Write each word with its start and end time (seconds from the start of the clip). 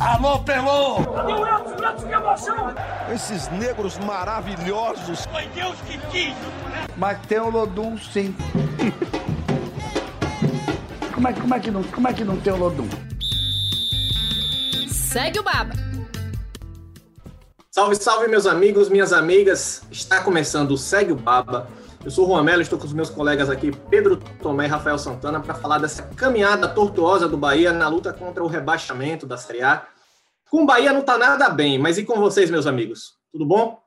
Alô, 0.00 0.38
Pelô! 0.38 1.04
Cadê 1.12 1.32
o 1.32 1.44
Elton? 1.44 1.70
O 1.70 1.84
Elton, 1.84 2.06
que 2.06 2.12
emoção! 2.12 2.74
Esses 3.12 3.48
negros 3.48 3.98
maravilhosos! 3.98 5.26
Foi 5.26 5.46
Deus 5.48 5.76
que 5.86 5.98
quis! 6.12 6.34
Mas 6.96 7.18
tem 7.26 7.40
o 7.40 7.50
Lodum, 7.50 7.98
sim. 7.98 8.32
como, 11.12 11.26
é, 11.26 11.32
como, 11.32 11.54
é 11.54 11.60
que 11.60 11.70
não, 11.72 11.82
como 11.82 12.06
é 12.06 12.12
que 12.12 12.22
não 12.22 12.36
tem 12.36 12.52
o 12.52 12.56
Lodum? 12.56 12.88
Segue 14.88 15.40
o 15.40 15.42
Baba. 15.42 15.72
Salve, 17.72 17.96
salve, 17.96 18.28
meus 18.28 18.46
amigos, 18.46 18.88
minhas 18.88 19.12
amigas. 19.12 19.82
Está 19.90 20.20
começando 20.20 20.70
o 20.70 20.78
Segue 20.78 21.10
o 21.10 21.16
Baba. 21.16 21.68
Eu 22.08 22.10
sou 22.10 22.24
o 22.24 22.28
Juan 22.28 22.42
Melo, 22.42 22.62
estou 22.62 22.78
com 22.78 22.86
os 22.86 22.92
meus 22.94 23.10
colegas 23.10 23.50
aqui, 23.50 23.70
Pedro 23.90 24.16
Tomé 24.40 24.64
e 24.64 24.66
Rafael 24.66 24.96
Santana, 24.96 25.42
para 25.42 25.52
falar 25.52 25.76
dessa 25.76 26.02
caminhada 26.14 26.66
tortuosa 26.66 27.28
do 27.28 27.36
Bahia 27.36 27.70
na 27.70 27.86
luta 27.86 28.14
contra 28.14 28.42
o 28.42 28.46
rebaixamento 28.46 29.26
da 29.26 29.36
Série 29.36 29.60
A. 29.60 29.86
Com 30.50 30.62
o 30.62 30.66
Bahia 30.66 30.90
não 30.90 31.00
está 31.00 31.18
nada 31.18 31.50
bem, 31.50 31.78
mas 31.78 31.98
e 31.98 32.06
com 32.06 32.18
vocês, 32.18 32.50
meus 32.50 32.66
amigos? 32.66 33.18
Tudo 33.30 33.44
bom? 33.44 33.78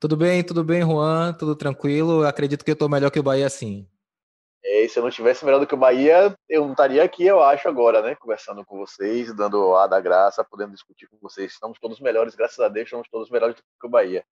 Tudo 0.00 0.16
bem, 0.16 0.42
tudo 0.42 0.64
bem, 0.64 0.82
Juan, 0.82 1.32
tudo 1.32 1.54
tranquilo. 1.54 2.26
Acredito 2.26 2.64
que 2.64 2.72
eu 2.72 2.74
estou 2.74 2.88
melhor 2.88 3.12
que 3.12 3.20
o 3.20 3.22
Bahia, 3.22 3.48
sim. 3.48 3.86
É, 4.64 4.82
e 4.84 4.88
se 4.88 4.98
eu 4.98 5.04
não 5.04 5.10
tivesse 5.10 5.44
melhor 5.44 5.60
do 5.60 5.66
que 5.68 5.74
o 5.76 5.78
Bahia, 5.78 6.34
eu 6.48 6.64
não 6.64 6.72
estaria 6.72 7.04
aqui, 7.04 7.24
eu 7.24 7.40
acho, 7.40 7.68
agora, 7.68 8.02
né? 8.02 8.16
Conversando 8.16 8.64
com 8.64 8.78
vocês, 8.78 9.32
dando 9.32 9.76
a 9.76 9.86
da 9.86 10.00
graça, 10.00 10.42
podendo 10.42 10.72
discutir 10.72 11.06
com 11.06 11.16
vocês. 11.22 11.52
Estamos 11.52 11.78
todos 11.78 12.00
melhores, 12.00 12.34
graças 12.34 12.58
a 12.58 12.68
Deus, 12.68 12.88
estamos 12.88 13.08
todos 13.08 13.30
melhores 13.30 13.54
do 13.54 13.62
que 13.62 13.86
o 13.86 13.88
Bahia. 13.88 14.24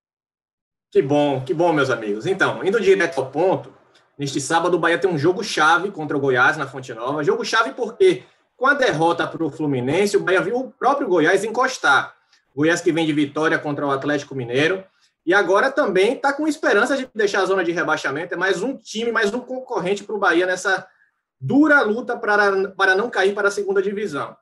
Que 0.97 1.01
bom, 1.03 1.41
que 1.45 1.53
bom, 1.53 1.71
meus 1.71 1.91
amigos. 1.91 2.25
Então, 2.25 2.65
indo 2.65 2.81
direto 2.81 3.19
ao 3.19 3.29
ponto, 3.29 3.71
neste 4.17 4.41
sábado 4.41 4.77
o 4.77 4.79
Bahia 4.79 4.97
tem 4.97 5.07
um 5.07 5.15
jogo-chave 5.15 5.91
contra 5.91 6.17
o 6.17 6.19
Goiás 6.19 6.57
na 6.57 6.65
Fonte 6.65 6.91
Nova. 6.91 7.23
Jogo-chave 7.23 7.73
porque, 7.73 8.23
com 8.55 8.65
a 8.65 8.73
derrota 8.73 9.27
para 9.27 9.43
o 9.43 9.51
Fluminense, 9.51 10.17
o 10.17 10.21
Bahia 10.21 10.41
viu 10.41 10.57
o 10.57 10.71
próprio 10.71 11.07
Goiás 11.07 11.43
encostar. 11.43 12.15
Goiás 12.55 12.81
que 12.81 12.91
vem 12.91 13.05
de 13.05 13.13
vitória 13.13 13.59
contra 13.59 13.85
o 13.85 13.91
Atlético 13.91 14.33
Mineiro. 14.33 14.83
E 15.23 15.35
agora 15.35 15.69
também 15.69 16.13
está 16.13 16.33
com 16.33 16.47
esperança 16.47 16.97
de 16.97 17.07
deixar 17.13 17.43
a 17.43 17.45
zona 17.45 17.63
de 17.63 17.71
rebaixamento. 17.71 18.33
É 18.33 18.35
mais 18.35 18.63
um 18.63 18.75
time, 18.75 19.11
mais 19.11 19.31
um 19.31 19.39
concorrente 19.39 20.03
para 20.03 20.15
o 20.15 20.19
Bahia 20.19 20.47
nessa 20.47 20.87
dura 21.39 21.79
luta 21.83 22.17
para, 22.17 22.69
para 22.69 22.95
não 22.95 23.07
cair 23.07 23.35
para 23.35 23.49
a 23.49 23.51
segunda 23.51 23.83
divisão. 23.83 24.35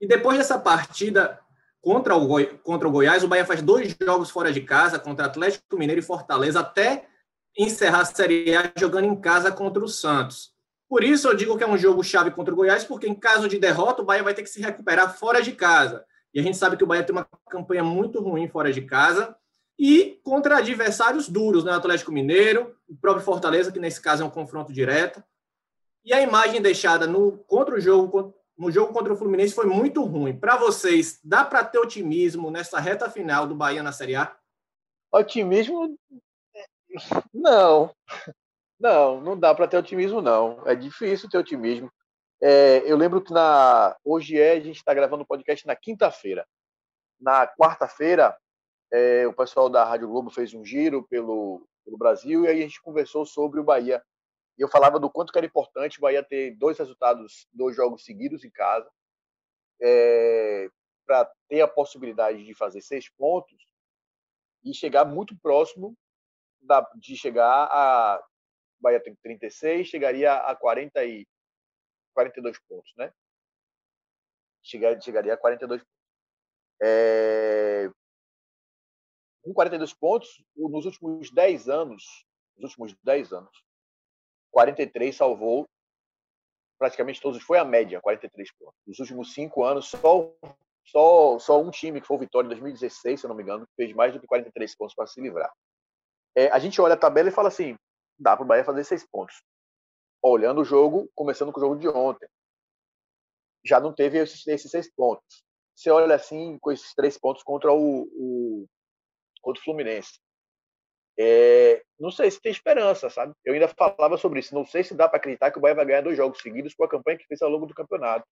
E 0.00 0.06
depois 0.06 0.38
dessa 0.38 0.56
partida 0.56 1.40
contra 1.80 2.14
o, 2.16 2.26
Goi 2.26 2.46
contra 2.62 2.88
o 2.88 2.90
Goiás, 2.90 3.22
o 3.22 3.28
Bahia 3.28 3.44
faz 3.44 3.62
dois 3.62 3.96
jogos 4.00 4.30
fora 4.30 4.52
de 4.52 4.60
casa, 4.60 4.98
contra 4.98 5.26
Atlético 5.26 5.78
Mineiro 5.78 6.00
e 6.00 6.04
Fortaleza, 6.04 6.60
até 6.60 7.06
encerrar 7.56 8.00
a 8.00 8.04
Série 8.04 8.54
A 8.54 8.72
jogando 8.76 9.06
em 9.06 9.16
casa 9.16 9.50
contra 9.50 9.82
o 9.82 9.88
Santos. 9.88 10.52
Por 10.88 11.04
isso 11.04 11.28
eu 11.28 11.34
digo 11.34 11.56
que 11.56 11.64
é 11.64 11.68
um 11.68 11.76
jogo 11.76 12.02
chave 12.02 12.30
contra 12.30 12.52
o 12.52 12.56
Goiás, 12.56 12.84
porque 12.84 13.06
em 13.06 13.14
caso 13.14 13.48
de 13.48 13.58
derrota, 13.58 14.02
o 14.02 14.04
Bahia 14.04 14.22
vai 14.22 14.34
ter 14.34 14.42
que 14.42 14.48
se 14.48 14.60
recuperar 14.60 15.16
fora 15.18 15.42
de 15.42 15.52
casa. 15.52 16.04
E 16.32 16.40
a 16.40 16.42
gente 16.42 16.56
sabe 16.56 16.76
que 16.76 16.84
o 16.84 16.86
Bahia 16.86 17.04
tem 17.04 17.14
uma 17.14 17.26
campanha 17.50 17.84
muito 17.84 18.20
ruim 18.22 18.48
fora 18.48 18.72
de 18.72 18.82
casa 18.82 19.36
e 19.78 20.18
contra 20.24 20.58
adversários 20.58 21.28
duros, 21.28 21.64
né? 21.64 21.72
Atlético 21.72 22.10
Mineiro, 22.10 22.74
o 22.88 22.96
próprio 22.96 23.24
Fortaleza, 23.24 23.70
que 23.70 23.78
nesse 23.78 24.00
caso 24.00 24.22
é 24.22 24.26
um 24.26 24.30
confronto 24.30 24.72
direto. 24.72 25.22
E 26.04 26.12
a 26.12 26.22
imagem 26.22 26.62
deixada 26.62 27.06
no 27.06 27.38
contra 27.46 27.74
o 27.74 27.80
jogo 27.80 28.34
no 28.58 28.70
jogo 28.72 28.92
contra 28.92 29.12
o 29.12 29.16
Fluminense 29.16 29.54
foi 29.54 29.66
muito 29.66 30.04
ruim. 30.04 30.36
Para 30.36 30.56
vocês, 30.56 31.20
dá 31.22 31.44
para 31.44 31.64
ter 31.64 31.78
otimismo 31.78 32.50
nessa 32.50 32.80
reta 32.80 33.08
final 33.08 33.46
do 33.46 33.54
Bahia 33.54 33.82
na 33.82 33.92
Série 33.92 34.16
A? 34.16 34.36
Otimismo? 35.12 35.96
Não. 37.32 37.94
Não, 38.80 39.20
não 39.20 39.38
dá 39.38 39.54
para 39.54 39.68
ter 39.68 39.76
otimismo, 39.76 40.20
não. 40.20 40.62
É 40.66 40.74
difícil 40.74 41.28
ter 41.28 41.38
otimismo. 41.38 41.90
É, 42.40 42.78
eu 42.84 42.96
lembro 42.96 43.20
que 43.20 43.32
na 43.32 43.96
hoje 44.04 44.38
é 44.38 44.52
a 44.52 44.60
gente 44.60 44.76
está 44.76 44.94
gravando 44.94 45.22
o 45.22 45.26
podcast 45.26 45.66
na 45.66 45.74
quinta-feira. 45.74 46.46
Na 47.20 47.46
quarta-feira, 47.46 48.36
é, 48.92 49.26
o 49.26 49.32
pessoal 49.32 49.68
da 49.68 49.84
Rádio 49.84 50.08
Globo 50.08 50.30
fez 50.30 50.54
um 50.54 50.64
giro 50.64 51.06
pelo, 51.08 51.66
pelo 51.84 51.98
Brasil 51.98 52.44
e 52.44 52.48
aí 52.48 52.58
a 52.58 52.62
gente 52.62 52.82
conversou 52.82 53.24
sobre 53.26 53.60
o 53.60 53.64
Bahia 53.64 54.02
e 54.58 54.62
eu 54.62 54.68
falava 54.68 54.98
do 54.98 55.08
quanto 55.08 55.32
que 55.32 55.38
era 55.38 55.46
importante 55.46 55.98
o 55.98 56.00
Bahia 56.00 56.22
ter 56.22 56.56
dois 56.56 56.76
resultados, 56.76 57.46
dois 57.52 57.76
jogos 57.76 58.04
seguidos 58.04 58.44
em 58.44 58.50
casa, 58.50 58.90
é, 59.80 60.68
para 61.06 61.30
ter 61.48 61.60
a 61.60 61.68
possibilidade 61.68 62.44
de 62.44 62.54
fazer 62.54 62.80
seis 62.80 63.08
pontos 63.08 63.56
e 64.64 64.74
chegar 64.74 65.04
muito 65.04 65.38
próximo 65.38 65.96
da, 66.60 66.80
de 66.96 67.16
chegar 67.16 67.68
a. 67.70 68.20
O 68.80 68.82
Bahia 68.82 69.00
tem 69.00 69.14
36, 69.16 69.88
chegaria 69.88 70.34
a 70.34 70.54
40 70.54 71.04
e, 71.04 71.26
42 72.14 72.58
pontos, 72.68 72.92
né? 72.96 73.12
Chegaria, 74.62 75.00
chegaria 75.00 75.34
a 75.34 75.36
42 75.36 75.80
pontos. 75.80 75.98
É, 76.80 77.90
com 79.42 79.52
42 79.52 79.94
pontos, 79.94 80.44
nos 80.56 80.84
últimos 80.84 81.30
10 81.32 81.68
anos, 81.68 82.26
nos 82.56 82.70
últimos 82.70 82.94
10 83.02 83.32
anos, 83.32 83.67
43 84.52 85.14
salvou 85.14 85.68
praticamente 86.78 87.20
todos, 87.20 87.42
foi 87.42 87.58
a 87.58 87.64
média, 87.64 88.00
43 88.00 88.52
pontos. 88.52 88.80
Nos 88.86 88.98
últimos 89.00 89.34
cinco 89.34 89.64
anos, 89.64 89.88
só, 89.88 90.32
só, 90.84 91.38
só 91.38 91.60
um 91.60 91.70
time, 91.70 92.00
que 92.00 92.06
foi 92.06 92.16
o 92.16 92.20
Vitória 92.20 92.46
em 92.46 92.50
2016, 92.50 93.20
se 93.20 93.26
eu 93.26 93.28
não 93.28 93.36
me 93.36 93.42
engano, 93.42 93.66
fez 93.76 93.92
mais 93.92 94.12
do 94.12 94.20
que 94.20 94.26
43 94.26 94.76
pontos 94.76 94.94
para 94.94 95.06
se 95.06 95.20
livrar. 95.20 95.52
É, 96.36 96.48
a 96.48 96.58
gente 96.58 96.80
olha 96.80 96.94
a 96.94 96.98
tabela 96.98 97.28
e 97.28 97.32
fala 97.32 97.48
assim, 97.48 97.76
dá 98.18 98.36
para 98.36 98.44
o 98.44 98.46
Bahia 98.46 98.64
fazer 98.64 98.84
seis 98.84 99.04
pontos. 99.04 99.42
Olhando 100.22 100.60
o 100.60 100.64
jogo, 100.64 101.10
começando 101.14 101.52
com 101.52 101.60
o 101.60 101.62
jogo 101.62 101.76
de 101.76 101.88
ontem, 101.88 102.28
já 103.64 103.80
não 103.80 103.92
teve 103.92 104.18
esses, 104.18 104.46
esses 104.46 104.70
seis 104.70 104.92
pontos. 104.94 105.42
Você 105.74 105.90
olha 105.90 106.14
assim, 106.14 106.58
com 106.60 106.72
esses 106.72 106.94
três 106.94 107.18
pontos 107.18 107.42
contra 107.42 107.72
o, 107.72 108.02
o 108.02 108.66
contra 109.40 109.60
o 109.60 109.64
Fluminense. 109.64 110.20
É, 111.20 111.82
não 111.98 112.10
sei 112.12 112.30
se 112.30 112.40
tem 112.40 112.52
esperança, 112.52 113.10
sabe? 113.10 113.34
Eu 113.44 113.52
ainda 113.52 113.66
falava 113.68 114.16
sobre 114.16 114.38
isso. 114.40 114.54
Não 114.54 114.64
sei 114.64 114.84
se 114.84 114.94
dá 114.94 115.08
para 115.08 115.18
acreditar 115.18 115.50
que 115.50 115.58
o 115.58 115.60
Bahia 115.60 115.74
vai 115.74 115.84
ganhar 115.84 116.00
dois 116.02 116.16
jogos 116.16 116.40
seguidos 116.40 116.74
com 116.74 116.84
a 116.84 116.88
campanha 116.88 117.18
que 117.18 117.26
fez 117.26 117.42
ao 117.42 117.50
longo 117.50 117.66
do 117.66 117.74
campeonato. 117.74 118.26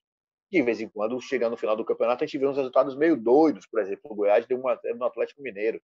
De 0.51 0.61
vez 0.61 0.79
em 0.79 0.87
quando, 0.87 1.19
chegando 1.19 1.51
no 1.51 1.57
final 1.57 1.75
do 1.75 1.83
campeonato, 1.83 2.23
a 2.23 2.27
gente 2.27 2.37
vê 2.37 2.47
uns 2.47 2.57
resultados 2.57 2.95
meio 2.95 3.17
doidos. 3.17 3.65
Por 3.65 3.81
exemplo, 3.81 4.11
o 4.11 4.15
Goiás 4.15 4.45
deu 4.45 4.59
uma 4.59 4.79
no 4.95 5.05
Atlético 5.05 5.41
Mineiro. 5.41 5.81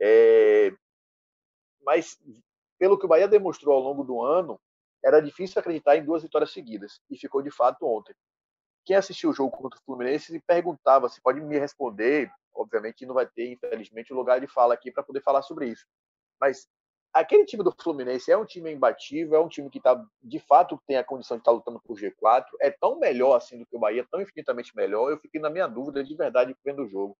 É, 0.00 0.72
mas, 1.84 2.18
pelo 2.78 2.98
que 2.98 3.06
o 3.06 3.08
Bahia 3.08 3.28
demonstrou 3.28 3.74
ao 3.74 3.82
longo 3.82 4.04
do 4.04 4.22
ano, 4.22 4.60
era 5.04 5.20
difícil 5.20 5.58
acreditar 5.58 5.96
em 5.96 6.04
duas 6.04 6.22
vitórias 6.22 6.52
seguidas. 6.52 7.00
E 7.10 7.18
ficou 7.18 7.42
de 7.42 7.50
fato 7.50 7.84
ontem. 7.86 8.14
Quem 8.86 8.96
assistiu 8.96 9.30
o 9.30 9.34
jogo 9.34 9.54
contra 9.54 9.78
o 9.78 9.82
Fluminense 9.84 10.32
se 10.32 10.40
perguntava 10.40 11.08
se 11.10 11.20
pode 11.20 11.40
me 11.40 11.58
responder 11.58 12.32
obviamente 12.56 13.06
não 13.06 13.14
vai 13.14 13.26
ter, 13.26 13.52
infelizmente, 13.52 14.12
o 14.12 14.16
lugar 14.16 14.40
de 14.40 14.46
fala 14.46 14.74
aqui 14.74 14.90
para 14.90 15.02
poder 15.02 15.22
falar 15.22 15.42
sobre 15.42 15.68
isso. 15.68 15.86
Mas 16.40 16.66
aquele 17.12 17.44
time 17.44 17.62
do 17.62 17.74
Fluminense 17.80 18.30
é 18.30 18.36
um 18.36 18.44
time 18.44 18.72
imbatível, 18.72 19.36
é 19.36 19.40
um 19.40 19.48
time 19.48 19.70
que 19.70 19.80
tá, 19.80 20.02
de 20.22 20.38
fato 20.40 20.80
tem 20.86 20.96
a 20.96 21.04
condição 21.04 21.36
de 21.36 21.42
estar 21.42 21.52
tá 21.52 21.56
lutando 21.56 21.80
por 21.80 21.98
G4, 21.98 22.44
é 22.60 22.70
tão 22.70 22.98
melhor 22.98 23.36
assim 23.36 23.58
do 23.58 23.66
que 23.66 23.76
o 23.76 23.80
Bahia, 23.80 24.06
tão 24.10 24.20
infinitamente 24.20 24.74
melhor. 24.74 25.10
Eu 25.10 25.18
fiquei 25.18 25.40
na 25.40 25.50
minha 25.50 25.66
dúvida 25.66 26.02
de 26.02 26.14
verdade 26.14 26.56
vendo 26.64 26.82
o 26.82 26.88
jogo. 26.88 27.16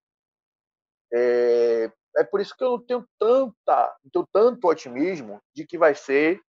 É, 1.12 1.90
é 2.16 2.24
por 2.24 2.40
isso 2.40 2.56
que 2.56 2.64
eu 2.64 2.70
não 2.72 2.80
tenho 2.80 3.08
tanta, 3.18 3.96
não 4.04 4.10
tenho 4.10 4.28
tanto 4.32 4.68
otimismo 4.68 5.40
de 5.54 5.64
que 5.64 5.78
vai 5.78 5.94
ser 5.94 6.40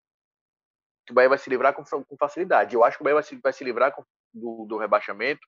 que 1.07 1.13
o 1.13 1.15
Bahia 1.15 1.29
vai 1.29 1.37
se 1.37 1.49
livrar 1.49 1.73
com, 1.73 1.83
com 1.83 2.17
facilidade. 2.17 2.75
Eu 2.75 2.83
acho 2.83 2.97
que 2.97 3.01
o 3.01 3.05
Bahia 3.05 3.15
vai 3.15 3.23
se, 3.23 3.35
vai 3.37 3.53
se 3.53 3.63
livrar 3.63 3.95
com, 3.95 4.03
do, 4.33 4.65
do 4.65 4.77
rebaixamento, 4.77 5.39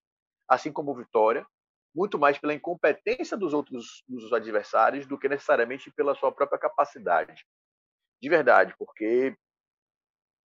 assim 0.48 0.72
como 0.72 0.92
o 0.92 0.96
Vitória, 0.96 1.46
muito 1.94 2.18
mais 2.18 2.38
pela 2.40 2.54
incompetência 2.54 3.36
dos 3.36 3.54
outros 3.54 4.02
dos 4.08 4.32
adversários 4.32 5.06
do 5.06 5.20
que 5.20 5.28
necessariamente 5.28 5.92
pela 5.92 6.16
sua 6.16 6.32
própria 6.32 6.58
capacidade. 6.58 7.46
De 8.22 8.30
verdade, 8.30 8.74
porque 8.78 9.36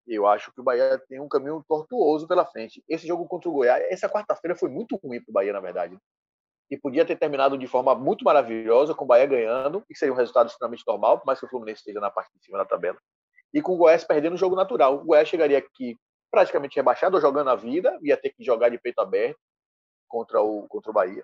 eu 0.07 0.25
acho 0.25 0.51
que 0.51 0.59
o 0.59 0.63
Bahia 0.63 1.00
tem 1.07 1.19
um 1.19 1.30
caminho 1.30 1.63
tortuoso 1.68 2.28
pela 2.28 2.45
frente. 2.45 2.83
Esse 2.89 3.06
jogo 3.06 3.27
contra 3.27 3.50
o 3.50 3.54
Goiás, 3.54 3.86
essa 3.89 4.09
quarta-feira 4.09 4.56
foi 4.56 4.69
muito 4.69 4.95
ruim 4.95 5.21
para 5.21 5.30
o 5.30 5.33
Bahia, 5.33 5.54
na 5.54 5.59
verdade. 5.59 5.95
E 6.71 6.77
podia 6.77 7.06
ter 7.06 7.18
terminado 7.18 7.56
de 7.57 7.68
forma 7.68 7.94
muito 7.94 8.25
maravilhosa, 8.25 8.95
com 8.95 9.06
o 9.06 9.07
Bahia 9.07 9.27
ganhando, 9.27 9.83
que 9.88 9.95
seria 9.95 10.13
um 10.13 10.18
resultado 10.18 10.48
extremamente 10.48 10.83
normal, 10.88 11.19
por 11.19 11.27
mais 11.27 11.39
que 11.39 11.45
o 11.45 11.50
Fluminense 11.50 11.81
esteja 11.81 12.00
na 12.00 12.09
parte 12.09 12.31
de 12.36 12.44
cima 12.44 12.57
da 12.57 12.66
tabela. 12.66 12.98
E 13.53 13.61
com 13.61 13.73
o 13.73 13.77
Goiás 13.77 14.03
perdendo 14.03 14.33
o 14.33 14.38
jogo 14.38 14.55
natural. 14.55 14.95
O 14.95 15.05
Goiás 15.05 15.27
chegaria 15.27 15.57
aqui 15.57 15.97
praticamente 16.31 16.75
rebaixado, 16.75 17.21
jogando 17.21 17.51
a 17.51 17.55
vida, 17.55 17.97
ia 18.01 18.17
ter 18.17 18.31
que 18.31 18.44
jogar 18.44 18.69
de 18.69 18.79
peito 18.79 19.00
aberto 19.00 19.39
contra 20.07 20.41
o, 20.41 20.67
contra 20.67 20.89
o 20.89 20.94
Bahia. 20.94 21.23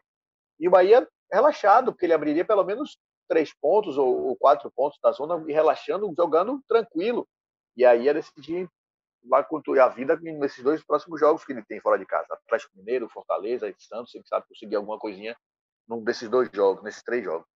E 0.60 0.68
o 0.68 0.72
Bahia 0.72 1.08
relaxado, 1.32 1.92
porque 1.92 2.06
ele 2.06 2.14
abriria 2.14 2.46
pelo 2.46 2.64
menos 2.64 2.98
três 3.28 3.54
pontos 3.54 3.98
ou, 3.98 4.28
ou 4.28 4.36
quatro 4.36 4.72
pontos 4.72 5.00
da 5.02 5.12
zona 5.12 5.44
e 5.48 5.54
relaxando, 5.54 6.14
jogando 6.18 6.62
tranquilo. 6.68 7.28
E 7.76 7.86
aí 7.86 8.04
ia 8.04 8.14
decidir 8.14 8.70
construir 9.48 9.80
a 9.80 9.88
vida 9.88 10.18
nesses 10.18 10.64
dois 10.64 10.84
próximos 10.84 11.20
jogos 11.20 11.44
que 11.44 11.52
ele 11.52 11.64
tem 11.64 11.80
fora 11.80 11.98
de 11.98 12.06
casa. 12.06 12.28
Atlético 12.32 12.78
Mineiro, 12.78 13.10
Fortaleza 13.10 13.68
e 13.68 13.76
Santos, 13.78 14.14
ele 14.16 14.26
sabe 14.28 14.48
conseguir 14.48 14.76
alguma 14.76 14.98
coisinha 14.98 15.36
num 15.88 16.04
desses 16.04 16.30
dois 16.30 16.50
jogos, 16.54 16.84
nesses 16.84 17.04
três 17.04 17.24
jogos. 17.24 17.48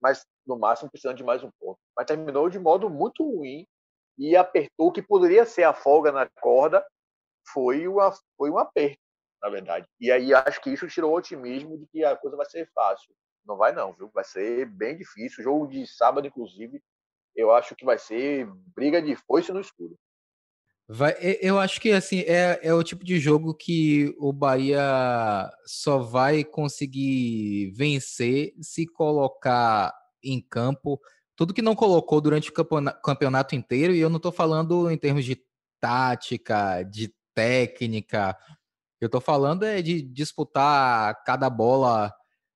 Mas, 0.00 0.26
no 0.46 0.58
máximo, 0.58 0.90
precisando 0.90 1.16
de 1.16 1.24
mais 1.24 1.42
um 1.44 1.50
ponto. 1.60 1.78
Mas 1.96 2.06
terminou 2.06 2.48
de 2.48 2.58
modo 2.58 2.90
muito 2.90 3.22
ruim 3.24 3.66
e 4.18 4.36
apertou 4.36 4.88
o 4.88 4.92
que 4.92 5.02
poderia 5.02 5.44
ser 5.44 5.64
a 5.64 5.72
folga 5.72 6.12
na 6.12 6.28
corda, 6.40 6.84
foi, 7.52 7.88
uma, 7.88 8.12
foi 8.36 8.50
um 8.50 8.58
aperto 8.58 9.02
na 9.42 9.50
verdade. 9.50 9.86
E 10.00 10.10
aí 10.10 10.32
acho 10.32 10.60
que 10.60 10.70
isso 10.70 10.86
tirou 10.86 11.10
o 11.10 11.16
otimismo 11.16 11.76
de 11.76 11.86
que 11.88 12.04
a 12.04 12.16
coisa 12.16 12.36
vai 12.36 12.46
ser 12.46 12.70
fácil. 12.72 13.12
Não 13.44 13.56
vai 13.56 13.72
não, 13.72 13.92
viu? 13.92 14.08
Vai 14.14 14.24
ser 14.24 14.66
bem 14.66 14.96
difícil. 14.96 15.40
O 15.40 15.42
jogo 15.42 15.66
de 15.66 15.84
sábado, 15.86 16.26
inclusive, 16.26 16.80
eu 17.34 17.52
acho 17.52 17.74
que 17.74 17.84
vai 17.84 17.98
ser 17.98 18.46
briga 18.74 19.02
de 19.02 19.16
foice 19.16 19.52
no 19.52 19.60
escuro. 19.60 19.98
Vai, 20.88 21.14
eu 21.40 21.58
acho 21.58 21.80
que 21.80 21.90
assim 21.90 22.20
é, 22.20 22.60
é 22.62 22.74
o 22.74 22.82
tipo 22.82 23.04
de 23.04 23.18
jogo 23.18 23.54
que 23.54 24.14
o 24.18 24.32
Bahia 24.32 25.50
só 25.64 25.98
vai 25.98 26.44
conseguir 26.44 27.72
vencer 27.72 28.52
se 28.60 28.86
colocar 28.86 29.92
em 30.22 30.40
campo 30.40 31.00
tudo 31.42 31.52
que 31.52 31.60
não 31.60 31.74
colocou 31.74 32.20
durante 32.20 32.50
o 32.50 32.52
campeonato 33.02 33.56
inteiro, 33.56 33.92
e 33.92 33.98
eu 33.98 34.08
não 34.08 34.18
estou 34.18 34.30
falando 34.30 34.88
em 34.88 34.96
termos 34.96 35.24
de 35.24 35.42
tática, 35.80 36.84
de 36.84 37.12
técnica, 37.34 38.38
eu 39.00 39.06
estou 39.06 39.20
falando 39.20 39.64
é 39.64 39.82
de 39.82 40.00
disputar 40.02 41.20
cada 41.24 41.50
bola, 41.50 42.14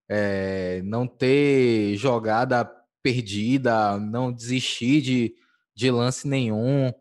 é, 0.08 0.82
não 0.84 1.04
ter 1.04 1.96
jogada 1.96 2.64
perdida, 3.02 3.98
não 3.98 4.32
desistir 4.32 5.00
de, 5.00 5.34
de 5.74 5.90
lance 5.90 6.28
nenhum. 6.28 6.92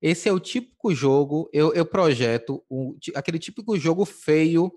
Esse 0.00 0.28
é 0.28 0.32
o 0.32 0.38
típico 0.38 0.94
jogo, 0.94 1.50
eu, 1.52 1.74
eu 1.74 1.84
projeto 1.84 2.64
o, 2.70 2.96
aquele 3.16 3.40
típico 3.40 3.76
jogo 3.76 4.04
feio 4.04 4.72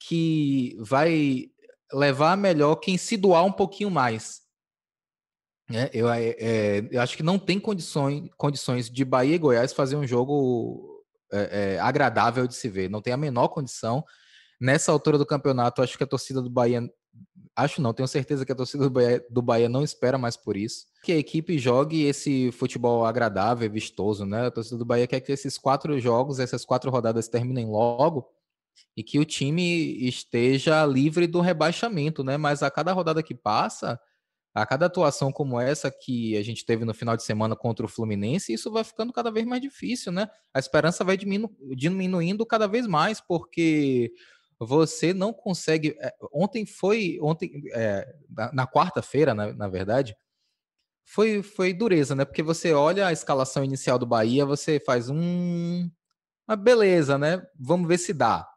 que 0.00 0.74
vai 0.80 1.50
levar 1.92 2.34
melhor 2.34 2.76
quem 2.76 2.96
se 2.96 3.18
doar 3.18 3.44
um 3.44 3.52
pouquinho 3.52 3.90
mais. 3.90 4.45
É, 5.72 5.90
eu, 5.92 6.08
é, 6.08 6.88
eu 6.90 7.00
acho 7.00 7.16
que 7.16 7.22
não 7.22 7.38
tem 7.38 7.58
condições, 7.58 8.28
condições 8.36 8.88
de 8.88 9.04
Bahia 9.04 9.34
e 9.34 9.38
Goiás 9.38 9.72
fazer 9.72 9.96
um 9.96 10.06
jogo 10.06 11.04
é, 11.32 11.78
agradável 11.80 12.46
de 12.46 12.54
se 12.54 12.68
ver. 12.68 12.88
Não 12.88 13.02
tem 13.02 13.12
a 13.12 13.16
menor 13.16 13.48
condição. 13.48 14.04
Nessa 14.60 14.92
altura 14.92 15.18
do 15.18 15.26
campeonato, 15.26 15.82
acho 15.82 15.96
que 15.98 16.04
a 16.04 16.06
torcida 16.06 16.40
do 16.40 16.50
Bahia. 16.50 16.88
Acho 17.54 17.80
não, 17.80 17.94
tenho 17.94 18.06
certeza 18.06 18.44
que 18.44 18.52
a 18.52 18.54
torcida 18.54 18.84
do 18.84 18.90
Bahia, 18.90 19.24
do 19.30 19.42
Bahia 19.42 19.68
não 19.68 19.82
espera 19.82 20.18
mais 20.18 20.36
por 20.36 20.56
isso. 20.56 20.86
Que 21.02 21.12
a 21.12 21.16
equipe 21.16 21.58
jogue 21.58 22.04
esse 22.04 22.52
futebol 22.52 23.04
agradável 23.04 23.70
vistoso, 23.70 24.26
né? 24.26 24.46
A 24.46 24.50
torcida 24.50 24.76
do 24.76 24.84
Bahia 24.84 25.06
quer 25.06 25.20
que 25.20 25.32
esses 25.32 25.56
quatro 25.56 25.98
jogos, 25.98 26.38
essas 26.38 26.64
quatro 26.64 26.90
rodadas 26.90 27.28
terminem 27.28 27.66
logo 27.66 28.28
e 28.96 29.02
que 29.02 29.18
o 29.18 29.24
time 29.24 30.06
esteja 30.06 30.84
livre 30.84 31.26
do 31.26 31.40
rebaixamento, 31.40 32.22
né? 32.22 32.36
Mas 32.36 32.62
a 32.62 32.70
cada 32.70 32.92
rodada 32.92 33.22
que 33.22 33.34
passa, 33.34 33.98
a 34.56 34.64
cada 34.64 34.86
atuação 34.86 35.30
como 35.30 35.60
essa 35.60 35.90
que 35.90 36.34
a 36.34 36.42
gente 36.42 36.64
teve 36.64 36.82
no 36.86 36.94
final 36.94 37.14
de 37.14 37.22
semana 37.22 37.54
contra 37.54 37.84
o 37.84 37.88
Fluminense, 37.88 38.54
isso 38.54 38.72
vai 38.72 38.82
ficando 38.82 39.12
cada 39.12 39.30
vez 39.30 39.44
mais 39.44 39.60
difícil, 39.60 40.10
né? 40.10 40.30
A 40.54 40.58
esperança 40.58 41.04
vai 41.04 41.14
diminu 41.14 41.54
diminuindo 41.76 42.46
cada 42.46 42.66
vez 42.66 42.86
mais, 42.86 43.20
porque 43.20 44.10
você 44.58 45.12
não 45.12 45.30
consegue. 45.30 45.94
É, 46.00 46.10
ontem 46.32 46.64
foi. 46.64 47.18
Ontem, 47.20 47.64
é, 47.72 48.10
na, 48.30 48.50
na 48.50 48.66
quarta-feira, 48.66 49.34
na, 49.34 49.52
na, 49.52 49.68
verdade, 49.68 50.16
foi, 51.04 51.42
foi 51.42 51.74
dureza, 51.74 52.14
né? 52.14 52.24
Porque 52.24 52.42
você 52.42 52.72
olha 52.72 53.06
a 53.06 53.12
escalação 53.12 53.62
inicial 53.62 53.98
do 53.98 54.06
Bahia, 54.06 54.46
você 54.46 54.80
faz 54.80 55.10
um. 55.10 55.90
Mas 56.48 56.58
beleza, 56.58 57.18
né? 57.18 57.46
Vamos 57.54 57.86
ver 57.86 57.98
se 57.98 58.14
dá. 58.14 58.48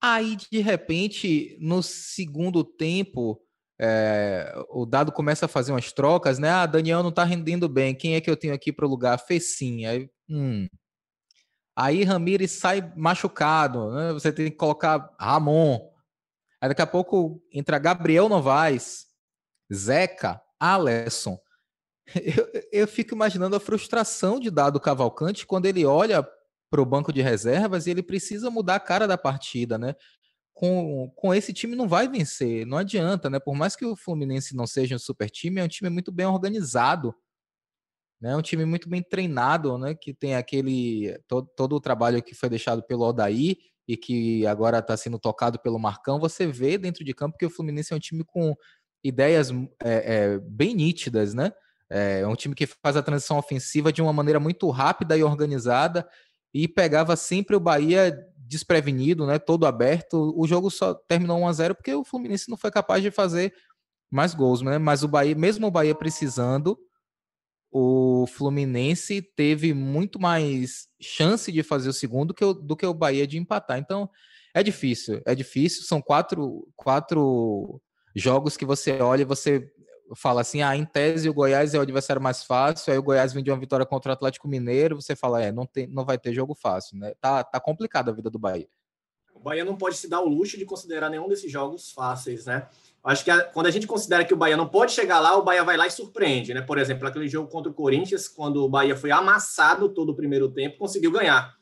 Aí, 0.00 0.36
de 0.36 0.60
repente, 0.60 1.58
no 1.60 1.82
segundo 1.82 2.62
tempo 2.62 3.42
é, 3.78 4.54
o 4.70 4.86
dado 4.86 5.12
começa 5.12 5.46
a 5.46 5.48
fazer 5.48 5.72
umas 5.72 5.92
trocas, 5.92 6.38
né? 6.38 6.50
Ah, 6.50 6.66
Daniel 6.66 7.02
não 7.02 7.12
tá 7.12 7.24
rendendo 7.24 7.68
bem. 7.68 7.94
Quem 7.94 8.14
é 8.14 8.20
que 8.20 8.30
eu 8.30 8.36
tenho 8.36 8.54
aqui 8.54 8.72
para 8.72 8.86
o 8.86 8.88
lugar? 8.88 9.18
Fecinho. 9.18 9.88
Aí, 9.88 10.10
hum. 10.28 10.66
Aí 11.76 12.04
Ramires 12.04 12.52
sai 12.52 12.92
machucado, 12.96 13.90
né? 13.92 14.12
Você 14.14 14.32
tem 14.32 14.50
que 14.50 14.56
colocar 14.56 15.14
Ramon. 15.20 15.90
Aí 16.60 16.70
daqui 16.70 16.80
a 16.80 16.86
pouco 16.86 17.42
entra 17.52 17.78
Gabriel 17.78 18.30
Novaes, 18.30 19.06
Zeca, 19.72 20.40
Alesson. 20.58 21.38
Eu, 22.14 22.62
eu 22.70 22.86
fico 22.86 23.16
imaginando 23.16 23.56
a 23.56 23.60
frustração 23.60 24.38
de 24.38 24.48
Dado 24.48 24.78
Cavalcante 24.78 25.44
quando 25.44 25.66
ele 25.66 25.84
olha 25.84 26.24
para 26.70 26.80
o 26.80 26.86
banco 26.86 27.12
de 27.12 27.20
reservas 27.20 27.86
e 27.86 27.90
ele 27.90 28.02
precisa 28.02 28.48
mudar 28.48 28.76
a 28.76 28.80
cara 28.80 29.08
da 29.08 29.18
partida, 29.18 29.76
né? 29.76 29.96
Com, 30.56 31.12
com 31.14 31.34
esse 31.34 31.52
time 31.52 31.76
não 31.76 31.86
vai 31.86 32.08
vencer, 32.08 32.64
não 32.64 32.78
adianta, 32.78 33.28
né? 33.28 33.38
Por 33.38 33.54
mais 33.54 33.76
que 33.76 33.84
o 33.84 33.94
Fluminense 33.94 34.56
não 34.56 34.66
seja 34.66 34.96
um 34.96 34.98
super 34.98 35.28
time, 35.28 35.60
é 35.60 35.64
um 35.64 35.68
time 35.68 35.90
muito 35.90 36.10
bem 36.10 36.24
organizado, 36.24 37.14
né? 38.18 38.34
Um 38.34 38.40
time 38.40 38.64
muito 38.64 38.88
bem 38.88 39.02
treinado, 39.02 39.76
né? 39.76 39.94
Que 39.94 40.14
tem 40.14 40.34
aquele 40.34 41.14
todo, 41.28 41.46
todo 41.54 41.76
o 41.76 41.80
trabalho 41.80 42.22
que 42.22 42.34
foi 42.34 42.48
deixado 42.48 42.82
pelo 42.82 43.04
Odaí 43.04 43.58
e 43.86 43.98
que 43.98 44.46
agora 44.46 44.78
está 44.78 44.96
sendo 44.96 45.18
tocado 45.18 45.60
pelo 45.60 45.78
Marcão. 45.78 46.18
Você 46.18 46.46
vê 46.46 46.78
dentro 46.78 47.04
de 47.04 47.12
campo 47.12 47.36
que 47.36 47.44
o 47.44 47.50
Fluminense 47.50 47.92
é 47.92 47.96
um 47.96 48.00
time 48.00 48.24
com 48.24 48.56
ideias 49.04 49.50
é, 49.50 50.14
é, 50.14 50.38
bem 50.38 50.74
nítidas, 50.74 51.34
né? 51.34 51.52
É, 51.90 52.20
é 52.20 52.26
um 52.26 52.34
time 52.34 52.54
que 52.54 52.64
faz 52.66 52.96
a 52.96 53.02
transição 53.02 53.36
ofensiva 53.36 53.92
de 53.92 54.00
uma 54.00 54.12
maneira 54.12 54.40
muito 54.40 54.70
rápida 54.70 55.18
e 55.18 55.22
organizada 55.22 56.08
e 56.54 56.66
pegava 56.66 57.14
sempre 57.14 57.54
o 57.54 57.60
Bahia 57.60 58.18
desprevenido, 58.46 59.26
né, 59.26 59.38
todo 59.38 59.66
aberto. 59.66 60.32
O 60.36 60.46
jogo 60.46 60.70
só 60.70 60.94
terminou 60.94 61.38
1 61.38 61.48
a 61.48 61.52
0 61.52 61.74
porque 61.74 61.94
o 61.94 62.04
Fluminense 62.04 62.48
não 62.48 62.56
foi 62.56 62.70
capaz 62.70 63.02
de 63.02 63.10
fazer 63.10 63.52
mais 64.10 64.34
gols, 64.34 64.62
né? 64.62 64.78
Mas 64.78 65.02
o 65.02 65.08
Bahia, 65.08 65.34
mesmo 65.34 65.66
o 65.66 65.70
Bahia 65.70 65.94
precisando, 65.94 66.78
o 67.70 68.26
Fluminense 68.26 69.20
teve 69.20 69.74
muito 69.74 70.20
mais 70.20 70.88
chance 71.00 71.50
de 71.50 71.62
fazer 71.62 71.88
o 71.88 71.92
segundo 71.92 72.32
que 72.32 72.44
o, 72.44 72.54
do 72.54 72.76
que 72.76 72.86
o 72.86 72.94
Bahia 72.94 73.26
de 73.26 73.38
empatar. 73.38 73.78
Então, 73.78 74.08
é 74.54 74.62
difícil, 74.62 75.20
é 75.26 75.34
difícil. 75.34 75.82
São 75.82 76.00
quatro, 76.00 76.66
quatro 76.74 77.80
jogos 78.14 78.56
que 78.56 78.64
você 78.64 78.92
olha 79.02 79.22
e 79.22 79.26
você 79.26 79.70
fala 80.14 80.40
assim, 80.40 80.62
ah, 80.62 80.76
em 80.76 80.84
tese 80.84 81.28
o 81.28 81.34
Goiás 81.34 81.74
é 81.74 81.78
o 81.78 81.82
adversário 81.82 82.22
mais 82.22 82.44
fácil, 82.44 82.92
aí 82.92 82.98
o 82.98 83.02
Goiás 83.02 83.32
vem 83.32 83.42
de 83.42 83.50
uma 83.50 83.58
vitória 83.58 83.84
contra 83.84 84.10
o 84.10 84.12
Atlético 84.12 84.46
Mineiro, 84.46 85.00
você 85.00 85.16
fala, 85.16 85.42
é, 85.42 85.50
não, 85.50 85.66
tem, 85.66 85.86
não 85.88 86.04
vai 86.04 86.18
ter 86.18 86.32
jogo 86.32 86.54
fácil, 86.54 86.98
né? 86.98 87.14
Tá, 87.20 87.42
tá 87.42 87.58
complicada 87.58 88.10
a 88.10 88.14
vida 88.14 88.30
do 88.30 88.38
Bahia. 88.38 88.68
O 89.34 89.40
Bahia 89.40 89.64
não 89.64 89.76
pode 89.76 89.96
se 89.96 90.08
dar 90.08 90.20
o 90.20 90.28
luxo 90.28 90.56
de 90.56 90.64
considerar 90.64 91.10
nenhum 91.10 91.28
desses 91.28 91.50
jogos 91.50 91.92
fáceis, 91.92 92.46
né? 92.46 92.68
Acho 93.04 93.22
que 93.22 93.30
a, 93.30 93.44
quando 93.44 93.66
a 93.66 93.70
gente 93.70 93.86
considera 93.86 94.24
que 94.24 94.34
o 94.34 94.36
Bahia 94.36 94.56
não 94.56 94.68
pode 94.68 94.92
chegar 94.92 95.20
lá, 95.20 95.36
o 95.36 95.42
Bahia 95.42 95.62
vai 95.62 95.76
lá 95.76 95.86
e 95.86 95.90
surpreende, 95.90 96.54
né? 96.54 96.62
Por 96.62 96.78
exemplo, 96.78 97.06
aquele 97.06 97.28
jogo 97.28 97.48
contra 97.48 97.70
o 97.70 97.74
Corinthians, 97.74 98.28
quando 98.28 98.64
o 98.64 98.68
Bahia 98.68 98.96
foi 98.96 99.10
amassado 99.10 99.88
todo 99.88 100.10
o 100.10 100.16
primeiro 100.16 100.50
tempo, 100.50 100.78
conseguiu 100.78 101.10
ganhar. 101.12 101.54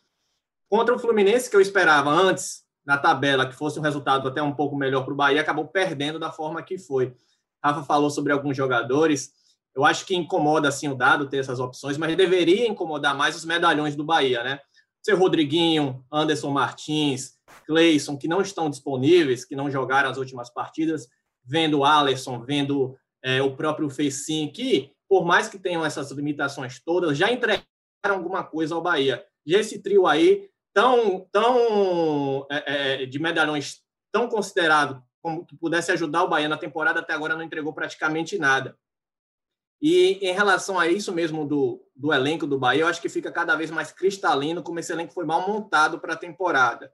Contra 0.69 0.95
o 0.95 0.99
Fluminense, 0.99 1.51
que 1.51 1.57
eu 1.57 1.61
esperava 1.61 2.11
antes, 2.11 2.65
na 2.85 2.99
tabela, 2.99 3.47
que 3.47 3.55
fosse 3.55 3.79
um 3.79 3.83
resultado 3.83 4.29
até 4.29 4.43
um 4.43 4.55
pouco 4.55 4.77
melhor 4.77 5.05
para 5.05 5.13
o 5.13 5.17
Bahia, 5.17 5.41
acabou 5.41 5.67
perdendo 5.67 6.19
da 6.19 6.31
forma 6.31 6.63
que 6.63 6.79
foi. 6.79 7.15
Rafa 7.65 7.83
falou 7.83 8.11
sobre 8.11 8.33
alguns 8.33 8.57
jogadores. 8.57 9.33
Eu 9.75 9.85
acho 9.85 10.05
que 10.05 10.15
incomoda 10.15 10.69
assim 10.69 10.89
o 10.89 10.95
dado 10.95 11.29
ter 11.29 11.39
essas 11.39 11.59
opções, 11.59 11.97
mas 11.97 12.15
deveria 12.17 12.69
incomodar 12.69 13.17
mais 13.17 13.35
os 13.35 13.45
medalhões 13.45 13.97
do 13.97 14.05
Bahia, 14.05 14.45
né? 14.45 14.61
Seu 15.03 15.17
Rodriguinho, 15.17 16.05
Anderson 16.13 16.51
Martins, 16.51 17.35
Cleison, 17.67 18.17
que 18.17 18.29
não 18.29 18.41
estão 18.41 18.71
disponíveis, 18.71 19.45
que 19.45 19.57
não 19.57 19.71
jogaram 19.71 20.11
as 20.11 20.19
últimas 20.19 20.51
partidas, 20.51 21.09
vendo 21.45 21.81
o 21.81 21.85
Alisson, 21.85 22.41
vendo 22.41 22.97
é, 23.23 23.43
o 23.43 23.57
próprio 23.57 23.91
Fecim, 23.91 24.49
que, 24.49 24.93
por 25.09 25.25
mais 25.25 25.49
que 25.49 25.59
tenham 25.59 25.85
essas 25.85 26.11
limitações 26.11 26.81
todas, 26.83 27.19
já 27.19 27.31
entregaram 27.31 27.65
alguma 28.05 28.45
coisa 28.45 28.75
ao 28.75 28.83
Bahia. 28.83 29.25
E 29.47 29.55
esse 29.55 29.79
trio 29.79 30.07
aí, 30.07 30.49
tão, 30.73 31.27
tão 31.33 32.47
é, 32.51 33.03
é, 33.03 33.07
de 33.07 33.19
medalhões 33.19 33.83
tão 34.13 34.29
considerado 34.29 35.03
como 35.25 35.47
que 35.47 35.57
pudesse 35.57 35.91
ajudar 35.91 36.23
o 36.23 36.29
Bahia 36.29 36.51
na 36.51 36.59
temporada, 36.59 37.01
até 37.01 37.15
agora 37.15 37.35
não 37.35 37.43
entregou 37.43 37.73
praticamente 37.73 38.39
nada. 38.39 38.77
E 39.81 40.19
em 40.21 40.35
relação 40.35 40.79
a 40.79 40.87
isso 40.87 41.13
mesmo 41.13 41.47
do, 41.47 41.83
do 41.97 42.13
elenco 42.13 42.47
do 42.47 42.59
Bahia, 42.59 42.83
eu 42.83 42.87
acho 42.87 43.01
que 43.01 43.09
fica 43.09 43.33
cada 43.33 43.57
vez 43.57 43.71
mais 43.71 43.91
cristalino 43.91 44.63
como 44.63 44.79
esse 44.79 44.93
elenco 44.93 45.15
foi 45.15 45.25
mal 45.25 45.49
montado 45.49 45.99
para 45.99 46.13
a 46.13 46.17
temporada. 46.17 46.93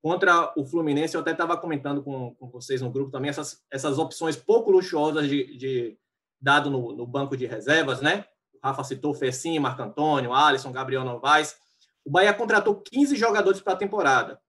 Contra 0.00 0.50
o 0.56 0.64
Fluminense, 0.64 1.14
eu 1.14 1.20
até 1.20 1.32
estava 1.32 1.58
comentando 1.58 2.02
com, 2.02 2.34
com 2.36 2.48
vocês 2.48 2.80
no 2.80 2.90
grupo 2.90 3.10
também, 3.10 3.28
essas, 3.28 3.62
essas 3.70 3.98
opções 3.98 4.34
pouco 4.34 4.70
luxuosas 4.70 5.28
de, 5.28 5.54
de 5.58 5.98
dado 6.40 6.70
no, 6.70 6.96
no, 6.96 7.06
banco 7.06 7.36
de 7.36 7.44
reservas, 7.44 8.00
né? 8.00 8.24
O 8.54 8.66
Rafa 8.66 8.82
citou 8.82 9.12
Fecim, 9.12 9.58
Marco 9.58 9.82
Antônio, 9.82 10.32
Alisson, 10.32 10.72
Gabriel 10.72 11.04
Novaes. 11.04 11.54
O 12.02 12.10
Bahia 12.10 12.32
contratou 12.32 12.80
15 12.80 13.14
jogadores 13.14 13.60
para 13.60 13.74
a 13.74 13.76
temporada. 13.76 14.40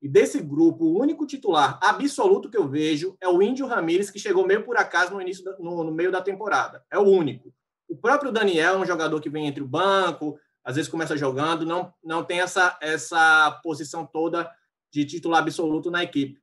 E 0.00 0.08
desse 0.08 0.40
grupo, 0.40 0.84
o 0.84 1.00
único 1.00 1.26
titular 1.26 1.78
absoluto 1.82 2.48
que 2.48 2.56
eu 2.56 2.68
vejo 2.68 3.16
é 3.20 3.28
o 3.28 3.42
Índio 3.42 3.66
Ramírez, 3.66 4.10
que 4.10 4.18
chegou 4.18 4.46
meio 4.46 4.64
por 4.64 4.76
acaso 4.76 5.12
no 5.12 5.20
início, 5.20 5.44
da, 5.44 5.58
no, 5.58 5.82
no, 5.82 5.92
meio 5.92 6.12
da 6.12 6.22
temporada. 6.22 6.84
É 6.90 6.98
o 6.98 7.02
único. 7.02 7.52
O 7.88 7.96
próprio 7.96 8.30
Daniel 8.30 8.74
é 8.74 8.78
um 8.78 8.86
jogador 8.86 9.20
que 9.20 9.30
vem 9.30 9.46
entre 9.46 9.62
o 9.62 9.68
banco, 9.68 10.38
às 10.64 10.76
vezes 10.76 10.90
começa 10.90 11.16
jogando, 11.16 11.66
não, 11.66 11.92
não 12.04 12.22
tem 12.22 12.40
essa, 12.40 12.78
essa 12.80 13.58
posição 13.62 14.06
toda 14.06 14.48
de 14.92 15.04
titular 15.04 15.40
absoluto 15.40 15.90
na 15.90 16.04
equipe. 16.04 16.40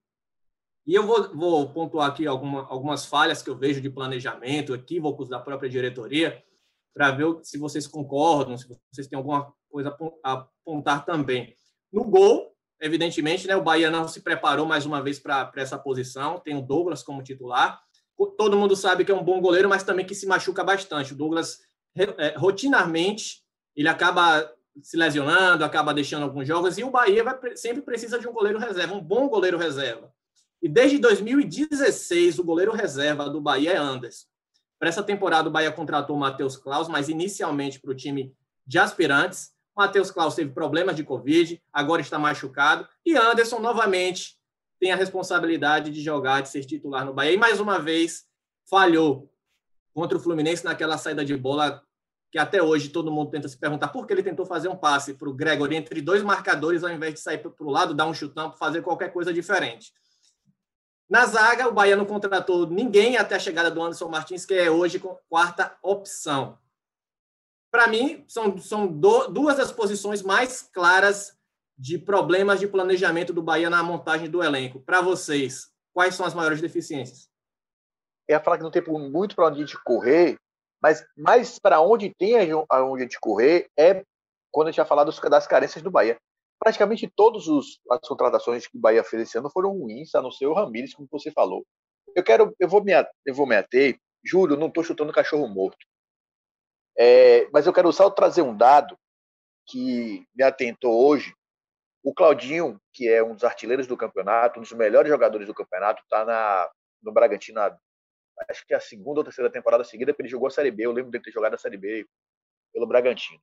E 0.86 0.94
eu 0.94 1.06
vou, 1.06 1.36
vou 1.36 1.70
pontuar 1.72 2.10
aqui 2.10 2.28
alguma, 2.28 2.68
algumas 2.68 3.06
falhas 3.06 3.42
que 3.42 3.50
eu 3.50 3.58
vejo 3.58 3.82
de 3.82 3.90
planejamento, 3.90 4.76
equívocos 4.76 5.30
da 5.30 5.40
própria 5.40 5.70
diretoria, 5.70 6.44
para 6.94 7.12
ver 7.12 7.40
se 7.44 7.58
vocês 7.58 7.88
concordam, 7.88 8.58
se 8.58 8.68
vocês 8.92 9.08
têm 9.08 9.18
alguma 9.18 9.54
coisa 9.70 9.96
a 10.24 10.34
apontar 10.34 11.06
também. 11.06 11.56
No 11.92 12.04
gol, 12.04 12.55
evidentemente, 12.80 13.48
né, 13.48 13.56
o 13.56 13.64
Bahia 13.64 13.90
não 13.90 14.08
se 14.08 14.22
preparou 14.22 14.66
mais 14.66 14.86
uma 14.86 15.02
vez 15.02 15.20
para 15.20 15.52
essa 15.56 15.78
posição. 15.78 16.40
Tem 16.40 16.58
o 16.58 16.62
Douglas 16.62 17.04
como 17.04 17.24
titular. 17.24 17.82
Todo 18.38 18.58
mundo 18.58 18.76
sabe 18.76 19.04
que 19.04 19.12
é 19.12 19.16
um 19.16 19.24
bom 19.24 19.42
goleiro, 19.42 19.68
mas 19.68 19.84
também 19.84 20.06
que 20.06 20.16
se 20.16 20.26
machuca 20.26 20.64
bastante. 20.64 21.14
O 21.14 21.16
Douglas, 21.16 21.60
é, 21.96 22.36
rotinarmente, 22.38 23.44
ele 23.76 23.90
acaba 23.90 24.50
se 24.82 24.98
lesionando, 24.98 25.64
acaba 25.64 25.94
deixando 25.94 26.24
alguns 26.24 26.48
jogos, 26.48 26.78
e 26.78 26.84
o 26.84 26.92
Bahia 26.92 27.24
vai, 27.24 27.38
sempre 27.56 27.82
precisa 27.82 28.20
de 28.20 28.28
um 28.28 28.34
goleiro 28.34 28.60
reserva, 28.60 28.94
um 28.94 29.02
bom 29.02 29.28
goleiro 29.28 29.58
reserva. 29.58 30.12
E 30.62 30.68
desde 30.68 30.98
2016, 30.98 32.40
o 32.40 32.44
goleiro 32.44 32.74
reserva 32.74 33.30
do 33.30 33.40
Bahia 33.40 33.74
é 33.74 33.78
Anderson. 33.78 34.26
Para 34.80 34.90
essa 34.90 35.04
temporada, 35.04 35.48
o 35.48 35.52
Bahia 35.52 35.72
contratou 35.72 36.16
o 36.16 36.20
Matheus 36.20 36.58
Klaus, 36.58 36.88
mas 36.88 37.08
inicialmente 37.08 37.80
para 37.80 37.92
o 37.92 37.96
time 37.96 38.34
de 38.66 38.78
aspirantes. 38.78 39.54
Matheus 39.76 40.10
Klaus 40.10 40.36
teve 40.36 40.52
problemas 40.52 40.96
de 40.96 41.04
Covid, 41.04 41.62
agora 41.72 42.02
está 42.02 42.18
machucado. 42.18 42.88
E 43.06 43.16
Anderson, 43.16 43.60
novamente, 43.60 44.38
tem 44.80 44.92
a 44.92 44.96
responsabilidade 44.96 45.92
de 45.92 46.02
jogar, 46.02 46.42
de 46.42 46.50
ser 46.50 46.64
titular 46.64 47.06
no 47.06 47.14
Bahia. 47.14 47.34
E 47.34 47.38
mais 47.38 47.60
uma 47.60 47.80
vez, 47.80 48.26
falhou 48.70 49.32
contra 49.94 50.18
o 50.18 50.22
Fluminense 50.22 50.64
naquela 50.64 50.98
saída 50.98 51.26
de 51.26 51.36
bola 51.36 51.84
que 52.32 52.38
até 52.38 52.62
hoje 52.62 52.90
todo 52.90 53.12
mundo 53.12 53.32
tenta 53.32 53.48
se 53.48 53.58
perguntar 53.58 53.88
por 53.88 54.06
que 54.06 54.12
ele 54.12 54.22
tentou 54.22 54.46
fazer 54.46 54.68
um 54.68 54.76
passe 54.76 55.14
para 55.14 55.30
o 55.30 55.34
Gregory 55.34 55.76
entre 55.76 56.02
dois 56.02 56.22
marcadores 56.22 56.84
ao 56.84 56.90
invés 56.90 57.14
de 57.14 57.22
sair 57.22 57.38
para 57.38 57.52
o 57.60 57.70
lado, 57.70 57.94
dar 57.94 58.06
um 58.06 58.14
chutão, 58.14 58.52
fazer 58.58 58.82
qualquer 58.82 59.14
coisa 59.14 59.32
diferente. 59.32 59.94
Na 61.10 61.26
zaga, 61.26 61.68
o 61.68 61.72
Bahia 61.72 61.96
não 61.96 62.04
contratou 62.04 62.68
ninguém 62.68 63.16
até 63.16 63.36
a 63.36 63.40
chegada 63.40 63.72
do 63.72 63.82
Anderson 63.82 64.10
Martins, 64.10 64.46
que 64.46 64.54
é 64.54 64.70
hoje 64.70 65.02
quarta 65.30 65.78
opção. 65.82 66.58
Para 67.76 67.90
mim, 67.90 68.24
são, 68.26 68.58
são 68.58 68.88
do, 68.88 69.28
duas 69.28 69.58
das 69.58 69.70
posições 69.70 70.22
mais 70.22 70.62
claras 70.62 71.38
de 71.78 71.98
problemas 71.98 72.58
de 72.62 72.70
planejamento 72.70 73.34
do 73.34 73.44
Bahia 73.44 73.70
na 73.70 73.84
montagem 73.84 74.30
do 74.30 74.42
elenco. 74.42 74.80
Para 74.80 75.02
vocês, 75.02 75.70
quais 75.94 76.16
são 76.16 76.26
as 76.26 76.34
maiores 76.34 76.62
deficiências? 76.62 77.28
Eu 78.30 78.36
ia 78.36 78.40
falar 78.40 78.56
que 78.56 78.64
não 78.64 78.72
tem 78.72 78.82
muito 78.82 79.36
para 79.36 79.48
onde 79.48 79.58
a 79.58 79.66
gente 79.66 79.78
correr, 79.84 80.38
mas 80.82 81.06
mais 81.18 81.60
para 81.60 81.82
onde 81.82 82.16
tem 82.18 82.36
aonde 82.70 83.02
a 83.02 83.06
gente 83.06 83.20
correr 83.20 83.68
é 83.78 84.06
quando 84.50 84.70
a 84.70 84.72
gente 84.72 84.78
vai 84.78 84.86
falar 84.86 85.04
dos, 85.04 85.20
das 85.20 85.46
carências 85.46 85.84
do 85.84 85.92
Bahia 85.92 86.16
praticamente 86.58 87.12
todas 87.14 87.44
as 87.92 88.08
contratações 88.08 88.68
que 88.68 88.78
o 88.78 88.80
Bahia 88.80 89.04
fez 89.04 89.24
esse 89.24 89.38
ano 89.38 89.50
foram 89.50 89.78
ruins, 89.78 90.16
a 90.16 90.22
não 90.22 90.32
ser 90.32 90.48
o 90.48 90.54
Ramires, 90.54 90.94
como 90.94 91.10
você 91.12 91.30
falou. 91.30 91.66
Eu 92.16 92.24
quero, 92.24 92.56
eu 92.58 92.70
vou 92.70 92.82
me, 92.82 92.94
eu 93.26 93.36
vou 93.36 93.46
me 93.46 93.58
ater, 93.58 94.00
juro, 94.24 94.56
não 94.56 94.68
estou 94.68 94.82
chutando 94.82 95.12
cachorro 95.12 95.46
morto. 95.50 95.86
É, 96.98 97.48
mas 97.52 97.66
eu 97.66 97.74
quero 97.74 97.92
só 97.92 98.10
trazer 98.10 98.42
um 98.42 98.56
dado 98.56 98.98
que 99.66 100.26
me 100.36 100.44
atentou 100.44 101.06
hoje. 101.06 101.34
O 102.04 102.14
Claudinho, 102.14 102.80
que 102.94 103.10
é 103.10 103.24
um 103.24 103.34
dos 103.34 103.44
artilheiros 103.44 103.88
do 103.88 103.98
campeonato, 103.98 104.60
um 104.60 104.64
dos 104.64 104.72
melhores 104.74 105.10
jogadores 105.10 105.48
do 105.48 105.54
campeonato, 105.54 106.04
está 106.04 106.70
no 107.02 107.12
Bragantino, 107.12 107.60
acho 108.50 108.66
que 108.66 108.74
é 108.74 108.78
a 108.78 108.82
segunda 108.82 109.22
ou 109.22 109.24
terceira 109.24 109.50
temporada 109.50 109.84
seguida, 109.84 110.14
porque 110.14 110.24
ele 110.24 110.30
jogou 110.30 110.48
a 110.48 110.52
Série 110.52 110.72
B. 110.72 110.86
Eu 110.86 110.92
lembro 110.92 111.12
dele 111.12 111.24
ter 111.24 111.32
jogado 111.32 111.56
a 111.56 111.58
Série 111.58 111.78
B 111.78 112.08
pelo 112.74 112.86
Bragantino. 112.86 113.42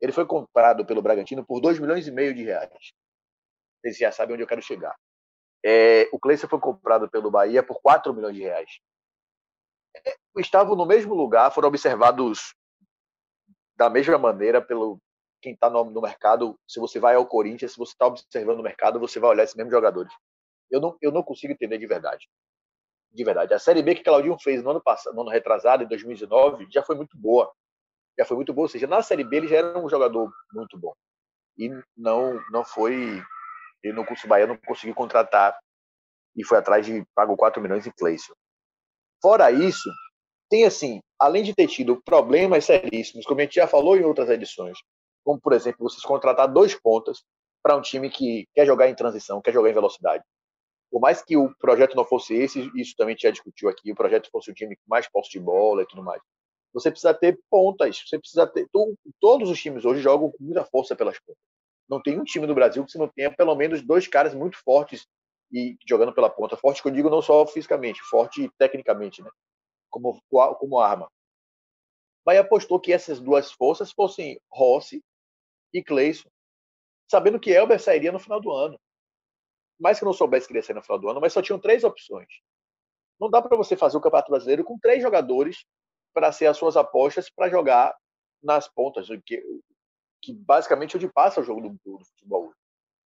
Ele 0.00 0.12
foi 0.12 0.26
comprado 0.26 0.84
pelo 0.84 1.02
Bragantino 1.02 1.44
por 1.44 1.60
2 1.60 1.78
milhões 1.78 2.06
e 2.06 2.12
meio 2.12 2.34
de 2.34 2.44
reais. 2.44 2.92
Vocês 3.80 3.98
já 3.98 4.12
sabem 4.12 4.34
onde 4.34 4.42
eu 4.42 4.48
quero 4.48 4.62
chegar. 4.62 4.94
É, 5.64 6.08
o 6.12 6.18
Cleiton 6.18 6.48
foi 6.48 6.60
comprado 6.60 7.08
pelo 7.10 7.30
Bahia 7.30 7.62
por 7.62 7.80
4 7.80 8.12
milhões 8.14 8.36
de 8.36 8.42
reais. 8.42 8.78
É, 10.04 10.14
estavam 10.38 10.76
no 10.76 10.86
mesmo 10.86 11.14
lugar, 11.14 11.50
foram 11.50 11.68
observados 11.68 12.54
da 13.76 13.90
mesma 13.90 14.18
maneira 14.18 14.60
pelo 14.60 14.98
quem 15.40 15.52
está 15.52 15.68
no, 15.68 15.84
no, 15.84 16.00
mercado. 16.00 16.58
Se 16.66 16.80
você 16.80 16.98
vai 16.98 17.14
ao 17.14 17.26
Corinthians, 17.26 17.72
se 17.72 17.78
você 17.78 17.92
está 17.92 18.06
observando 18.06 18.60
o 18.60 18.62
mercado, 18.62 18.98
você 18.98 19.20
vai 19.20 19.30
olhar 19.30 19.44
esses 19.44 19.54
mesmos 19.54 19.72
jogadores. 19.72 20.12
Eu 20.70 20.80
não, 20.80 20.96
eu 21.00 21.12
não 21.12 21.22
consigo 21.22 21.52
entender 21.52 21.78
de 21.78 21.86
verdade. 21.86 22.28
De 23.12 23.24
verdade. 23.24 23.54
A 23.54 23.58
Série 23.58 23.82
B 23.82 23.94
que 23.94 24.02
Claudinho 24.02 24.36
fez 24.38 24.62
no 24.62 24.70
ano 24.70 24.82
passado, 24.82 25.14
no 25.14 25.22
ano 25.22 25.30
retrasado, 25.30 25.84
em 25.84 25.88
2019, 25.88 26.66
já 26.70 26.82
foi 26.82 26.96
muito 26.96 27.16
boa 27.16 27.52
já 28.18 28.24
foi 28.24 28.36
muito 28.36 28.52
bom. 28.52 28.62
Ou 28.62 28.68
seja, 28.68 28.86
na 28.86 29.02
Série 29.02 29.24
B 29.24 29.36
ele 29.36 29.48
já 29.48 29.56
era 29.56 29.78
um 29.78 29.88
jogador 29.88 30.32
muito 30.52 30.78
bom. 30.78 30.94
E 31.58 31.70
não, 31.96 32.40
não 32.50 32.64
foi. 32.64 33.22
Ele 33.82 33.92
no 33.92 34.04
curso 34.04 34.26
Bahia 34.26 34.46
não 34.46 34.56
conseguiu 34.56 34.94
contratar 34.94 35.58
e 36.34 36.44
foi 36.44 36.58
atrás 36.58 36.84
de 36.84 37.04
pagou 37.14 37.36
4 37.36 37.60
milhões 37.62 37.86
em 37.86 37.92
Cleison. 37.92 38.34
Fora 39.22 39.50
isso, 39.50 39.90
tem 40.50 40.64
assim, 40.64 41.00
além 41.18 41.42
de 41.42 41.54
ter 41.54 41.66
tido 41.66 42.00
problemas 42.02 42.64
seríssimos, 42.64 43.26
como 43.26 43.40
a 43.40 43.44
gente 43.44 43.54
já 43.56 43.66
falou 43.66 43.96
em 43.96 44.04
outras 44.04 44.28
edições, 44.28 44.78
como 45.24 45.40
por 45.40 45.52
exemplo, 45.52 45.88
vocês 45.88 46.02
contratar 46.02 46.46
dois 46.46 46.74
pontas 46.74 47.22
para 47.62 47.76
um 47.76 47.80
time 47.80 48.08
que 48.10 48.46
quer 48.54 48.66
jogar 48.66 48.88
em 48.88 48.94
transição, 48.94 49.40
quer 49.40 49.52
jogar 49.52 49.70
em 49.70 49.74
velocidade. 49.74 50.22
Por 50.90 51.00
mais 51.00 51.22
que 51.22 51.36
o 51.36 51.52
projeto 51.58 51.96
não 51.96 52.04
fosse 52.04 52.34
esse, 52.34 52.70
isso 52.76 52.94
também 52.96 53.12
a 53.12 53.16
gente 53.16 53.22
já 53.22 53.30
discutiu 53.30 53.68
aqui, 53.68 53.90
o 53.90 53.96
projeto 53.96 54.30
fosse 54.30 54.50
um 54.50 54.54
time 54.54 54.76
com 54.76 54.82
mais 54.86 55.08
posse 55.10 55.30
de 55.30 55.40
bola 55.40 55.82
e 55.82 55.86
tudo 55.86 56.02
mais. 56.02 56.22
Você 56.76 56.90
precisa 56.90 57.14
ter 57.14 57.38
pontas. 57.50 58.02
Você 58.06 58.18
precisa 58.18 58.46
ter. 58.46 58.68
todos 59.18 59.48
os 59.48 59.60
times 59.60 59.84
hoje 59.86 60.02
jogam 60.02 60.30
com 60.30 60.44
muita 60.44 60.62
força 60.66 60.94
pelas 60.94 61.18
pontas. 61.18 61.42
Não 61.88 62.02
tem 62.02 62.20
um 62.20 62.24
time 62.24 62.46
do 62.46 62.54
Brasil 62.54 62.84
que 62.84 62.92
você 62.92 62.98
não 62.98 63.08
tenha 63.08 63.34
pelo 63.34 63.54
menos 63.54 63.80
dois 63.80 64.06
caras 64.06 64.34
muito 64.34 64.58
fortes 64.62 65.06
e 65.50 65.76
jogando 65.88 66.12
pela 66.12 66.28
ponta. 66.28 66.56
Forte 66.56 66.82
que 66.82 66.88
eu 66.88 66.92
digo 66.92 67.08
não 67.08 67.22
só 67.22 67.46
fisicamente, 67.46 68.02
forte 68.02 68.50
tecnicamente, 68.58 69.22
né? 69.22 69.30
Como, 69.96 70.20
como 70.58 70.78
arma. 70.78 71.10
Bahia 72.22 72.42
apostou 72.42 72.78
que 72.78 72.92
essas 72.92 73.18
duas 73.18 73.50
forças 73.50 73.92
fossem 73.92 74.38
Rossi 74.52 75.02
e 75.72 75.82
Cleison, 75.82 76.28
sabendo 77.10 77.40
que 77.40 77.50
Elber 77.50 77.80
sairia 77.80 78.12
no 78.12 78.18
final 78.18 78.40
do 78.40 78.52
ano. 78.52 78.78
Mais 79.80 79.98
que 79.98 80.04
não 80.04 80.12
soubesse 80.12 80.46
que 80.46 80.52
ele 80.52 80.58
ia 80.58 80.62
sair 80.62 80.76
no 80.76 80.82
final 80.82 80.98
do 80.98 81.08
ano, 81.08 81.20
mas 81.20 81.32
só 81.32 81.40
tinham 81.40 81.58
três 81.58 81.82
opções. 81.82 82.28
Não 83.18 83.30
dá 83.30 83.40
para 83.40 83.56
você 83.56 83.74
fazer 83.74 83.96
o 83.96 84.00
Campeonato 84.00 84.30
Brasileiro 84.30 84.64
com 84.64 84.78
três 84.78 85.02
jogadores 85.02 85.64
para 86.12 86.30
ser 86.30 86.46
as 86.46 86.58
suas 86.58 86.76
apostas 86.76 87.30
para 87.30 87.48
jogar 87.48 87.96
nas 88.42 88.68
pontas, 88.68 89.08
que, 89.24 89.42
que 90.20 90.34
basicamente 90.34 90.94
é 90.94 90.98
onde 90.98 91.08
passa 91.08 91.40
o 91.40 91.44
jogo 91.44 91.62
do, 91.62 91.80
do, 91.84 92.04
futebol, 92.04 92.52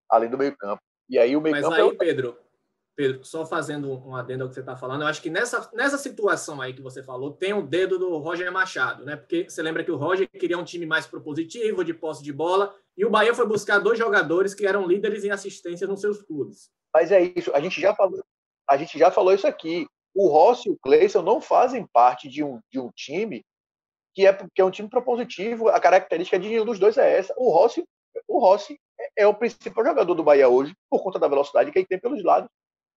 além 0.08 0.28
do 0.28 0.38
meio 0.38 0.56
campo. 0.56 0.82
E 1.08 1.18
aí 1.18 1.36
o 1.36 1.40
meio 1.40 1.54
Mas 1.54 1.64
campo 1.64 1.74
aí, 1.74 1.80
é 1.80 1.84
o... 1.84 1.96
Pedro, 1.96 2.38
Pedro, 3.00 3.24
só 3.24 3.46
fazendo 3.46 3.90
um 4.06 4.14
adendo 4.14 4.42
ao 4.42 4.48
que 4.50 4.54
você 4.54 4.60
está 4.60 4.76
falando, 4.76 5.00
eu 5.00 5.06
acho 5.06 5.22
que 5.22 5.30
nessa, 5.30 5.70
nessa 5.72 5.96
situação 5.96 6.60
aí 6.60 6.74
que 6.74 6.82
você 6.82 7.02
falou, 7.02 7.32
tem 7.32 7.54
o 7.54 7.62
dedo 7.62 7.98
do 7.98 8.18
Roger 8.18 8.52
Machado, 8.52 9.06
né? 9.06 9.16
Porque 9.16 9.48
você 9.48 9.62
lembra 9.62 9.82
que 9.82 9.90
o 9.90 9.96
Roger 9.96 10.28
queria 10.28 10.58
um 10.58 10.64
time 10.64 10.84
mais 10.84 11.06
propositivo, 11.06 11.82
de 11.82 11.94
posse 11.94 12.22
de 12.22 12.30
bola, 12.30 12.74
e 12.94 13.06
o 13.06 13.10
Bahia 13.10 13.34
foi 13.34 13.46
buscar 13.46 13.78
dois 13.78 13.98
jogadores 13.98 14.52
que 14.52 14.66
eram 14.66 14.86
líderes 14.86 15.24
em 15.24 15.30
assistência 15.30 15.86
nos 15.86 16.02
seus 16.02 16.20
clubes. 16.20 16.68
Mas 16.92 17.10
é 17.10 17.22
isso, 17.34 17.50
a 17.54 17.60
gente 17.60 17.80
já 17.80 17.94
falou, 17.94 18.22
a 18.68 18.76
gente 18.76 18.98
já 18.98 19.10
falou 19.10 19.32
isso 19.32 19.46
aqui 19.46 19.86
o 20.14 20.28
Rossi 20.28 20.68
e 20.68 20.72
o 20.72 20.78
Cleison 20.78 21.22
não 21.22 21.40
fazem 21.40 21.86
parte 21.86 22.28
de 22.28 22.44
um, 22.44 22.60
de 22.70 22.78
um 22.78 22.90
time 22.90 23.42
que 24.14 24.26
é, 24.26 24.32
que 24.54 24.60
é 24.60 24.64
um 24.64 24.70
time 24.70 24.90
propositivo. 24.90 25.68
A 25.68 25.80
característica 25.80 26.38
de 26.38 26.48
nenhum 26.48 26.64
dos 26.64 26.78
dois 26.78 26.98
é 26.98 27.16
essa. 27.16 27.32
O 27.36 27.50
Rossi, 27.50 27.84
o 28.26 28.38
Rossi 28.38 28.78
é, 28.98 29.22
é 29.22 29.26
o 29.26 29.34
principal 29.34 29.84
jogador 29.84 30.14
do 30.14 30.24
Bahia 30.24 30.48
hoje, 30.48 30.74
por 30.90 31.02
conta 31.02 31.18
da 31.18 31.28
velocidade 31.28 31.70
que 31.70 31.78
ele 31.78 31.86
tem 31.86 31.98
pelos 31.98 32.22
lados. 32.22 32.50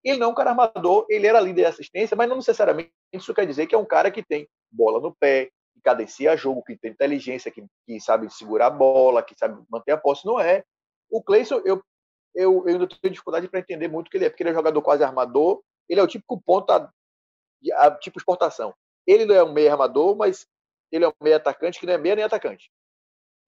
Ele 0.04 0.18
não 0.18 0.28
é 0.28 0.30
um 0.30 0.34
cara 0.34 0.50
armador, 0.50 1.06
ele 1.08 1.26
era 1.26 1.40
líder 1.40 1.62
de 1.62 1.68
assistência, 1.68 2.16
mas 2.16 2.28
não 2.28 2.36
necessariamente 2.36 2.92
isso 3.12 3.34
quer 3.34 3.46
dizer 3.46 3.66
que 3.66 3.74
é 3.74 3.78
um 3.78 3.84
cara 3.84 4.10
que 4.10 4.22
tem 4.22 4.48
bola 4.70 5.00
no 5.00 5.14
pé, 5.14 5.50
que 5.72 5.80
cadencia 5.82 6.36
jogo, 6.36 6.62
que 6.62 6.76
tem 6.76 6.90
inteligência, 6.90 7.50
que, 7.50 7.64
que 7.86 8.00
sabe 8.00 8.28
segurar 8.32 8.66
a 8.66 8.70
bola, 8.70 9.22
que 9.22 9.34
sabe 9.38 9.62
manter 9.70 9.92
a 9.92 9.96
posse. 9.96 10.26
Não 10.26 10.40
é. 10.40 10.64
O 11.10 11.22
Cleison, 11.22 11.60
eu, 11.64 11.82
eu, 12.34 12.64
eu 12.66 12.68
ainda 12.68 12.88
tenho 12.88 13.12
dificuldade 13.12 13.48
para 13.48 13.60
entender 13.60 13.88
muito 13.88 14.10
que 14.10 14.16
ele 14.16 14.24
é, 14.24 14.30
porque 14.30 14.42
ele 14.42 14.50
é 14.50 14.54
jogador 14.54 14.82
quase 14.82 15.04
armador, 15.04 15.62
ele 15.88 16.00
é 16.00 16.02
o 16.02 16.08
típico 16.08 16.40
ponta 16.40 16.90
tipo 18.00 18.18
exportação. 18.18 18.74
Ele 19.06 19.24
não 19.24 19.34
é 19.34 19.44
um 19.44 19.52
meio 19.52 19.70
armador, 19.70 20.16
mas 20.16 20.46
ele 20.90 21.04
é 21.04 21.08
um 21.08 21.12
meio 21.22 21.36
atacante 21.36 21.78
que 21.78 21.86
não 21.86 21.94
é 21.94 21.98
meia 21.98 22.16
nem 22.16 22.24
atacante. 22.24 22.70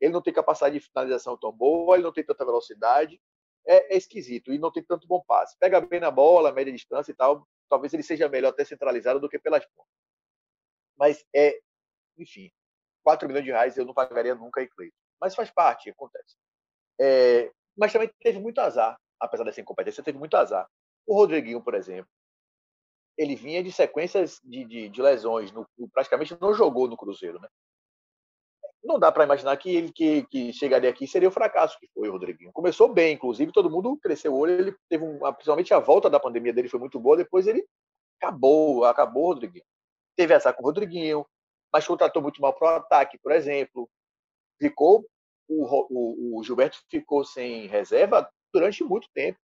Ele 0.00 0.12
não 0.12 0.22
tem 0.22 0.32
capacidade 0.32 0.78
de 0.78 0.86
finalização 0.86 1.36
tão 1.36 1.52
boa, 1.52 1.96
ele 1.96 2.04
não 2.04 2.12
tem 2.12 2.24
tanta 2.24 2.44
velocidade, 2.44 3.20
é, 3.66 3.94
é 3.94 3.96
esquisito 3.96 4.52
e 4.52 4.58
não 4.58 4.72
tem 4.72 4.82
tanto 4.82 5.06
bom 5.06 5.22
passe. 5.26 5.56
Pega 5.58 5.80
bem 5.80 6.00
na 6.00 6.10
bola, 6.10 6.52
média 6.52 6.72
distância 6.72 7.12
e 7.12 7.14
tal, 7.14 7.46
talvez 7.68 7.92
ele 7.92 8.02
seja 8.02 8.28
melhor 8.28 8.50
até 8.50 8.64
centralizado 8.64 9.20
do 9.20 9.28
que 9.28 9.38
pelas 9.38 9.64
pontas. 9.66 9.92
Mas 10.96 11.24
é, 11.34 11.58
enfim, 12.18 12.50
4 13.02 13.26
milhões 13.28 13.44
de 13.44 13.50
reais 13.50 13.76
eu 13.76 13.84
não 13.84 13.94
pagaria 13.94 14.34
nunca 14.34 14.62
em 14.62 14.68
Cleiton. 14.68 14.96
Mas 15.20 15.34
faz 15.34 15.50
parte, 15.50 15.90
acontece. 15.90 16.36
É, 17.00 17.50
mas 17.76 17.92
também 17.92 18.10
teve 18.20 18.38
muito 18.38 18.60
azar, 18.60 18.98
apesar 19.18 19.44
dessa 19.44 19.60
incompetência, 19.60 20.02
teve 20.02 20.18
muito 20.18 20.36
azar. 20.36 20.68
O 21.06 21.14
Rodriguinho, 21.14 21.62
por 21.62 21.74
exemplo, 21.74 22.10
ele 23.16 23.36
vinha 23.36 23.62
de 23.62 23.70
sequências 23.70 24.40
de, 24.42 24.64
de, 24.64 24.88
de 24.88 25.02
lesões, 25.02 25.52
no, 25.52 25.66
praticamente 25.92 26.36
não 26.40 26.54
jogou 26.54 26.88
no 26.88 26.96
Cruzeiro, 26.96 27.40
né? 27.40 27.48
Não 28.84 28.98
dá 28.98 29.10
para 29.10 29.24
imaginar 29.24 29.56
que 29.56 29.74
ele 29.74 29.90
que, 29.90 30.24
que 30.24 30.52
chegaria 30.52 30.90
aqui 30.90 31.06
seria 31.06 31.28
o 31.28 31.32
fracasso 31.32 31.78
que 31.80 31.88
foi 31.94 32.08
o 32.08 32.12
Rodriguinho. 32.12 32.52
Começou 32.52 32.92
bem, 32.92 33.14
inclusive, 33.14 33.50
todo 33.50 33.70
mundo 33.70 33.96
cresceu 33.96 34.34
o 34.34 34.38
olho, 34.38 34.52
ele 34.52 34.76
teve 34.88 35.02
um, 35.02 35.18
principalmente 35.32 35.72
a 35.72 35.78
volta 35.78 36.10
da 36.10 36.20
pandemia 36.20 36.52
dele 36.52 36.68
foi 36.68 36.78
muito 36.78 37.00
boa, 37.00 37.16
depois 37.16 37.46
ele 37.46 37.66
acabou, 38.20 38.84
acabou 38.84 39.24
o 39.24 39.28
Rodriguinho. 39.28 39.64
Teve 40.16 40.34
essa 40.34 40.52
com 40.52 40.62
o 40.62 40.66
Rodriguinho, 40.66 41.26
mas 41.72 41.86
contratou 41.86 42.22
muito 42.22 42.40
mal 42.40 42.52
para 42.52 42.74
o 42.74 42.76
ataque, 42.76 43.18
por 43.18 43.32
exemplo. 43.32 43.88
Ficou 44.60 45.04
o, 45.48 45.64
o, 45.90 46.38
o 46.38 46.44
Gilberto 46.44 46.78
ficou 46.90 47.24
sem 47.24 47.66
reserva 47.66 48.30
durante 48.52 48.84
muito 48.84 49.08
tempo. 49.14 49.38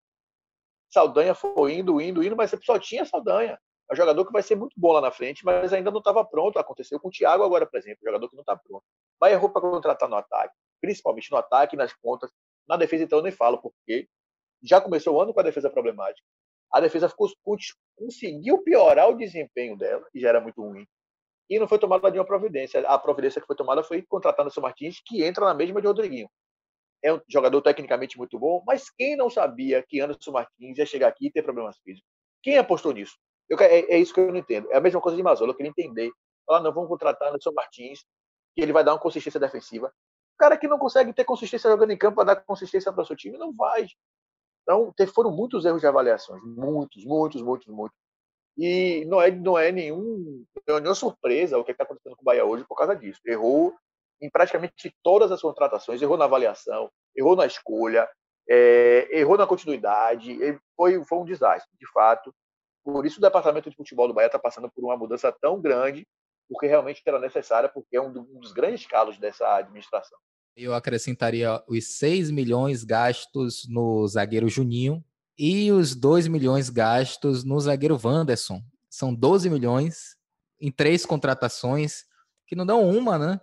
Saldanha 0.93 1.35
foi 1.35 1.75
indo, 1.75 2.01
indo, 2.01 2.23
indo, 2.23 2.37
mas 2.37 2.53
só 2.63 2.79
tinha 2.79 3.05
Saldanha. 3.05 3.59
É 3.91 3.95
um 3.95 3.97
jogador 3.97 4.25
que 4.25 4.33
vai 4.33 4.43
ser 4.43 4.55
muito 4.55 4.73
bom 4.77 4.93
lá 4.93 5.01
na 5.01 5.11
frente, 5.11 5.45
mas 5.45 5.73
ainda 5.73 5.91
não 5.91 5.99
estava 5.99 6.25
pronto. 6.25 6.59
Aconteceu 6.59 7.01
com 7.01 7.09
o 7.09 7.11
Thiago 7.11 7.43
agora, 7.43 7.67
por 7.67 7.77
exemplo, 7.77 7.99
jogador 8.05 8.29
que 8.29 8.37
não 8.37 8.43
está 8.43 8.57
pronto. 8.57 8.85
Vai 9.19 9.33
errou 9.33 9.51
para 9.51 9.63
contratar 9.63 10.09
no 10.09 10.17
ataque, 10.17 10.55
principalmente 10.81 11.31
no 11.31 11.37
ataque, 11.37 11.77
nas 11.77 11.93
pontas. 11.93 12.31
Na 12.69 12.77
defesa, 12.77 13.05
então, 13.05 13.19
eu 13.19 13.23
nem 13.23 13.33
falo, 13.33 13.59
porque 13.59 14.09
já 14.63 14.81
começou 14.81 15.17
o 15.17 15.21
ano 15.21 15.35
com 15.35 15.41
a 15.41 15.43
defesa 15.43 15.69
problemática. 15.69 16.27
A 16.73 16.81
defesa 16.81 17.09
ficou, 17.09 17.29
conseguiu 17.97 18.63
piorar 18.63 19.09
o 19.09 19.17
desempenho 19.17 19.77
dela, 19.77 20.07
que 20.13 20.21
já 20.21 20.29
era 20.29 20.41
muito 20.41 20.63
ruim. 20.63 20.87
E 21.49 21.59
não 21.59 21.67
foi 21.67 21.81
tomada 21.81 22.09
nenhuma 22.09 22.27
providência. 22.27 22.81
A 22.87 22.97
providência 22.97 23.41
que 23.41 23.47
foi 23.47 23.57
tomada 23.57 23.83
foi 23.83 24.03
contratar 24.03 24.47
o 24.47 24.51
seu 24.51 24.63
Martins, 24.63 25.01
que 25.05 25.25
entra 25.25 25.45
na 25.45 25.55
mesma 25.55 25.81
de 25.81 25.89
Rodriguinho 25.89 26.29
é 27.03 27.13
um 27.13 27.21
jogador 27.29 27.63
tecnicamente 27.63 28.19
muito 28.19 28.39
bom, 28.39 28.63
mas 28.67 28.91
quem 28.91 29.17
não 29.17 29.31
sabia 29.31 29.83
que 29.83 30.01
Anderson 30.01 30.33
Martins 30.33 30.79
ia 30.79 30.87
chegar 30.87 31.09
aqui 31.09 31.27
e 31.27 31.31
ter 31.31 31.43
problemas 31.43 31.79
físicos? 31.79 32.09
Quem 32.43 32.59
apostou 32.59 32.93
nisso? 32.93 33.17
Eu, 33.51 33.59
é, 33.59 33.81
é, 33.81 33.99
isso 33.99 34.15
que 34.15 34.21
eu 34.21 34.29
não 34.29 34.37
entendo. 34.37 34.71
É 34.71 34.77
a 34.77 34.81
mesma 34.81 35.01
coisa 35.01 35.17
de 35.17 35.23
Mazola, 35.23 35.51
eu 35.51 35.57
queria 35.57 35.71
entender. 35.71 36.13
Falar, 36.47 36.61
não, 36.61 36.73
vamos 36.73 36.89
contratar 36.89 37.29
Anderson 37.29 37.53
Martins, 37.53 38.05
que 38.55 38.63
ele 38.63 38.73
vai 38.73 38.85
dar 38.85 38.93
uma 38.93 39.01
consistência 39.01 39.41
defensiva. 39.41 39.89
O 39.89 40.39
cara 40.39 40.57
que 40.57 40.69
não 40.69 40.79
consegue 40.79 41.13
ter 41.13 41.25
consistência 41.25 41.69
jogando 41.69 41.91
em 41.91 41.99
campo 41.99 42.17
para 42.17 42.35
dar 42.35 42.37
consistência 42.37 42.93
para 42.93 43.03
o 43.03 43.07
seu 43.07 43.17
time, 43.17 43.37
não 43.37 43.53
vai. 43.53 43.87
Então, 44.63 44.95
foram 45.13 45.33
muitos 45.33 45.65
erros 45.65 45.81
de 45.81 45.87
avaliações. 45.87 46.41
Muitos, 46.45 47.05
muitos, 47.05 47.43
muitos, 47.43 47.67
muitos. 47.67 47.99
E 48.57 49.05
não 49.07 49.21
é, 49.21 49.31
não 49.31 49.59
é 49.59 49.73
nenhum, 49.73 50.45
é 50.67 50.73
nenhuma 50.73 50.95
surpresa 50.95 51.59
o 51.59 51.65
que 51.65 51.73
está 51.73 51.85
acontecendo 51.85 52.15
com 52.15 52.23
o 52.23 52.25
Bahia 52.25 52.45
hoje 52.45 52.65
por 52.65 52.77
causa 52.77 52.95
disso. 52.95 53.21
Errou 53.27 53.75
em 54.21 54.31
praticamente 54.31 54.95
todas 55.03 55.33
as 55.33 55.41
contratações, 55.41 56.01
errou 56.01 56.17
na 56.17 56.27
avaliação, 56.27 56.91
errou 57.17 57.35
na 57.35 57.47
escolha, 57.47 58.09
é, 58.49 59.09
errou 59.19 59.39
na 59.39 59.47
continuidade, 59.47 60.39
foi, 60.77 61.03
foi 61.05 61.19
um 61.19 61.25
desastre, 61.25 61.71
de 61.79 61.91
fato. 61.91 62.35
Por 62.85 63.05
isso 63.07 63.19
o 63.19 63.21
departamento 63.21 63.69
de 63.69 63.77
futebol 63.77 64.09
do 64.09 64.15
Bahia 64.15 64.27
está 64.27 64.39
passando 64.39 64.71
por 64.71 64.85
uma 64.85 64.97
mudança 64.97 65.31
tão 65.33 65.61
grande, 65.61 66.07
porque 66.49 66.67
realmente 66.67 67.03
era 67.05 67.21
necessária, 67.21 67.69
porque 67.69 67.97
é 67.97 68.01
um 68.01 68.13
dos 68.13 68.53
grandes 68.53 68.87
calos 68.87 69.19
dessa 69.19 69.57
administração. 69.57 70.19
Eu 70.57 70.75
acrescentaria 70.75 71.63
os 71.69 71.99
6 71.99 72.31
milhões 72.31 72.83
gastos 72.83 73.67
no 73.69 74.07
zagueiro 74.09 74.49
Juninho 74.49 75.05
e 75.39 75.71
os 75.71 75.95
2 75.95 76.27
milhões 76.27 76.69
gastos 76.69 77.45
no 77.45 77.59
zagueiro 77.61 77.99
Wanderson. 78.03 78.61
São 78.89 79.15
12 79.15 79.49
milhões 79.49 80.17
em 80.61 80.71
três 80.71 81.07
contratações, 81.07 82.05
que 82.47 82.57
não 82.57 82.67
dão 82.67 82.87
uma, 82.89 83.19
né? 83.19 83.41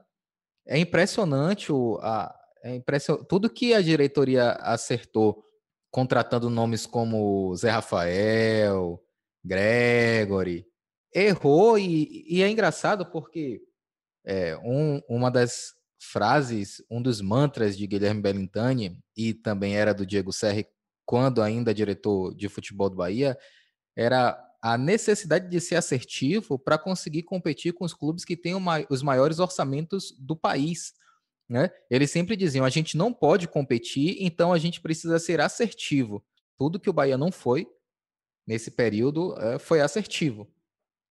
É 0.67 0.77
impressionante 0.77 1.72
o, 1.72 1.98
a, 2.01 2.36
é 2.62 2.79
tudo 3.27 3.50
que 3.50 3.74
a 3.74 3.82
diretoria 3.82 4.51
acertou, 4.62 5.44
contratando 5.89 6.50
nomes 6.50 6.86
como 6.86 7.56
Zé 7.56 7.70
Rafael, 7.70 9.01
Gregory, 9.48 10.66
errou 11.13 11.80
e, 11.80 12.25
e 12.27 12.42
é 12.44 12.50
engraçado 12.50 13.06
porque 13.06 13.62
é, 14.25 14.58
um, 14.58 15.01
uma 15.08 15.32
das 15.32 15.74
frases, 16.00 16.84
um 16.92 17.01
dos 17.01 17.22
mantras 17.22 17.77
de 17.77 17.88
Guilherme 17.88 18.22
Bellintani 18.22 19.00
e 19.16 19.34
também 19.34 19.75
era 19.75 19.94
do 19.94 20.06
Diego 20.06 20.32
Serri 20.32 20.68
quando 21.06 21.42
ainda 21.42 21.74
diretor 21.74 22.36
de 22.36 22.50
futebol 22.50 22.89
do 22.89 22.98
Bahia, 22.98 23.38
era 23.96 24.38
a 24.62 24.77
necessidade 24.77 25.50
de 25.50 25.62
ser 25.62 25.75
assertivo 25.75 26.60
para 26.60 26.77
conseguir 26.77 27.24
competir 27.24 27.74
com 27.74 27.86
os 27.86 27.94
clubes 27.94 28.25
que 28.25 28.36
têm 28.36 28.54
os 28.89 29.01
maiores 29.01 29.39
orçamentos 29.39 30.13
do 30.20 30.36
país. 30.36 30.94
Né? 31.48 31.72
Eles 31.89 32.12
sempre 32.12 32.36
diziam: 32.36 32.66
a 32.66 32.70
gente 32.70 32.98
não 32.98 33.13
pode 33.13 33.48
competir, 33.48 34.18
então 34.20 34.51
a 34.51 34.58
gente 34.58 34.82
precisa 34.82 35.18
ser 35.18 35.39
assertivo. 35.39 36.24
Tudo 36.58 36.80
que 36.80 36.89
o 36.89 36.94
Bahia 36.94 37.18
não 37.18 37.32
foi 37.32 37.66
nesse 38.48 38.72
período 38.72 39.36
é, 39.39 39.60
foi 39.60 39.82
assertivo. 39.82 40.48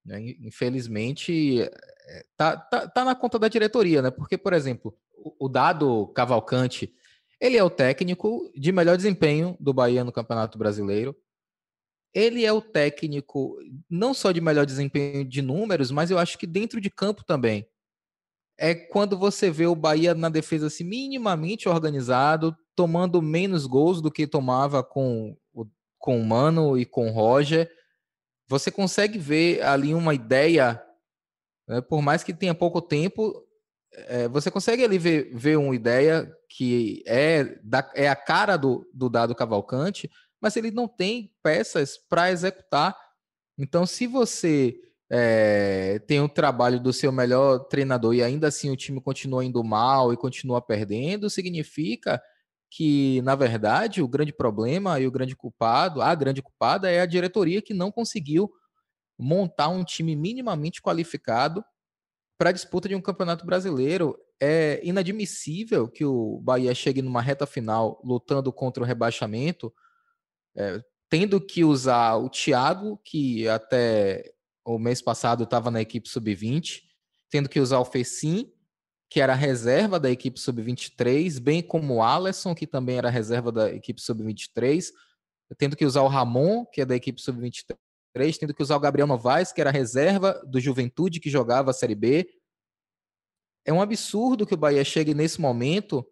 Né? 0.04 0.34
Infelizmente, 0.40 1.60
é, 1.60 2.26
tá, 2.36 2.56
tá, 2.56 2.88
tá, 2.88 3.04
na 3.04 3.14
conta 3.14 3.38
da 3.38 3.48
diretoria, 3.48 4.00
né? 4.00 4.10
Porque, 4.10 4.38
por 4.38 4.52
exemplo, 4.52 4.96
o, 5.12 5.46
o 5.46 5.48
Dado 5.48 6.08
Cavalcante, 6.08 6.92
ele 7.38 7.56
é 7.56 7.62
o 7.62 7.70
técnico 7.70 8.50
de 8.56 8.72
melhor 8.72 8.96
desempenho 8.96 9.56
do 9.60 9.74
Bahia 9.74 10.02
no 10.02 10.12
Campeonato 10.12 10.56
Brasileiro 10.56 11.14
ele 12.16 12.46
é 12.46 12.50
o 12.50 12.62
técnico 12.62 13.58
não 13.90 14.14
só 14.14 14.32
de 14.32 14.40
melhor 14.40 14.64
desempenho 14.64 15.22
de 15.22 15.42
números, 15.42 15.90
mas 15.90 16.10
eu 16.10 16.18
acho 16.18 16.38
que 16.38 16.46
dentro 16.46 16.80
de 16.80 16.88
campo 16.88 17.22
também. 17.22 17.68
É 18.58 18.74
quando 18.74 19.18
você 19.18 19.50
vê 19.50 19.66
o 19.66 19.74
Bahia 19.74 20.14
na 20.14 20.30
defesa 20.30 20.68
assim, 20.68 20.82
minimamente 20.82 21.68
organizado, 21.68 22.56
tomando 22.74 23.20
menos 23.20 23.66
gols 23.66 24.00
do 24.00 24.10
que 24.10 24.26
tomava 24.26 24.82
com 24.82 25.36
com 26.06 26.20
o 26.20 26.24
Mano 26.24 26.78
e 26.78 26.86
com 26.86 27.08
o 27.08 27.12
Roger. 27.12 27.68
Você 28.46 28.70
consegue 28.70 29.18
ver 29.18 29.60
ali 29.62 29.92
uma 29.92 30.14
ideia, 30.14 30.80
né, 31.68 31.80
por 31.80 32.00
mais 32.00 32.22
que 32.22 32.32
tenha 32.32 32.54
pouco 32.54 32.80
tempo, 32.80 33.44
é, 33.92 34.28
você 34.28 34.48
consegue 34.48 34.84
ali 34.84 34.98
ver, 34.98 35.34
ver 35.34 35.58
uma 35.58 35.74
ideia 35.74 36.32
que 36.48 37.02
é, 37.08 37.58
da, 37.60 37.90
é 37.96 38.08
a 38.08 38.14
cara 38.14 38.56
do, 38.56 38.88
do 38.94 39.10
Dado 39.10 39.34
Cavalcante, 39.34 40.08
mas 40.40 40.56
ele 40.56 40.70
não 40.70 40.86
tem 40.86 41.34
peças 41.42 41.98
para 41.98 42.30
executar. 42.30 42.96
Então, 43.58 43.84
se 43.84 44.06
você 44.06 44.76
é, 45.10 45.98
tem 46.06 46.20
o 46.20 46.28
trabalho 46.28 46.78
do 46.78 46.92
seu 46.92 47.10
melhor 47.10 47.64
treinador 47.64 48.14
e 48.14 48.22
ainda 48.22 48.46
assim 48.46 48.70
o 48.70 48.76
time 48.76 49.00
continua 49.00 49.44
indo 49.44 49.64
mal 49.64 50.12
e 50.12 50.16
continua 50.16 50.62
perdendo, 50.62 51.28
significa 51.28 52.22
que, 52.70 53.22
na 53.22 53.34
verdade, 53.34 54.02
o 54.02 54.08
grande 54.08 54.32
problema 54.32 54.98
e 55.00 55.06
o 55.06 55.10
grande 55.10 55.36
culpado, 55.36 56.02
a 56.02 56.14
grande 56.14 56.42
culpada 56.42 56.90
é 56.90 57.00
a 57.00 57.06
diretoria 57.06 57.62
que 57.62 57.72
não 57.72 57.90
conseguiu 57.90 58.50
montar 59.18 59.68
um 59.68 59.84
time 59.84 60.14
minimamente 60.14 60.82
qualificado 60.82 61.64
para 62.38 62.50
a 62.50 62.52
disputa 62.52 62.88
de 62.88 62.94
um 62.94 63.00
campeonato 63.00 63.46
brasileiro. 63.46 64.18
É 64.40 64.80
inadmissível 64.84 65.88
que 65.88 66.04
o 66.04 66.38
Bahia 66.42 66.74
chegue 66.74 67.00
numa 67.00 67.22
reta 67.22 67.46
final 67.46 68.00
lutando 68.04 68.52
contra 68.52 68.82
o 68.82 68.86
rebaixamento 68.86 69.72
é, 70.56 70.82
tendo 71.08 71.40
que 71.40 71.62
usar 71.62 72.16
o 72.16 72.28
Thiago, 72.28 72.98
que 73.04 73.46
até 73.48 74.32
o 74.64 74.78
mês 74.78 75.00
passado 75.00 75.44
estava 75.44 75.70
na 75.70 75.80
equipe 75.80 76.08
sub-20, 76.08 76.82
tendo 77.30 77.48
que 77.48 77.60
usar 77.60 77.78
o 77.78 77.84
Fecim, 77.84 78.52
que 79.08 79.20
era 79.20 79.34
reserva 79.34 80.00
da 80.00 80.10
equipe 80.10 80.38
sub-23, 80.38 81.40
bem 81.40 81.62
como 81.62 81.94
o 81.94 82.02
Alisson, 82.02 82.54
que 82.54 82.66
também 82.66 82.98
era 82.98 83.08
reserva 83.08 83.52
da 83.52 83.72
equipe 83.72 84.00
sub-23, 84.00 84.90
tendo 85.56 85.76
que 85.76 85.84
usar 85.84 86.02
o 86.02 86.08
Ramon, 86.08 86.64
que 86.66 86.80
é 86.80 86.84
da 86.84 86.96
equipe 86.96 87.20
sub-23, 87.20 88.36
tendo 88.38 88.54
que 88.54 88.62
usar 88.62 88.76
o 88.76 88.80
Gabriel 88.80 89.06
Novaes, 89.06 89.52
que 89.52 89.60
era 89.60 89.70
reserva 89.70 90.42
do 90.46 90.58
Juventude, 90.58 91.20
que 91.20 91.30
jogava 91.30 91.70
a 91.70 91.74
Série 91.74 91.94
B. 91.94 92.28
É 93.64 93.72
um 93.72 93.80
absurdo 93.80 94.46
que 94.46 94.54
o 94.54 94.58
Bahia 94.58 94.84
chegue 94.84 95.14
nesse 95.14 95.40
momento 95.40 96.06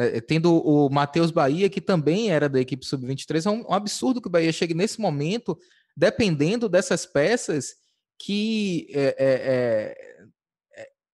é, 0.00 0.16
é, 0.16 0.20
tendo 0.20 0.56
o 0.66 0.88
Matheus 0.88 1.30
Bahia, 1.30 1.68
que 1.68 1.80
também 1.80 2.30
era 2.30 2.48
da 2.48 2.58
equipe 2.58 2.86
sub-23, 2.86 3.44
é 3.44 3.50
um, 3.50 3.66
um, 3.68 3.74
absurdo 3.74 4.20
que 4.20 4.28
o 4.28 4.30
Bahia 4.30 4.50
chegue 4.50 4.72
nesse 4.72 4.98
momento, 4.98 5.58
dependendo 5.94 6.70
dessas 6.70 7.04
peças, 7.04 7.74
que 8.18 8.86
é, 8.94 9.00
é, 9.02 9.14
é, 9.18 10.09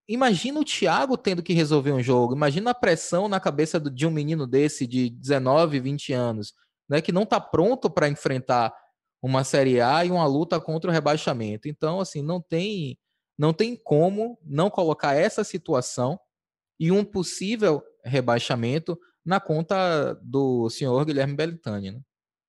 imagina 0.08 0.60
o 0.60 0.64
Thiago 0.64 1.16
tendo 1.16 1.42
que 1.42 1.52
resolver 1.52 1.92
um 1.92 2.02
jogo, 2.02 2.34
imagina 2.34 2.70
a 2.70 2.74
pressão 2.74 3.28
na 3.28 3.40
cabeça 3.40 3.80
de 3.80 4.06
um 4.06 4.10
menino 4.10 4.46
desse 4.46 4.86
de 4.86 5.10
19, 5.10 5.80
20 5.80 6.12
anos, 6.12 6.54
né, 6.88 7.00
que 7.00 7.12
não 7.12 7.22
está 7.22 7.40
pronto 7.40 7.90
para 7.90 8.08
enfrentar 8.08 8.72
uma 9.20 9.42
Série 9.42 9.80
A 9.80 10.04
e 10.04 10.10
uma 10.10 10.26
luta 10.26 10.60
contra 10.60 10.90
o 10.90 10.92
rebaixamento. 10.92 11.68
Então, 11.68 12.00
assim, 12.00 12.22
não 12.22 12.40
tem, 12.40 12.98
não 13.36 13.52
tem 13.52 13.74
como 13.76 14.38
não 14.44 14.70
colocar 14.70 15.14
essa 15.14 15.42
situação 15.42 16.18
e 16.78 16.92
um 16.92 17.04
possível 17.04 17.82
rebaixamento 18.04 18.98
na 19.24 19.40
conta 19.40 20.14
do 20.22 20.70
senhor 20.70 21.04
Guilherme 21.04 21.34
Belitani. 21.34 21.90
Né? 21.90 22.00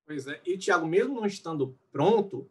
Pois 0.06 0.26
é, 0.28 0.40
e 0.46 0.54
o 0.54 0.58
Thiago, 0.58 0.86
mesmo 0.86 1.16
não 1.16 1.26
estando 1.26 1.76
pronto, 1.90 2.48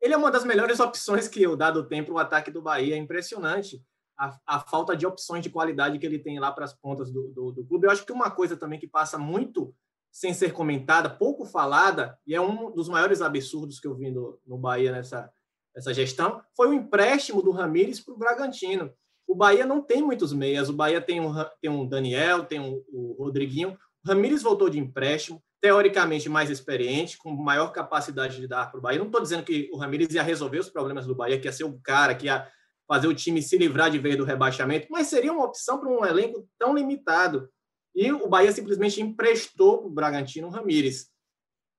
ele 0.00 0.12
é 0.12 0.16
uma 0.16 0.30
das 0.30 0.44
melhores 0.44 0.80
opções 0.80 1.28
que 1.28 1.42
eu 1.42 1.56
dado 1.56 1.86
tempo 1.86 2.12
o 2.12 2.18
ataque 2.18 2.50
do 2.50 2.60
Bahia. 2.60 2.94
É 2.94 2.98
impressionante 2.98 3.82
a, 4.20 4.38
a, 4.46 4.60
falta 4.60 4.94
de 4.94 5.06
opções 5.06 5.42
de 5.42 5.48
qualidade 5.48 5.98
que 5.98 6.04
ele 6.04 6.18
tem 6.18 6.38
lá 6.38 6.52
para 6.52 6.66
as 6.66 6.74
pontas 6.74 7.10
do, 7.10 7.28
do, 7.28 7.52
do, 7.52 7.64
clube. 7.64 7.86
Eu 7.86 7.90
acho 7.90 8.04
que 8.04 8.12
uma 8.12 8.30
coisa 8.30 8.54
também 8.54 8.78
que 8.78 8.86
passa 8.86 9.16
muito 9.16 9.74
sem 10.12 10.34
ser 10.34 10.52
comentada, 10.52 11.08
pouco 11.08 11.46
falada, 11.46 12.18
e 12.26 12.34
é 12.34 12.40
um 12.40 12.70
dos 12.70 12.88
maiores 12.88 13.22
absurdos 13.22 13.80
que 13.80 13.86
eu 13.86 13.94
vi 13.94 14.10
no, 14.10 14.38
no 14.46 14.58
Bahia 14.58 14.92
nessa, 14.92 15.32
nessa 15.74 15.94
gestão, 15.94 16.42
foi 16.54 16.68
o 16.68 16.74
empréstimo 16.74 17.40
do 17.40 17.50
Ramires 17.50 18.00
para 18.00 18.12
o 18.12 18.18
Bragantino. 18.18 18.92
O 19.26 19.34
Bahia 19.34 19.64
não 19.64 19.80
tem 19.80 20.02
muitos 20.02 20.32
meias. 20.32 20.68
O 20.68 20.74
Bahia 20.74 21.00
tem 21.00 21.20
um, 21.20 21.32
tem 21.62 21.70
um 21.70 21.88
Daniel, 21.88 22.44
tem 22.44 22.60
um, 22.60 22.82
o 22.92 23.14
Rodriguinho. 23.18 23.78
O 24.04 24.08
Ramires 24.08 24.42
voltou 24.42 24.68
de 24.68 24.78
empréstimo, 24.78 25.40
teoricamente 25.60 26.28
mais 26.28 26.50
experiente, 26.50 27.16
com 27.16 27.30
maior 27.30 27.68
capacidade 27.68 28.36
de 28.36 28.48
dar 28.48 28.70
para 28.70 28.78
o 28.78 28.82
Bahia. 28.82 28.98
Não 28.98 29.06
estou 29.06 29.22
dizendo 29.22 29.44
que 29.44 29.70
o 29.72 29.78
Ramires 29.78 30.12
ia 30.12 30.22
resolver 30.22 30.58
os 30.58 30.68
problemas 30.68 31.06
do 31.06 31.14
Bahia, 31.14 31.38
que 31.38 31.46
ia 31.46 31.52
ser 31.52 31.64
o 31.64 31.78
cara 31.80 32.14
que 32.14 32.26
ia 32.26 32.46
fazer 32.90 33.06
o 33.06 33.14
time 33.14 33.40
se 33.40 33.56
livrar 33.56 33.88
de 33.88 34.00
vez 34.00 34.16
do 34.16 34.24
rebaixamento, 34.24 34.88
mas 34.90 35.06
seria 35.06 35.32
uma 35.32 35.44
opção 35.44 35.78
para 35.78 35.88
um 35.88 36.04
elenco 36.04 36.44
tão 36.58 36.74
limitado. 36.74 37.48
E 37.94 38.10
o 38.10 38.26
Bahia 38.26 38.50
simplesmente 38.50 39.00
emprestou 39.00 39.86
o 39.86 39.88
Bragantino 39.88 40.48
Ramires. 40.48 41.08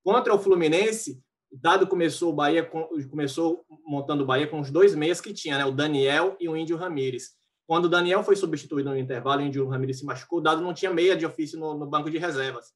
Contra 0.06 0.34
o 0.34 0.40
Fluminense, 0.40 1.22
Dado 1.52 1.86
começou 1.86 2.32
o 2.32 2.34
Bahia 2.34 2.64
com, 2.64 2.88
começou 3.10 3.66
montando 3.86 4.24
o 4.24 4.26
Bahia 4.26 4.48
com 4.48 4.62
os 4.62 4.72
dois 4.72 4.96
meias 4.96 5.20
que 5.20 5.34
tinha, 5.34 5.58
né? 5.58 5.66
O 5.66 5.74
Daniel 5.74 6.38
e 6.40 6.48
o 6.48 6.56
Índio 6.56 6.78
Ramírez. 6.78 7.32
Quando 7.68 7.86
o 7.86 7.90
Daniel 7.90 8.24
foi 8.24 8.38
substituído 8.38 8.90
no 8.90 8.98
intervalo, 8.98 9.42
o 9.42 9.46
Índio 9.46 9.68
Ramírez 9.68 10.00
se 10.00 10.06
machucou, 10.06 10.40
o 10.40 10.42
Dado 10.42 10.62
não 10.62 10.74
tinha 10.74 10.94
meia 10.94 11.14
de 11.14 11.26
ofício 11.26 11.60
no, 11.60 11.78
no 11.78 11.86
banco 11.86 12.10
de 12.10 12.18
reservas. 12.18 12.68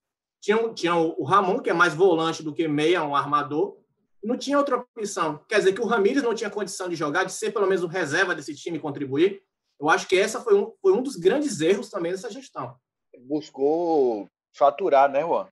Tinha, 0.42 0.58
tinha 0.74 0.94
o 0.94 1.24
Ramon, 1.24 1.60
que 1.60 1.70
é 1.70 1.74
mais 1.74 1.94
volante 1.96 2.44
do 2.44 2.54
que 2.54 2.68
meia, 2.68 3.02
um 3.02 3.16
armador, 3.16 3.78
não 4.26 4.38
tinha 4.38 4.58
outra 4.58 4.78
opção. 4.78 5.44
Quer 5.48 5.60
dizer 5.60 5.74
que 5.74 5.82
o 5.82 5.86
Ramírez 5.86 6.24
não 6.24 6.34
tinha 6.34 6.50
condição 6.50 6.90
de 6.90 6.96
jogar, 6.96 7.24
de 7.24 7.32
ser 7.32 7.52
pelo 7.52 7.68
menos 7.68 7.84
o 7.84 7.88
reserva 7.88 8.34
desse 8.34 8.56
time 8.56 8.78
e 8.78 8.82
contribuir. 8.82 9.44
Eu 9.80 9.90
acho 9.90 10.08
que 10.08 10.18
essa 10.18 10.42
foi 10.42 10.56
um, 10.56 10.74
foi 10.82 10.94
um 10.94 11.04
dos 11.04 11.16
grandes 11.16 11.62
erros 11.62 11.90
também 11.90 12.12
dessa 12.12 12.32
gestão. 12.32 12.76
Buscou 13.20 14.28
faturar, 14.56 15.12
né, 15.12 15.22
Juan? 15.22 15.48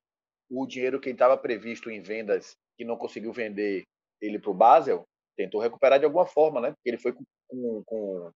O 0.50 0.66
dinheiro 0.66 1.00
que 1.00 1.10
estava 1.10 1.36
previsto 1.36 1.90
em 1.90 2.02
vendas, 2.02 2.56
que 2.76 2.84
não 2.84 2.96
conseguiu 2.96 3.32
vender 3.32 3.84
ele 4.20 4.38
para 4.38 4.50
o 4.50 4.54
Basel, 4.54 5.04
tentou 5.36 5.60
recuperar 5.60 5.98
de 5.98 6.04
alguma 6.04 6.26
forma, 6.26 6.60
né? 6.60 6.72
Porque 6.72 6.88
ele 6.88 6.98
foi 6.98 7.12
com, 7.12 7.24
com, 7.46 7.82
com 7.86 8.32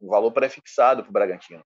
um 0.00 0.08
valor 0.08 0.32
pré-fixado 0.32 1.02
para 1.02 1.10
o 1.10 1.12
Bragantino. 1.12 1.62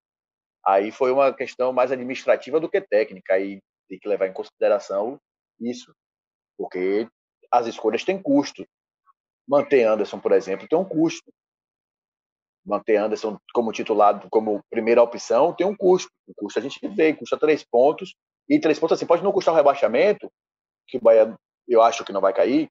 Aí 0.66 0.90
foi 0.90 1.12
uma 1.12 1.32
questão 1.32 1.72
mais 1.72 1.92
administrativa 1.92 2.58
do 2.58 2.68
que 2.68 2.80
técnica. 2.80 3.34
Aí 3.34 3.60
tem 3.88 3.98
que 3.98 4.08
levar 4.08 4.26
em 4.26 4.32
consideração 4.32 5.18
isso, 5.60 5.94
porque 6.56 7.08
as 7.50 7.66
escolhas 7.66 8.04
têm 8.04 8.20
custo. 8.20 8.66
Manter 9.46 9.84
Anderson, 9.84 10.20
por 10.20 10.32
exemplo, 10.32 10.68
tem 10.68 10.78
um 10.78 10.84
custo. 10.84 11.32
Manter 12.64 12.96
Anderson 12.96 13.38
como 13.52 13.72
titular, 13.72 14.28
como 14.30 14.62
primeira 14.70 15.02
opção, 15.02 15.52
tem 15.52 15.66
um 15.66 15.76
custo. 15.76 16.10
O 16.26 16.34
custo 16.34 16.58
a 16.58 16.62
gente 16.62 16.86
vê, 16.88 17.14
custa 17.14 17.38
três 17.38 17.64
pontos. 17.64 18.14
E 18.48 18.58
três 18.58 18.78
pontos, 18.78 18.96
assim, 18.96 19.06
pode 19.06 19.22
não 19.22 19.32
custar 19.32 19.54
um 19.54 19.56
rebaixamento, 19.56 20.30
que 20.88 20.98
o 20.98 21.00
Bahia, 21.00 21.36
eu 21.68 21.82
acho 21.82 22.04
que 22.04 22.12
não 22.12 22.20
vai 22.20 22.32
cair, 22.32 22.68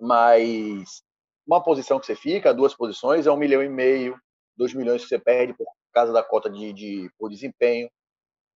mas 0.00 1.02
uma 1.46 1.62
posição 1.62 2.00
que 2.00 2.06
você 2.06 2.16
fica, 2.16 2.54
duas 2.54 2.74
posições, 2.74 3.26
é 3.26 3.30
um 3.30 3.36
milhão 3.36 3.62
e 3.62 3.68
meio, 3.68 4.18
dois 4.56 4.72
milhões 4.72 5.02
que 5.02 5.08
você 5.08 5.18
perde 5.18 5.52
por 5.52 5.66
causa 5.92 6.12
da 6.12 6.22
cota 6.22 6.48
de, 6.48 6.72
de 6.72 7.10
por 7.18 7.28
desempenho. 7.28 7.90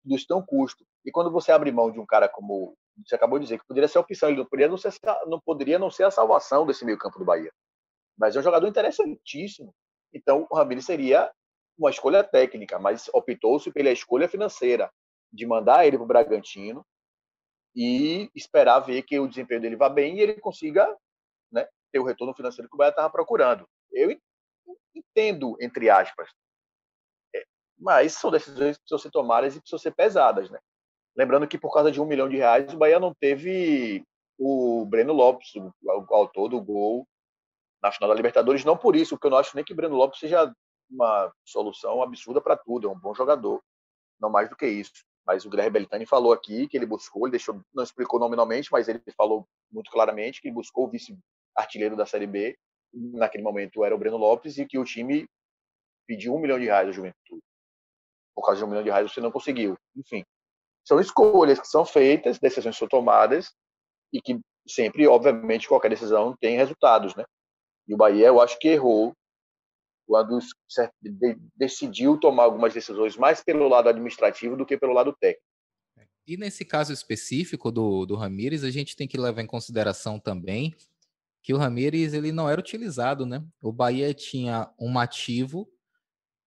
Tudo 0.02 0.16
isso 0.16 0.26
tem 0.26 0.36
um 0.36 0.44
custo. 0.44 0.84
E 1.04 1.10
quando 1.10 1.30
você 1.30 1.52
abre 1.52 1.70
mão 1.70 1.90
de 1.90 2.00
um 2.00 2.06
cara 2.06 2.28
como 2.28 2.74
você 3.04 3.14
acabou 3.14 3.38
de 3.38 3.44
dizer, 3.44 3.58
que 3.58 3.66
poderia 3.66 3.88
ser 3.88 3.98
a 3.98 4.00
opção, 4.00 4.28
ele 4.28 4.38
não 4.38 4.46
poderia 4.46 4.68
não 4.68 4.76
ser, 4.76 4.92
não 5.26 5.40
poderia 5.40 5.78
não 5.78 5.90
ser 5.90 6.04
a 6.04 6.10
salvação 6.10 6.66
desse 6.66 6.84
meio 6.84 6.98
campo 6.98 7.18
do 7.18 7.24
Bahia. 7.24 7.52
Mas 8.16 8.36
é 8.36 8.40
um 8.40 8.42
jogador 8.42 8.66
interessantíssimo. 8.66 9.74
Então, 10.12 10.46
o 10.48 10.56
Ramires 10.56 10.84
seria 10.84 11.32
uma 11.76 11.90
escolha 11.90 12.22
técnica, 12.22 12.78
mas 12.78 13.10
optou-se 13.12 13.70
pela 13.72 13.90
escolha 13.90 14.28
financeira, 14.28 14.90
de 15.32 15.44
mandar 15.44 15.84
ele 15.84 15.96
para 15.96 16.04
o 16.04 16.06
Bragantino 16.06 16.86
e 17.74 18.30
esperar 18.34 18.78
ver 18.78 19.02
que 19.02 19.18
o 19.18 19.26
desempenho 19.26 19.60
dele 19.60 19.74
vá 19.74 19.88
bem 19.88 20.16
e 20.16 20.20
ele 20.20 20.34
consiga 20.34 20.86
né, 21.50 21.66
ter 21.90 21.98
o 21.98 22.04
retorno 22.04 22.32
financeiro 22.34 22.68
que 22.68 22.76
o 22.76 22.78
Bahia 22.78 22.90
estava 22.90 23.10
procurando. 23.10 23.68
Eu 23.90 24.16
entendo, 24.94 25.56
entre 25.60 25.90
aspas, 25.90 26.30
é, 27.34 27.44
mas 27.76 28.12
são 28.12 28.30
decisões 28.30 28.76
que 28.76 28.82
precisam 28.82 28.98
ser 28.98 29.10
tomadas 29.10 29.56
e 29.56 29.60
precisam 29.60 29.78
ser 29.80 29.92
pesadas. 29.92 30.48
Né? 30.48 30.60
Lembrando 31.16 31.46
que 31.46 31.58
por 31.58 31.72
causa 31.72 31.92
de 31.92 32.00
um 32.00 32.06
milhão 32.06 32.28
de 32.28 32.36
reais, 32.36 32.72
o 32.72 32.76
Bahia 32.76 32.98
não 32.98 33.14
teve 33.14 34.04
o 34.38 34.84
Breno 34.86 35.12
Lopes, 35.12 35.54
o, 35.56 36.14
autor 36.14 36.48
do 36.48 36.60
gol 36.60 37.06
na 37.82 37.92
final 37.92 38.08
da 38.08 38.14
Libertadores. 38.14 38.64
Não 38.64 38.76
por 38.76 38.96
isso, 38.96 39.14
porque 39.14 39.26
eu 39.26 39.30
não 39.30 39.38
acho 39.38 39.54
nem 39.54 39.64
que 39.64 39.72
o 39.72 39.76
Breno 39.76 39.96
Lopes 39.96 40.18
seja 40.18 40.52
uma 40.90 41.32
solução 41.44 42.02
absurda 42.02 42.40
para 42.40 42.56
tudo. 42.56 42.88
É 42.88 42.90
um 42.90 42.98
bom 42.98 43.14
jogador, 43.14 43.62
não 44.20 44.30
mais 44.30 44.48
do 44.48 44.56
que 44.56 44.66
isso. 44.66 45.04
Mas 45.26 45.44
o 45.44 45.50
Guilherme 45.50 45.70
Belitani 45.70 46.04
falou 46.04 46.32
aqui 46.32 46.68
que 46.68 46.76
ele 46.76 46.84
buscou, 46.84 47.26
ele 47.26 47.32
deixou, 47.32 47.60
não 47.72 47.82
explicou 47.82 48.20
nominalmente, 48.20 48.70
mas 48.70 48.88
ele 48.88 49.00
falou 49.16 49.46
muito 49.72 49.90
claramente 49.90 50.40
que 50.40 50.48
ele 50.48 50.54
buscou 50.54 50.86
o 50.86 50.90
vice-artilheiro 50.90 51.96
da 51.96 52.04
Série 52.04 52.26
B. 52.26 52.58
Naquele 52.92 53.42
momento 53.42 53.84
era 53.84 53.94
o 53.94 53.98
Breno 53.98 54.16
Lopes 54.16 54.58
e 54.58 54.66
que 54.66 54.78
o 54.78 54.84
time 54.84 55.26
pediu 56.06 56.34
um 56.34 56.38
milhão 56.38 56.58
de 56.58 56.66
reais 56.66 56.88
à 56.88 56.92
Juventude. 56.92 57.42
Por 58.34 58.44
causa 58.44 58.58
de 58.58 58.64
um 58.64 58.68
milhão 58.68 58.82
de 58.82 58.90
reais 58.90 59.10
você 59.10 59.20
não 59.20 59.32
conseguiu. 59.32 59.78
Enfim, 59.96 60.24
são 60.84 61.00
escolhas 61.00 61.58
que 61.58 61.66
são 61.66 61.84
feitas, 61.84 62.38
decisões 62.38 62.76
são 62.76 62.86
tomadas 62.86 63.52
e 64.12 64.20
que 64.20 64.38
sempre, 64.68 65.06
obviamente, 65.06 65.68
qualquer 65.68 65.88
decisão 65.88 66.36
tem 66.40 66.56
resultados, 66.56 67.14
né? 67.14 67.24
E 67.88 67.94
o 67.94 67.96
Bahia, 67.96 68.26
eu 68.28 68.40
acho 68.40 68.58
que 68.58 68.68
errou 68.68 69.12
quando 70.06 70.38
decidiu 71.56 72.18
tomar 72.18 72.44
algumas 72.44 72.74
decisões 72.74 73.16
mais 73.16 73.42
pelo 73.42 73.68
lado 73.68 73.88
administrativo 73.88 74.56
do 74.56 74.66
que 74.66 74.76
pelo 74.76 74.92
lado 74.92 75.14
técnico. 75.18 75.44
E 76.26 76.36
nesse 76.36 76.64
caso 76.64 76.92
específico 76.92 77.70
do, 77.70 78.06
do 78.06 78.14
Ramires, 78.14 78.64
a 78.64 78.70
gente 78.70 78.96
tem 78.96 79.06
que 79.06 79.18
levar 79.18 79.42
em 79.42 79.46
consideração 79.46 80.18
também 80.18 80.74
que 81.42 81.52
o 81.52 81.58
Ramires 81.58 82.14
ele 82.14 82.32
não 82.32 82.48
era 82.48 82.60
utilizado, 82.60 83.26
né? 83.26 83.44
O 83.60 83.70
Bahia 83.70 84.14
tinha 84.14 84.72
um 84.78 84.98
ativo 84.98 85.68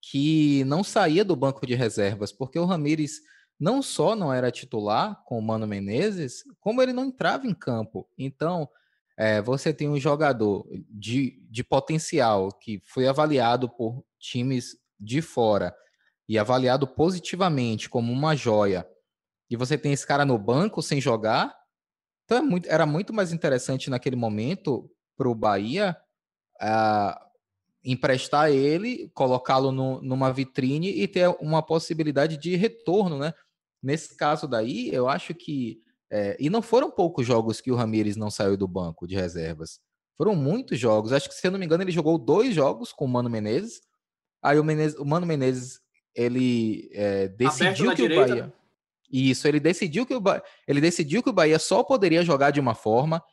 que 0.01 0.63
não 0.65 0.83
saía 0.83 1.23
do 1.23 1.35
banco 1.35 1.65
de 1.65 1.75
reservas, 1.75 2.31
porque 2.31 2.57
o 2.57 2.65
Ramires 2.65 3.21
não 3.59 3.81
só 3.81 4.15
não 4.15 4.33
era 4.33 4.51
titular 4.51 5.23
com 5.25 5.37
o 5.39 5.41
Mano 5.41 5.67
Menezes, 5.67 6.43
como 6.59 6.81
ele 6.81 6.93
não 6.93 7.05
entrava 7.05 7.47
em 7.47 7.53
campo. 7.53 8.07
Então, 8.17 8.69
é, 9.17 9.41
você 9.41 9.73
tem 9.73 9.89
um 9.89 9.99
jogador 9.99 10.67
de, 10.89 11.41
de 11.49 11.63
potencial 11.63 12.51
que 12.51 12.81
foi 12.85 13.07
avaliado 13.07 13.67
por 13.67 14.05
times 14.19 14.77
de 14.99 15.21
fora 15.21 15.75
e 16.29 16.37
avaliado 16.37 16.87
positivamente 16.87 17.89
como 17.89 18.11
uma 18.11 18.35
joia, 18.35 18.87
e 19.49 19.55
você 19.55 19.77
tem 19.77 19.93
esse 19.93 20.05
cara 20.05 20.25
no 20.25 20.37
banco 20.37 20.81
sem 20.81 20.99
jogar, 20.99 21.55
então 22.25 22.39
é 22.39 22.41
muito, 22.41 22.67
era 22.69 22.85
muito 22.85 23.13
mais 23.13 23.31
interessante 23.31 23.89
naquele 23.89 24.15
momento 24.17 24.91
para 25.15 25.29
o 25.29 25.33
Bahia 25.33 25.97
uh, 26.61 27.27
emprestar 27.83 28.51
ele, 28.51 29.09
colocá-lo 29.13 29.71
numa 29.71 30.31
vitrine 30.33 30.89
e 30.89 31.07
ter 31.07 31.29
uma 31.39 31.63
possibilidade 31.63 32.35
de 32.35 32.55
retorno, 32.57 33.17
né? 33.17 33.33
Nesse 33.81 34.15
caso 34.15 34.47
daí, 34.47 34.89
eu 34.93 35.07
acho 35.07 35.33
que. 35.33 35.81
É, 36.09 36.37
e 36.39 36.49
não 36.49 36.61
foram 36.61 36.89
poucos 36.89 37.25
jogos 37.25 37.59
que 37.59 37.71
o 37.71 37.75
Ramires 37.75 38.15
não 38.15 38.31
saiu 38.31 38.55
do 38.55 38.67
banco 38.67 39.05
de 39.05 39.15
reservas. 39.15 39.79
Foram 40.17 40.35
muitos 40.35 40.79
jogos. 40.79 41.11
Acho 41.11 41.27
que, 41.29 41.35
se 41.35 41.45
eu 41.45 41.51
não 41.51 41.59
me 41.59 41.65
engano, 41.65 41.83
ele 41.83 41.91
jogou 41.91 42.17
dois 42.17 42.55
jogos 42.55 42.93
com 42.93 43.05
o 43.05 43.07
Mano 43.07 43.29
Menezes. 43.29 43.81
Aí 44.41 44.59
o, 44.59 44.63
Menezes, 44.63 44.97
o 44.97 45.05
Mano 45.05 45.25
Menezes 45.25 45.79
ele 46.15 46.89
é, 46.93 47.27
decidiu 47.27 47.91
que 47.91 47.95
direita. 47.97 48.23
o 48.23 48.27
Bahia. 48.27 48.53
Isso, 49.11 49.47
ele 49.47 49.59
decidiu 49.59 50.05
que 50.05 50.15
o 50.15 50.19
ba... 50.19 50.43
ele 50.67 50.81
decidiu 50.81 51.23
que 51.23 51.29
o 51.29 51.33
Bahia 51.33 51.59
só 51.59 51.83
poderia 51.83 52.23
jogar 52.23 52.51
de 52.51 52.59
uma 52.59 52.73
forma 52.73 53.23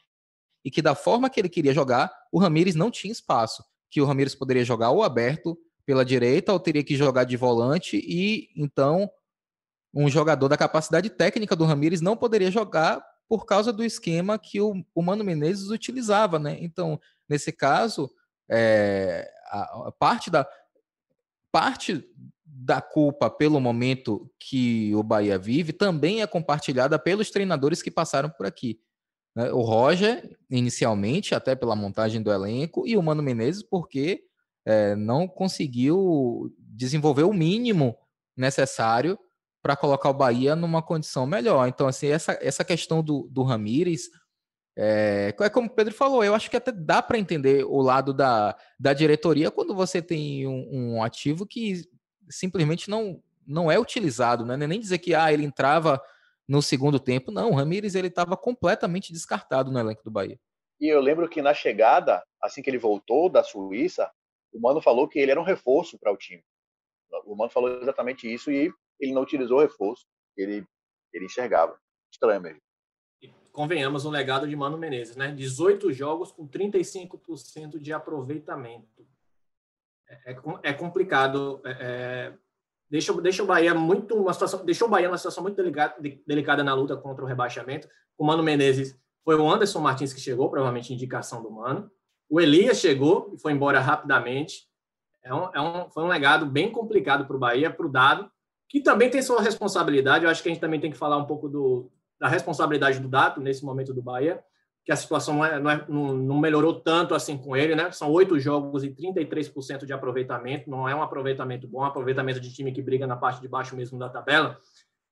e 0.65 0.71
que 0.71 0.83
da 0.83 0.95
forma 0.95 1.29
que 1.29 1.41
ele 1.41 1.49
queria 1.49 1.73
jogar, 1.73 2.13
o 2.31 2.39
Ramires 2.39 2.75
não 2.75 2.91
tinha 2.91 3.11
espaço. 3.11 3.65
Que 3.91 4.01
o 4.01 4.05
Ramires 4.05 4.35
poderia 4.35 4.65
jogar 4.65 4.91
ou 4.91 5.03
aberto 5.03 5.59
pela 5.85 6.05
direita 6.05 6.53
ou 6.53 6.61
teria 6.61 6.85
que 6.85 6.97
jogar 6.97 7.25
de 7.25 7.37
volante 7.37 7.97
e 7.97 8.49
então 8.57 9.11
um 9.95 10.09
jogador 10.09 10.49
da 10.49 10.57
capacidade 10.57 11.09
técnica 11.09 11.55
do 11.55 11.65
Ramires 11.65 12.01
não 12.01 12.17
poderia 12.17 12.51
jogar 12.51 13.05
por 13.29 13.47
causa 13.47 13.73
do 13.73 13.85
esquema 13.85 14.39
que 14.39 14.61
o, 14.61 14.85
o 14.95 15.03
Mano 15.03 15.25
Menezes 15.25 15.71
utilizava, 15.71 16.39
né? 16.39 16.59
Então, 16.61 17.01
nesse 17.29 17.53
caso, 17.53 18.11
é, 18.49 19.31
a, 19.47 19.89
a 19.89 19.93
parte 19.93 20.31
da 20.31 20.47
parte 21.51 22.05
da 22.45 22.81
culpa 22.81 23.31
pelo 23.31 23.61
momento 23.61 24.29
que 24.39 24.95
o 24.95 25.03
Bahia 25.03 25.39
vive 25.39 25.73
também 25.73 26.23
é 26.23 26.27
compartilhada 26.27 26.99
pelos 26.99 27.31
treinadores 27.31 27.81
que 27.81 27.91
passaram 27.91 28.29
por 28.29 28.47
aqui. 28.47 28.81
Né? 29.35 29.53
O 29.53 29.61
Roger, 29.61 30.37
inicialmente, 30.51 31.35
até 31.35 31.55
pela 31.55 31.77
montagem 31.77 32.23
do 32.23 32.33
elenco, 32.33 32.87
e 32.87 32.97
o 32.97 33.03
Mano 33.03 33.23
Menezes, 33.23 33.63
porque 33.63 34.25
é, 34.65 34.97
não 34.97 35.29
conseguiu 35.29 36.53
desenvolver 36.59 37.25
o 37.25 37.33
mínimo 37.33 37.97
necessário 38.37 39.19
para 39.65 39.77
colocar 39.77 40.11
o 40.11 40.15
Bahia 40.15 40.55
numa 40.55 40.83
condição 40.83 41.27
melhor. 41.27 41.67
Então, 41.67 41.89
assim, 41.89 42.09
essa, 42.09 42.39
essa 42.43 42.63
questão 42.63 43.03
do, 43.03 43.27
do 43.31 43.43
Ramires, 43.43 44.11
é, 44.77 45.35
é 45.41 45.49
como 45.49 45.69
o 45.69 45.71
Pedro 45.71 45.95
falou, 45.95 46.23
eu 46.23 46.35
acho 46.35 46.51
que 46.51 46.57
até 46.59 46.71
dá 46.71 47.01
para 47.01 47.17
entender 47.17 47.65
o 47.65 47.81
lado 47.81 48.13
da, 48.13 48.55
da 48.79 48.93
diretoria 48.93 49.51
quando 49.51 49.75
você 49.75 50.03
tem 50.03 50.47
um, 50.47 50.69
um, 50.71 51.03
ativo 51.03 51.47
que 51.47 51.81
simplesmente 52.29 52.91
não, 52.91 53.23
não 53.47 53.73
é 53.73 53.79
utilizado, 53.79 54.45
né? 54.45 54.55
Nem 54.55 54.79
dizer 54.79 54.99
que 54.99 55.15
ah, 55.15 55.33
ele 55.33 55.47
entrava 55.47 55.99
no 56.47 56.61
segundo 56.61 57.01
tempo. 57.01 57.33
Não, 57.33 57.51
o 57.51 57.55
Ramires 57.55 57.95
ele 57.95 58.09
estava 58.09 58.37
completamente 58.37 59.15
descartado 59.15 59.73
no 59.73 59.79
elenco 59.79 60.05
do 60.05 60.11
Bahia. 60.11 60.39
E 60.79 60.89
eu 60.89 61.01
lembro 61.01 61.27
que 61.27 61.41
na 61.41 61.55
chegada, 61.55 62.23
assim 62.43 62.61
que 62.61 62.69
ele 62.69 62.77
voltou 62.77 63.31
da 63.31 63.43
Suíça, 63.43 64.11
o 64.53 64.61
Mano 64.61 64.83
falou 64.83 65.09
que 65.09 65.19
ele 65.19 65.31
era 65.31 65.41
um 65.41 65.45
reforço 65.45 65.99
para 65.99 66.13
o 66.13 66.19
time. 66.19 66.45
O 67.25 67.35
Mano 67.35 67.51
falou 67.51 67.81
exatamente 67.81 68.31
isso 68.31 68.51
e 68.51 68.71
ele 69.05 69.13
não 69.13 69.23
utilizou 69.23 69.59
o 69.59 69.61
reforço 69.61 70.07
ele, 70.37 70.67
ele 71.13 71.27
enxergava. 71.27 71.79
Estranho 72.11 72.41
mesmo. 72.41 72.61
Convenhamos 73.53 74.05
o 74.05 74.11
legado 74.11 74.49
de 74.49 74.57
Mano 74.57 74.77
Menezes, 74.77 75.17
né? 75.17 75.31
18 75.31 75.93
jogos 75.93 76.33
com 76.33 76.49
35% 76.49 77.79
de 77.79 77.93
aproveitamento. 77.93 79.07
É, 80.09 80.33
é, 80.33 80.37
é 80.65 80.73
complicado 80.73 81.61
é, 81.65 81.71
é, 81.71 82.35
deixa, 82.91 83.13
deixa 83.21 83.43
o 83.43 83.47
Bahia 83.47 83.75
muito 83.75 84.17
uma 84.17 84.33
situação, 84.33 84.65
deixou 84.65 84.89
o 84.89 84.91
Bahia 84.91 85.09
numa 85.09 85.17
situação 85.17 85.43
muito 85.43 85.57
delicada, 85.57 85.95
delicada 86.27 86.65
na 86.65 86.75
luta 86.75 86.97
contra 86.97 87.25
o 87.25 87.29
rebaixamento. 87.29 87.89
O 88.19 88.25
Mano 88.25 88.43
Menezes 88.43 88.99
foi 89.25 89.37
o 89.37 89.49
Anderson 89.49 89.81
Martins 89.81 90.13
que 90.13 90.21
chegou, 90.21 90.51
provavelmente 90.51 90.93
indicação 90.93 91.43
do 91.43 91.51
Mano. 91.51 91.91
O 92.29 92.41
Elias 92.41 92.79
chegou 92.79 93.33
e 93.33 93.39
foi 93.39 93.53
embora 93.53 93.79
rapidamente. 93.79 94.69
É 95.23 95.33
um, 95.33 95.55
é 95.55 95.61
um, 95.61 95.91
foi 95.91 96.03
um 96.03 96.09
legado 96.09 96.45
bem 96.45 96.71
complicado 96.73 97.25
para 97.25 97.37
o 97.37 97.39
Bahia, 97.39 97.73
para 97.73 97.87
o 97.87 97.89
Dado, 97.91 98.31
que 98.69 98.81
também 98.81 99.11
tem 99.11 99.23
sua 99.23 99.41
responsabilidade. 99.41 100.25
Eu 100.25 100.31
acho 100.31 100.43
que 100.43 100.49
a 100.49 100.53
gente 100.53 100.61
também 100.61 100.81
tem 100.81 100.91
que 100.91 100.97
falar 100.97 101.17
um 101.17 101.27
pouco 101.27 101.49
do, 101.49 101.91
da 102.19 102.29
responsabilidade 102.29 103.01
do 103.01 103.09
Dado 103.09 103.41
nesse 103.41 103.65
momento 103.65 103.93
do 103.93 104.03
Bahia, 104.03 104.43
que 104.85 104.93
a 104.93 104.97
situação 104.97 105.37
não, 105.37 105.45
é, 105.45 105.59
não, 105.59 105.71
é, 105.71 105.85
não, 105.89 106.39
melhorou 106.39 106.81
tanto 106.81 107.15
assim 107.15 107.39
com 107.39 107.57
ele, 107.57 107.75
né? 107.75 107.91
São 107.91 108.11
oito 108.11 108.39
jogos 108.39 108.85
e 108.85 108.91
33% 108.91 109.85
de 109.85 109.93
aproveitamento, 109.93 110.69
não 110.69 110.89
é 110.89 110.95
um 110.95 111.03
aproveitamento 111.03 111.67
bom, 111.67 111.81
é 111.81 111.85
um 111.85 111.89
aproveitamento 111.89 112.41
de 112.41 112.53
time 112.53 112.73
que 112.73 112.83
briga 112.83 113.07
na 113.07 113.17
parte 113.17 113.41
de 113.41 113.49
baixo 113.49 113.75
mesmo 113.75 113.99
da 113.99 114.09
tabela. 114.09 114.59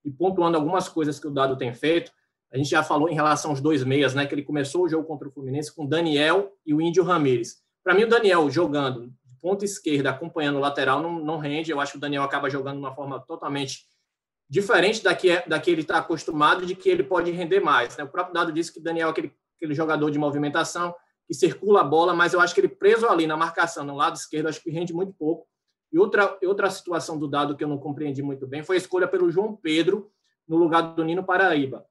E 0.05 0.11
pontuando 0.11 0.57
algumas 0.57 0.89
coisas 0.89 1.19
que 1.19 1.27
o 1.27 1.31
Dado 1.31 1.57
tem 1.57 1.73
feito, 1.73 2.13
a 2.53 2.59
gente 2.59 2.69
já 2.69 2.83
falou 2.83 3.09
em 3.09 3.15
relação 3.15 3.51
aos 3.51 3.61
dois 3.63 3.83
meias, 3.83 4.15
né? 4.15 4.27
Que 4.27 4.35
ele 4.35 4.43
começou 4.43 4.85
o 4.85 4.89
jogo 4.89 5.07
contra 5.07 5.27
o 5.27 5.31
Fluminense 5.31 5.75
com 5.75 5.87
Daniel 5.87 6.53
e 6.67 6.75
o 6.75 6.83
Índio 6.83 7.03
Ramírez. 7.03 7.63
Para 7.83 7.95
mim, 7.95 8.05
o 8.05 8.09
Daniel 8.09 8.51
jogando 8.51 9.11
ponta 9.43 9.65
esquerda, 9.65 10.11
acompanhando 10.11 10.57
o 10.57 10.61
lateral, 10.61 11.03
não, 11.03 11.19
não 11.19 11.37
rende. 11.37 11.71
Eu 11.71 11.81
acho 11.81 11.93
que 11.93 11.99
o 11.99 12.01
Daniel 12.01 12.23
acaba 12.23 12.49
jogando 12.49 12.77
de 12.77 12.85
uma 12.85 12.95
forma 12.95 13.21
totalmente 13.21 13.81
diferente 14.49 15.03
da 15.03 15.15
que, 15.15 15.31
é, 15.31 15.47
da 15.47 15.59
que 15.59 15.71
ele 15.71 15.83
está 15.83 15.99
acostumado, 15.99 16.65
de 16.65 16.75
que 16.75 16.89
ele 16.89 17.03
pode 17.03 17.31
render 17.31 17.61
mais. 17.61 17.97
Né? 17.97 18.05
O 18.05 18.09
próprio 18.09 18.33
Dado 18.33 18.53
disse 18.53 18.73
que 18.73 18.79
o 18.79 18.83
Daniel 18.83 19.09
é 19.09 19.11
aquele 19.11 19.35
aquele 19.63 19.75
jogador 19.75 20.11
de 20.11 20.19
movimentação 20.19 20.93
que 21.27 21.35
circula 21.35 21.83
a 21.83 21.85
bola, 21.85 22.13
mas 22.13 22.33
eu 22.33 22.41
acho 22.41 22.53
que 22.53 22.61
ele 22.61 22.69
preso 22.69 23.07
ali 23.09 23.29
na 23.29 23.37
marcação, 23.37 23.85
no 23.85 23.95
lado 23.95 24.17
esquerdo, 24.17 24.49
acho 24.49 24.61
que 24.61 24.71
rende 24.71 24.93
muito 24.93 25.13
pouco. 25.13 25.47
E 25.93 25.99
outra, 25.99 26.37
outra 26.43 26.69
situação 26.69 27.17
do 27.17 27.29
dado 27.29 27.57
que 27.57 27.63
eu 27.63 27.69
não 27.69 27.79
compreendi 27.79 28.23
muito 28.23 28.47
bem 28.47 28.65
foi 28.65 28.77
a 28.77 28.79
escolha 28.79 29.07
pelo 29.07 29.31
João 29.31 29.55
Pedro 29.55 30.11
no 30.49 30.57
lugar 30.57 30.95
do 30.95 31.05
Nino 31.05 31.23
Paraíba. 31.23 31.87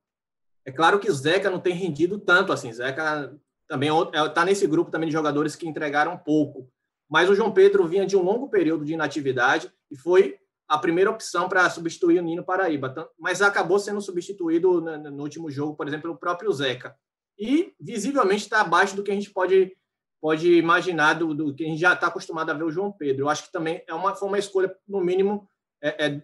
É 0.66 0.72
claro 0.72 1.00
que 1.00 1.10
Zeca 1.12 1.50
não 1.50 1.60
tem 1.60 1.74
rendido 1.74 2.20
tanto 2.20 2.52
assim. 2.52 2.74
Zeca 2.74 3.34
também 3.68 3.90
está 3.90 4.26
é, 4.26 4.30
tá 4.30 4.44
nesse 4.44 4.68
grupo 4.68 4.92
também 4.92 5.08
de 5.08 5.14
jogadores 5.14 5.56
que 5.56 5.68
entregaram 5.68 6.18
pouco. 6.18 6.70
Mas 7.12 7.30
o 7.30 7.36
João 7.36 7.52
Pedro 7.52 7.86
vinha 7.86 8.06
de 8.06 8.15
um 8.15 8.24
longo 8.24 8.50
período 8.50 8.86
de 8.86 8.93
inatividade 8.93 9.69
e 9.91 9.97
foi 9.97 10.39
a 10.67 10.78
primeira 10.78 11.12
opção 11.12 11.50
para 11.50 11.69
substituir 11.69 12.19
o 12.19 12.24
Nino 12.24 12.45
Paraíba. 12.45 13.12
Mas 13.19 13.41
acabou 13.41 13.78
sendo 13.78 14.00
substituído 14.00 14.80
no 14.80 15.21
último 15.21 15.52
jogo, 15.52 15.76
por 15.76 15.88
exemplo, 15.88 16.12
o 16.12 16.17
próprio 16.17 16.52
Zeca 16.54 16.95
e 17.38 17.74
visivelmente 17.80 18.43
está 18.43 18.62
abaixo 18.62 18.95
do 18.95 19.04
que 19.04 19.10
a 19.10 19.13
gente 19.13 19.32
pode, 19.32 19.76
pode 20.21 20.54
imaginar, 20.54 21.15
do, 21.15 21.34
do 21.34 21.56
que 21.56 21.65
a 21.65 21.67
gente 21.67 21.80
já 21.80 21.93
está 21.93 22.08
acostumado 22.08 22.52
a 22.52 22.54
ver 22.54 22.63
o 22.63 22.71
João 22.71 22.91
Pedro. 22.91 23.24
Eu 23.24 23.30
acho 23.30 23.45
que 23.45 23.52
também 23.52 23.84
é 23.88 23.93
uma, 23.93 24.15
foi 24.15 24.28
uma 24.28 24.39
escolha, 24.39 24.74
no 24.88 25.02
mínimo, 25.02 25.50
é, 25.82 26.06
é 26.06 26.24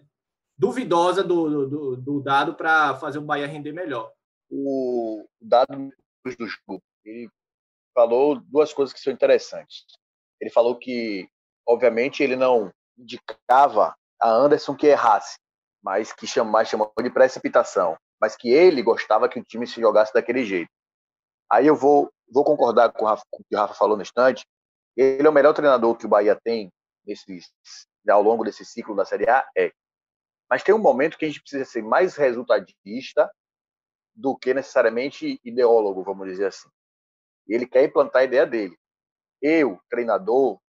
duvidosa 0.56 1.24
do, 1.24 1.68
do, 1.68 1.96
do 1.96 2.20
dado 2.20 2.54
para 2.54 2.94
fazer 2.96 3.18
o 3.18 3.22
Bahia 3.22 3.48
render 3.48 3.72
melhor. 3.72 4.12
O 4.48 5.28
dado 5.40 5.90
do 6.24 6.46
jogo, 6.46 6.82
ele 7.04 7.28
falou 7.92 8.40
duas 8.40 8.72
coisas 8.72 8.94
que 8.94 9.00
são 9.00 9.12
interessantes. 9.12 9.84
Ele 10.40 10.50
falou 10.50 10.78
que, 10.78 11.28
obviamente, 11.66 12.22
ele 12.22 12.36
não 12.36 12.72
indicava 12.96 13.94
a 14.20 14.30
Anderson 14.30 14.74
que 14.74 14.86
errasse, 14.86 15.38
mas 15.82 16.12
que 16.12 16.26
chamou, 16.26 16.64
chamou 16.64 16.92
de 17.02 17.10
precipitação, 17.10 17.96
mas 18.20 18.36
que 18.36 18.50
ele 18.50 18.82
gostava 18.82 19.28
que 19.28 19.38
o 19.38 19.44
time 19.44 19.66
se 19.66 19.80
jogasse 19.80 20.12
daquele 20.12 20.44
jeito. 20.44 20.70
Aí 21.50 21.66
eu 21.66 21.76
vou, 21.76 22.10
vou 22.30 22.44
concordar 22.44 22.92
com 22.92 23.04
o, 23.04 23.08
Rafa, 23.08 23.22
com 23.30 23.42
o 23.42 23.44
que 23.48 23.56
o 23.56 23.58
Rafa 23.58 23.74
falou 23.74 23.96
no 23.96 24.02
instante. 24.02 24.44
Ele 24.96 25.26
é 25.26 25.30
o 25.30 25.32
melhor 25.32 25.54
treinador 25.54 25.96
que 25.96 26.06
o 26.06 26.08
Bahia 26.08 26.38
tem 26.42 26.70
nesse, 27.06 27.40
ao 28.08 28.22
longo 28.22 28.44
desse 28.44 28.64
ciclo 28.64 28.94
da 28.94 29.04
Série 29.04 29.28
A? 29.30 29.48
É. 29.56 29.72
Mas 30.50 30.62
tem 30.62 30.74
um 30.74 30.78
momento 30.78 31.16
que 31.16 31.24
a 31.24 31.28
gente 31.28 31.40
precisa 31.40 31.64
ser 31.64 31.82
mais 31.82 32.16
resultadista 32.16 33.30
do 34.14 34.36
que 34.36 34.52
necessariamente 34.52 35.40
ideólogo, 35.44 36.02
vamos 36.02 36.28
dizer 36.28 36.46
assim. 36.46 36.68
Ele 37.46 37.66
quer 37.66 37.84
implantar 37.84 38.22
a 38.22 38.24
ideia 38.24 38.44
dele. 38.44 38.76
Eu, 39.40 39.80
treinador, 39.88 40.60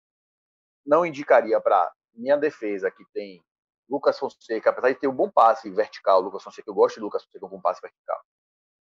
não 0.86 1.06
indicaria 1.06 1.60
para 1.60 1.92
minha 2.14 2.38
defesa, 2.38 2.92
que 2.92 3.04
tem 3.14 3.44
Lucas 3.90 4.20
Fonseca, 4.20 4.70
apesar 4.70 4.90
de 4.90 5.00
ter 5.00 5.08
um 5.08 5.16
bom 5.16 5.30
passe 5.30 5.70
vertical, 5.72 6.22
Lucas 6.22 6.44
Fonseca, 6.44 6.70
eu 6.70 6.76
gosto 6.76 6.96
de 6.96 7.02
Lucas 7.02 7.24
Fonseca 7.24 7.48
com 7.48 7.62
passe 7.62 7.82
vertical 7.82 8.20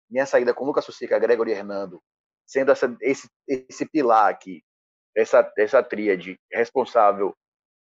minha 0.10 0.26
saída 0.26 0.54
com 0.54 0.66
Lucas 0.66 0.86
Sucica, 0.86 1.20
Gregory 1.20 1.52
Hernando, 1.52 2.02
sendo 2.46 2.72
essa, 2.72 2.96
esse, 3.02 3.30
esse 3.48 3.86
pilar 3.86 4.30
aqui, 4.30 4.64
essa, 5.16 5.52
essa 5.58 5.82
tríade 5.82 6.40
responsável 6.52 7.36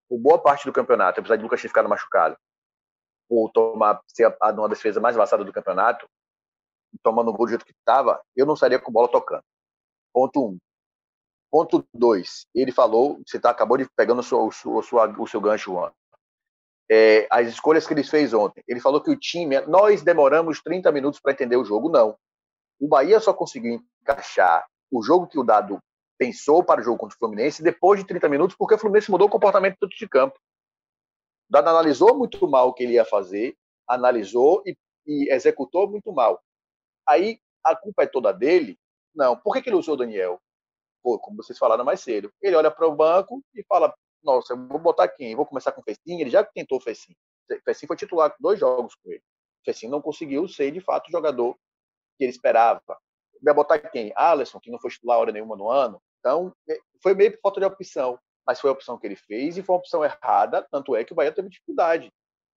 por 0.09 0.19
boa 0.19 0.41
parte 0.41 0.65
do 0.65 0.73
campeonato, 0.73 1.19
apesar 1.19 1.35
de 1.35 1.43
Lucas 1.43 1.61
ter 1.61 1.67
ficado 1.67 1.89
machucado, 1.89 2.37
por 3.27 3.51
tomar, 3.51 4.01
ser 4.07 4.25
a, 4.25 4.37
a, 4.41 4.51
uma 4.51 4.69
defesa 4.69 4.99
mais 4.99 5.15
avançada 5.15 5.43
do 5.43 5.53
campeonato, 5.53 6.07
tomando 7.03 7.29
o 7.29 7.33
gol 7.33 7.45
do 7.45 7.49
jeito 7.49 7.65
que 7.65 7.71
estava, 7.71 8.21
eu 8.35 8.45
não 8.45 8.53
estaria 8.53 8.79
com 8.79 8.91
bola 8.91 9.11
tocando. 9.11 9.43
Ponto 10.13 10.47
um. 10.47 10.57
Ponto 11.55 11.85
dois. 11.93 12.47
Ele 12.53 12.71
falou, 12.71 13.21
você 13.25 13.39
tá, 13.39 13.49
acabou 13.49 13.77
de 13.77 13.87
pegando 13.95 14.19
o 14.19 14.23
seu, 14.23 14.45
o 14.45 14.51
seu, 14.51 14.99
o 15.19 15.27
seu 15.27 15.39
gancho, 15.39 15.71
Juan 15.71 15.91
é, 16.89 17.27
as 17.31 17.47
escolhas 17.47 17.87
que 17.87 17.93
ele 17.93 18.03
fez 18.03 18.33
ontem. 18.33 18.63
Ele 18.67 18.79
falou 18.79 19.01
que 19.01 19.09
o 19.09 19.19
time, 19.19 19.59
nós 19.61 20.01
demoramos 20.01 20.61
30 20.61 20.91
minutos 20.91 21.19
para 21.19 21.31
entender 21.31 21.57
o 21.57 21.65
jogo. 21.65 21.89
Não. 21.89 22.17
O 22.79 22.87
Bahia 22.87 23.19
só 23.19 23.33
conseguiu 23.33 23.81
encaixar 24.01 24.65
o 24.91 25.01
jogo 25.01 25.27
que 25.27 25.39
o 25.39 25.43
Dado 25.43 25.79
pensou 26.17 26.63
para 26.63 26.81
o 26.81 26.83
jogo 26.83 26.97
contra 26.97 27.15
o 27.15 27.19
Fluminense 27.19 27.63
depois 27.63 27.99
de 27.99 28.05
30 28.05 28.29
minutos, 28.29 28.55
porque 28.55 28.75
o 28.75 28.77
Fluminense 28.77 29.11
mudou 29.11 29.27
o 29.27 29.31
comportamento 29.31 29.77
do 29.81 29.87
de 29.87 30.07
campo. 30.07 30.37
O 31.49 31.51
Dado 31.51 31.69
analisou 31.69 32.17
muito 32.17 32.47
mal 32.47 32.69
o 32.69 32.73
que 32.73 32.83
ele 32.83 32.93
ia 32.93 33.05
fazer, 33.05 33.55
analisou 33.87 34.61
e, 34.65 34.77
e 35.05 35.31
executou 35.31 35.89
muito 35.89 36.11
mal. 36.13 36.41
Aí 37.07 37.39
a 37.63 37.75
culpa 37.75 38.03
é 38.03 38.07
toda 38.07 38.31
dele? 38.31 38.77
Não. 39.13 39.35
Por 39.35 39.53
que, 39.53 39.61
que 39.61 39.69
ele 39.69 39.77
usou 39.77 39.95
o 39.95 39.97
Daniel? 39.97 40.39
Pô, 41.05 41.19
como 41.19 41.37
vocês 41.37 41.59
falaram 41.59 41.85
mais 41.85 41.99
cedo. 41.99 42.33
Ele 42.41 42.55
olha 42.55 42.71
para 42.71 42.87
o 42.87 42.95
banco 42.95 43.39
e 43.53 43.63
fala: 43.65 43.93
nossa, 44.23 44.53
eu 44.53 44.67
vou 44.67 44.79
botar 44.79 45.07
quem? 45.07 45.35
Vou 45.35 45.45
começar 45.45 45.71
com 45.71 45.79
o 45.79 45.83
Fecim. 45.83 46.19
Ele 46.19 46.31
já 46.31 46.43
tentou 46.43 46.79
o 46.79 46.81
Fecim. 46.81 47.13
O 47.47 47.85
foi 47.85 47.95
titular 47.95 48.35
dois 48.39 48.59
jogos 48.59 48.95
com 48.95 49.11
ele. 49.11 49.21
O 49.67 49.89
não 49.89 50.01
conseguiu 50.01 50.47
ser, 50.47 50.71
de 50.71 50.81
fato, 50.81 51.07
o 51.07 51.11
jogador 51.11 51.53
que 52.17 52.23
ele 52.23 52.31
esperava. 52.31 52.81
Vai 53.39 53.53
botar 53.53 53.77
quem? 53.77 54.11
Alisson, 54.15 54.59
que 54.59 54.71
não 54.71 54.79
foi 54.79 54.89
titular 54.89 55.19
hora 55.19 55.31
nenhuma 55.31 55.55
no 55.55 55.69
ano. 55.69 56.01
Então, 56.19 56.51
é, 56.67 56.79
foi 57.03 57.13
meio 57.13 57.33
por 57.33 57.41
falta 57.41 57.59
de 57.59 57.67
opção. 57.67 58.17
Mas 58.43 58.59
foi 58.59 58.71
a 58.71 58.73
opção 58.73 58.97
que 58.97 59.05
ele 59.05 59.15
fez 59.15 59.57
e 59.57 59.61
foi 59.61 59.75
uma 59.75 59.79
opção 59.79 60.03
errada. 60.03 60.67
Tanto 60.71 60.95
é 60.95 61.03
que 61.03 61.13
o 61.13 61.15
Bahia 61.15 61.31
teve 61.31 61.49
dificuldade. 61.49 62.11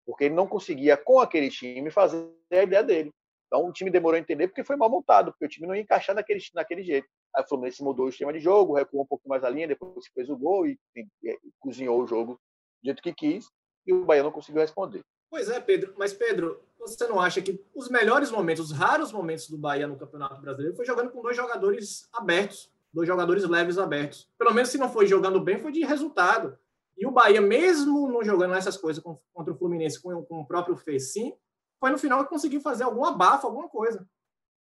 Porque 0.06 0.24
ele 0.24 0.36
não 0.36 0.48
conseguia, 0.48 0.96
com 0.96 1.20
aquele 1.20 1.50
time, 1.50 1.92
fazer 1.92 2.32
a 2.50 2.64
ideia 2.64 2.82
dele. 2.82 3.12
Então, 3.48 3.68
o 3.68 3.74
time 3.74 3.92
demorou 3.92 4.16
a 4.16 4.22
entender 4.22 4.48
porque 4.48 4.64
foi 4.64 4.78
mal 4.78 4.90
montado, 4.90 5.32
porque 5.34 5.46
o 5.46 5.50
time 5.50 5.68
não 5.68 5.76
ia 5.76 5.82
encaixar 5.82 6.16
naquele, 6.16 6.42
naquele 6.54 6.84
jeito. 6.84 7.10
Aí 7.38 7.44
o 7.44 7.48
Fluminense 7.48 7.84
mudou 7.84 8.08
o 8.08 8.10
esquema 8.10 8.34
de 8.34 8.40
jogo, 8.40 8.74
recuou 8.74 9.04
um 9.04 9.06
pouco 9.06 9.30
mais 9.30 9.44
a 9.44 9.50
linha, 9.50 9.68
depois 9.68 10.08
fez 10.08 10.28
o 10.28 10.36
gol 10.36 10.66
e, 10.66 10.80
e, 10.96 11.06
e 11.24 11.40
cozinhou 11.60 12.02
o 12.02 12.08
jogo 12.08 12.34
do 12.82 12.86
jeito 12.86 13.02
que 13.02 13.14
quis, 13.14 13.48
e 13.86 13.94
o 13.94 14.04
Bahia 14.04 14.24
não 14.24 14.32
conseguiu 14.32 14.62
responder. 14.62 15.02
Pois 15.30 15.48
é, 15.48 15.60
Pedro. 15.60 15.94
Mas, 15.98 16.14
Pedro, 16.14 16.60
você 16.80 17.06
não 17.08 17.20
acha 17.20 17.40
que 17.40 17.64
os 17.76 17.90
melhores 17.90 18.32
momentos, 18.32 18.72
os 18.72 18.72
raros 18.72 19.12
momentos 19.12 19.48
do 19.50 19.58
Bahia 19.58 19.86
no 19.86 19.98
Campeonato 19.98 20.42
Brasileiro 20.42 20.76
foi 20.76 20.84
jogando 20.84 21.12
com 21.12 21.22
dois 21.22 21.38
jogadores 21.38 22.10
abertos, 22.12 22.72
dois 22.92 23.08
jogadores 23.08 23.44
leves 23.48 23.78
abertos? 23.78 24.28
Pelo 24.36 24.54
menos 24.54 24.70
se 24.70 24.80
não 24.80 24.90
foi 24.90 25.06
jogando 25.06 25.40
bem, 25.40 25.60
foi 25.60 25.72
de 25.72 25.86
resultado. 25.86 26.58
E 26.98 27.06
o 27.06 27.12
Bahia, 27.12 27.40
mesmo 27.40 28.10
não 28.12 28.24
jogando 28.24 28.56
essas 28.56 28.78
coisas 28.78 29.04
contra 29.04 29.54
o 29.54 29.58
Fluminense 29.58 30.02
com, 30.02 30.24
com 30.24 30.40
o 30.40 30.48
próprio 30.48 30.76
Fecim, 30.76 31.36
foi 31.80 31.92
no 31.92 32.00
final 32.00 32.24
que 32.24 32.30
conseguiu 32.32 32.62
fazer 32.62 32.84
algum 32.84 33.06
abafo, 33.06 33.46
alguma 33.46 33.70
coisa. 33.70 34.08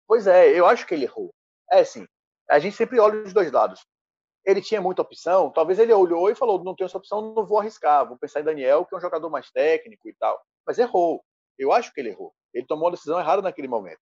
Pois 0.07 0.27
é, 0.27 0.59
eu 0.59 0.65
acho 0.65 0.87
que 0.87 0.95
ele 0.95 1.05
errou. 1.05 1.29
É 1.71 1.81
assim, 1.81 2.07
a 2.53 2.59
gente 2.59 2.77
sempre 2.77 3.01
olha 3.01 3.23
os 3.23 3.33
dois 3.33 3.51
lados. 3.51 3.81
Ele 4.45 4.61
tinha 4.61 4.81
muita 4.81 5.01
opção, 5.01 5.51
talvez 5.51 5.79
ele 5.79 5.93
olhou 5.93 6.31
e 6.31 6.35
falou: 6.35 6.63
não 6.63 6.75
tenho 6.75 6.87
essa 6.87 6.99
opção, 6.99 7.33
não 7.33 7.47
vou 7.47 7.59
arriscar, 7.59 8.07
vou 8.07 8.19
pensar 8.19 8.41
em 8.41 8.45
Daniel, 8.45 8.85
que 8.85 8.95
é 8.95 8.99
um 8.99 9.01
jogador 9.01 9.31
mais 9.31 9.51
técnico 9.51 10.09
e 10.09 10.15
tal. 10.15 10.39
Mas 10.67 10.79
errou. 10.79 11.25
Eu 11.59 11.73
acho 11.73 11.93
que 11.93 12.01
ele 12.01 12.11
errou. 12.11 12.35
Ele 12.53 12.67
tomou 12.67 12.85
uma 12.85 12.91
decisão 12.91 13.19
errada 13.19 13.41
naquele 13.41 13.69
momento. 13.69 14.01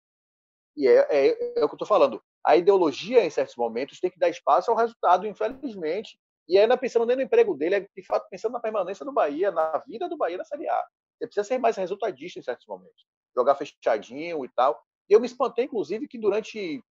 E 0.76 0.88
é, 0.88 1.06
é, 1.10 1.60
é 1.60 1.64
o 1.64 1.68
que 1.68 1.74
eu 1.74 1.76
estou 1.76 1.86
falando. 1.86 2.22
A 2.44 2.56
ideologia, 2.56 3.24
em 3.24 3.30
certos 3.30 3.54
momentos, 3.54 4.00
tem 4.00 4.10
que 4.10 4.18
dar 4.18 4.28
espaço 4.28 4.70
ao 4.70 4.76
resultado, 4.76 5.26
infelizmente. 5.26 6.18
E 6.48 6.58
aí, 6.58 6.68
é 6.68 6.76
pensando 6.76 7.06
nem 7.06 7.16
no 7.16 7.22
emprego 7.22 7.54
dele, 7.54 7.74
é 7.76 7.80
de 7.80 8.06
fato 8.06 8.26
pensando 8.30 8.52
na 8.52 8.60
permanência 8.60 9.04
do 9.04 9.12
Bahia, 9.12 9.52
na 9.52 9.78
vida 9.86 10.08
do 10.08 10.16
Bahia 10.16 10.38
na 10.38 10.44
Série 10.44 10.68
A. 10.68 10.84
Você 11.18 11.26
precisa 11.26 11.44
ser 11.44 11.58
mais 11.58 11.76
resultadista 11.76 12.38
em 12.38 12.42
certos 12.42 12.66
momentos. 12.66 13.06
Jogar 13.36 13.54
fechadinho 13.54 14.44
e 14.44 14.48
tal. 14.48 14.82
Eu 15.08 15.20
me 15.20 15.26
espantei, 15.26 15.66
inclusive, 15.66 16.08
que 16.08 16.18
durante 16.18 16.82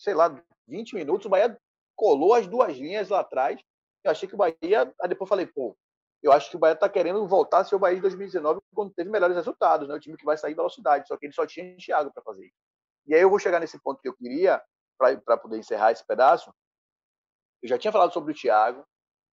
sei 0.00 0.14
lá, 0.14 0.34
20 0.66 0.94
minutos, 0.94 1.26
o 1.26 1.28
Bahia 1.28 1.60
colou 1.94 2.32
as 2.32 2.46
duas 2.46 2.76
linhas 2.76 3.10
lá 3.10 3.20
atrás. 3.20 3.60
Eu 4.02 4.10
achei 4.10 4.26
que 4.26 4.34
o 4.34 4.38
Bahia. 4.38 4.92
Aí 5.00 5.08
depois 5.08 5.28
falei, 5.28 5.46
pô, 5.46 5.76
eu 6.22 6.32
acho 6.32 6.50
que 6.50 6.56
o 6.56 6.58
Bahia 6.58 6.72
está 6.72 6.88
querendo 6.88 7.26
voltar 7.28 7.58
a 7.58 7.64
ser 7.64 7.74
o 7.74 7.78
Bahia 7.78 7.96
de 7.96 8.02
2019 8.02 8.60
quando 8.74 8.94
teve 8.94 9.10
melhores 9.10 9.36
resultados, 9.36 9.86
né? 9.86 9.94
O 9.94 10.00
time 10.00 10.16
que 10.16 10.24
vai 10.24 10.38
sair 10.38 10.54
velocidade, 10.54 11.06
só 11.06 11.16
que 11.16 11.26
ele 11.26 11.34
só 11.34 11.46
tinha 11.46 11.76
Thiago 11.76 12.10
para 12.12 12.22
fazer 12.22 12.46
isso. 12.46 12.56
E 13.06 13.14
aí 13.14 13.20
eu 13.20 13.28
vou 13.28 13.38
chegar 13.38 13.60
nesse 13.60 13.78
ponto 13.78 14.00
que 14.00 14.08
eu 14.08 14.16
queria, 14.16 14.62
para 14.98 15.36
poder 15.36 15.58
encerrar 15.58 15.92
esse 15.92 16.06
pedaço. 16.06 16.52
Eu 17.62 17.68
já 17.68 17.78
tinha 17.78 17.92
falado 17.92 18.12
sobre 18.12 18.32
o 18.32 18.34
Thiago, 18.34 18.86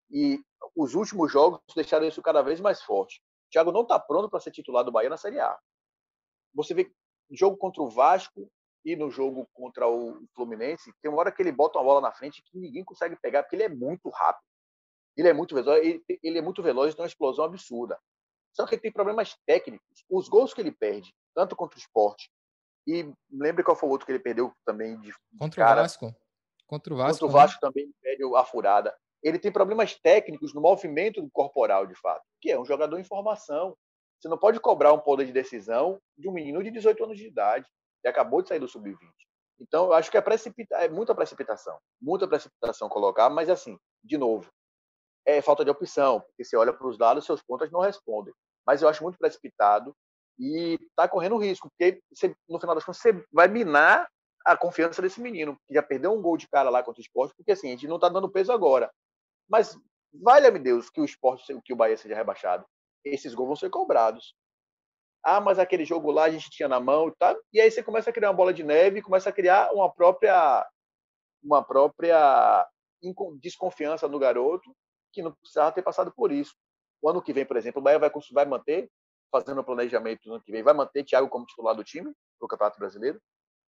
e 0.09 0.41
os 0.75 0.95
últimos 0.95 1.31
jogos 1.31 1.61
deixaram 1.75 2.05
isso 2.05 2.21
cada 2.21 2.41
vez 2.41 2.59
mais 2.59 2.81
forte. 2.81 3.21
O 3.47 3.49
Thiago 3.51 3.71
não 3.71 3.81
está 3.83 3.97
pronto 3.99 4.29
para 4.29 4.39
ser 4.39 4.51
titular 4.51 4.83
do 4.83 4.91
Bahia 4.91 5.09
na 5.09 5.17
Série 5.17 5.39
A. 5.39 5.57
Você 6.53 6.73
vê 6.73 6.91
jogo 7.31 7.57
contra 7.57 7.81
o 7.81 7.89
Vasco 7.89 8.49
e 8.87 8.95
no 8.95 9.11
jogo 9.11 9.45
contra 9.53 9.85
o 9.85 10.25
Fluminense, 10.33 10.93
tem 11.01 11.11
uma 11.11 11.19
hora 11.19 11.31
que 11.31 11.41
ele 11.41 11.51
bota 11.51 11.77
uma 11.77 11.83
bola 11.83 11.99
na 11.99 12.13
frente 12.13 12.41
que 12.41 12.57
ninguém 12.57 12.85
consegue 12.85 13.17
pegar, 13.17 13.43
porque 13.43 13.57
ele 13.57 13.63
é 13.63 13.69
muito 13.69 14.07
rápido. 14.09 14.45
Ele 15.17 15.27
é 15.27 15.33
muito 15.33 15.53
veloz, 15.53 15.85
ele, 15.85 16.01
ele 16.23 16.37
é 16.37 16.41
muito 16.41 16.63
veloz, 16.63 16.95
tem 16.95 17.03
uma 17.03 17.07
explosão 17.07 17.43
absurda. 17.43 17.99
Só 18.53 18.65
que 18.65 18.75
ele 18.75 18.81
tem 18.81 18.91
problemas 18.91 19.35
técnicos. 19.45 20.05
Os 20.09 20.29
gols 20.29 20.53
que 20.53 20.61
ele 20.61 20.71
perde, 20.71 21.13
tanto 21.35 21.53
contra 21.53 21.77
o 21.77 21.81
esporte, 21.81 22.31
e 22.87 23.11
lembre 23.29 23.61
qual 23.61 23.75
foi 23.75 23.89
o 23.89 23.91
outro 23.91 24.05
que 24.05 24.11
ele 24.13 24.19
perdeu 24.19 24.53
também 24.65 24.97
de, 25.01 25.13
contra 25.37 25.65
cara, 25.65 25.81
o 25.81 25.83
Vasco. 25.83 26.15
Contra 26.65 26.93
o 26.93 26.97
Vasco. 26.97 27.19
Contra 27.19 27.27
o 27.27 27.29
Vasco 27.29 27.65
né? 27.65 27.69
também 27.69 27.91
perde 28.01 28.23
a 28.37 28.45
furada. 28.45 28.97
Ele 29.21 29.37
tem 29.37 29.51
problemas 29.51 29.99
técnicos 29.99 30.53
no 30.53 30.61
movimento 30.61 31.29
corporal, 31.33 31.85
de 31.85 31.95
fato, 31.95 32.23
que 32.39 32.49
é 32.49 32.57
um 32.57 32.63
jogador 32.63 32.97
em 32.97 33.03
formação. 33.03 33.75
Você 34.17 34.29
não 34.29 34.37
pode 34.37 34.61
cobrar 34.61 34.93
um 34.93 34.99
poder 34.99 35.25
de 35.25 35.33
decisão 35.33 35.99
de 36.17 36.29
um 36.29 36.31
menino 36.31 36.63
de 36.63 36.71
18 36.71 37.03
anos 37.03 37.17
de 37.17 37.27
idade, 37.27 37.67
que 38.01 38.07
acabou 38.07 38.41
de 38.41 38.49
sair 38.49 38.59
do 38.59 38.67
sub-20. 38.67 38.97
Então, 39.59 39.85
eu 39.85 39.93
acho 39.93 40.11
que 40.11 40.17
é, 40.17 40.21
precipita... 40.21 40.75
é 40.75 40.89
muita 40.89 41.15
precipitação. 41.15 41.77
Muita 42.01 42.27
precipitação 42.27 42.87
colocar, 42.89 43.29
mas 43.29 43.49
assim, 43.49 43.77
de 44.03 44.17
novo, 44.17 44.49
é 45.25 45.41
falta 45.41 45.65
de 45.65 45.71
opção, 45.71 46.21
porque 46.21 46.43
você 46.43 46.55
olha 46.55 46.71
para 46.71 46.87
os 46.87 46.97
lados, 46.97 47.25
seus 47.25 47.41
pontas 47.41 47.71
não 47.71 47.81
respondem. 47.81 48.33
Mas 48.65 48.81
eu 48.81 48.87
acho 48.89 49.03
muito 49.03 49.17
precipitado 49.17 49.95
e 50.39 50.77
está 50.89 51.07
correndo 51.07 51.37
risco, 51.37 51.69
porque 51.69 52.01
você, 52.13 52.35
no 52.47 52.59
final 52.59 52.75
das 52.75 52.85
contas 52.85 53.01
você 53.01 53.25
vai 53.31 53.47
minar 53.47 54.07
a 54.45 54.55
confiança 54.55 55.01
desse 55.01 55.19
menino, 55.19 55.57
que 55.67 55.73
já 55.73 55.83
perdeu 55.83 56.13
um 56.13 56.21
gol 56.21 56.37
de 56.37 56.47
cara 56.47 56.69
lá 56.69 56.81
contra 56.81 56.99
o 56.99 57.03
esporte, 57.03 57.33
porque 57.35 57.51
assim, 57.51 57.67
a 57.67 57.71
gente 57.71 57.87
não 57.87 57.95
está 57.95 58.07
dando 58.07 58.29
peso 58.29 58.51
agora. 58.53 58.89
Mas 59.49 59.77
valha-me 60.13 60.59
Deus 60.59 60.89
que 60.89 61.01
o 61.01 61.05
esporte, 61.05 61.59
que 61.61 61.73
o 61.73 61.75
Bahia 61.75 61.97
seja 61.97 62.15
rebaixado. 62.15 62.65
Esses 63.03 63.33
gols 63.33 63.47
vão 63.47 63.55
ser 63.55 63.69
cobrados. 63.69 64.33
Ah, 65.29 65.41
mas 65.41 65.59
aquele 65.59 65.83
jogo 65.83 66.09
lá 66.09 66.23
a 66.23 66.29
gente 66.29 66.49
tinha 66.49 66.69
na 66.69 66.79
mão, 66.79 67.11
tá? 67.19 67.37
E 67.51 67.59
aí 67.59 67.69
você 67.69 67.83
começa 67.83 68.09
a 68.09 68.13
criar 68.13 68.29
uma 68.29 68.35
bola 68.37 68.53
de 68.53 68.63
neve, 68.63 69.01
começa 69.01 69.29
a 69.29 69.33
criar 69.33 69.73
uma 69.73 69.93
própria 69.93 70.65
uma 71.43 71.61
própria 71.61 72.65
desconfiança 73.41 74.07
no 74.07 74.19
garoto 74.19 74.73
que 75.11 75.21
não 75.21 75.33
precisava 75.33 75.73
ter 75.73 75.81
passado 75.81 76.13
por 76.15 76.31
isso. 76.31 76.55
O 77.01 77.09
ano 77.09 77.21
que 77.21 77.33
vem, 77.33 77.45
por 77.45 77.57
exemplo, 77.57 77.81
o 77.81 77.83
Bahia 77.83 77.99
vai, 77.99 78.09
vai 78.31 78.45
manter, 78.45 78.89
fazendo 79.29 79.59
o 79.59 79.65
planejamento 79.65 80.21
no 80.25 80.35
ano 80.35 80.43
que 80.45 80.51
vem, 80.51 80.63
vai 80.63 80.73
manter 80.73 81.03
Thiago 81.03 81.27
como 81.27 81.45
titular 81.45 81.75
do 81.75 81.83
time 81.83 82.09
do 82.39 82.47
Campeonato 82.47 82.79
Brasileiro? 82.79 83.21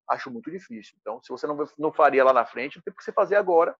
Acho 0.07 0.31
muito 0.31 0.49
difícil. 0.49 0.95
Então, 1.01 1.21
se 1.21 1.27
você 1.27 1.45
não, 1.45 1.57
não 1.77 1.91
faria 1.91 2.23
lá 2.23 2.31
na 2.31 2.45
frente, 2.45 2.77
não 2.77 2.83
tem 2.83 2.93
que 2.93 3.03
você 3.03 3.11
fazer 3.11 3.35
agora 3.35 3.75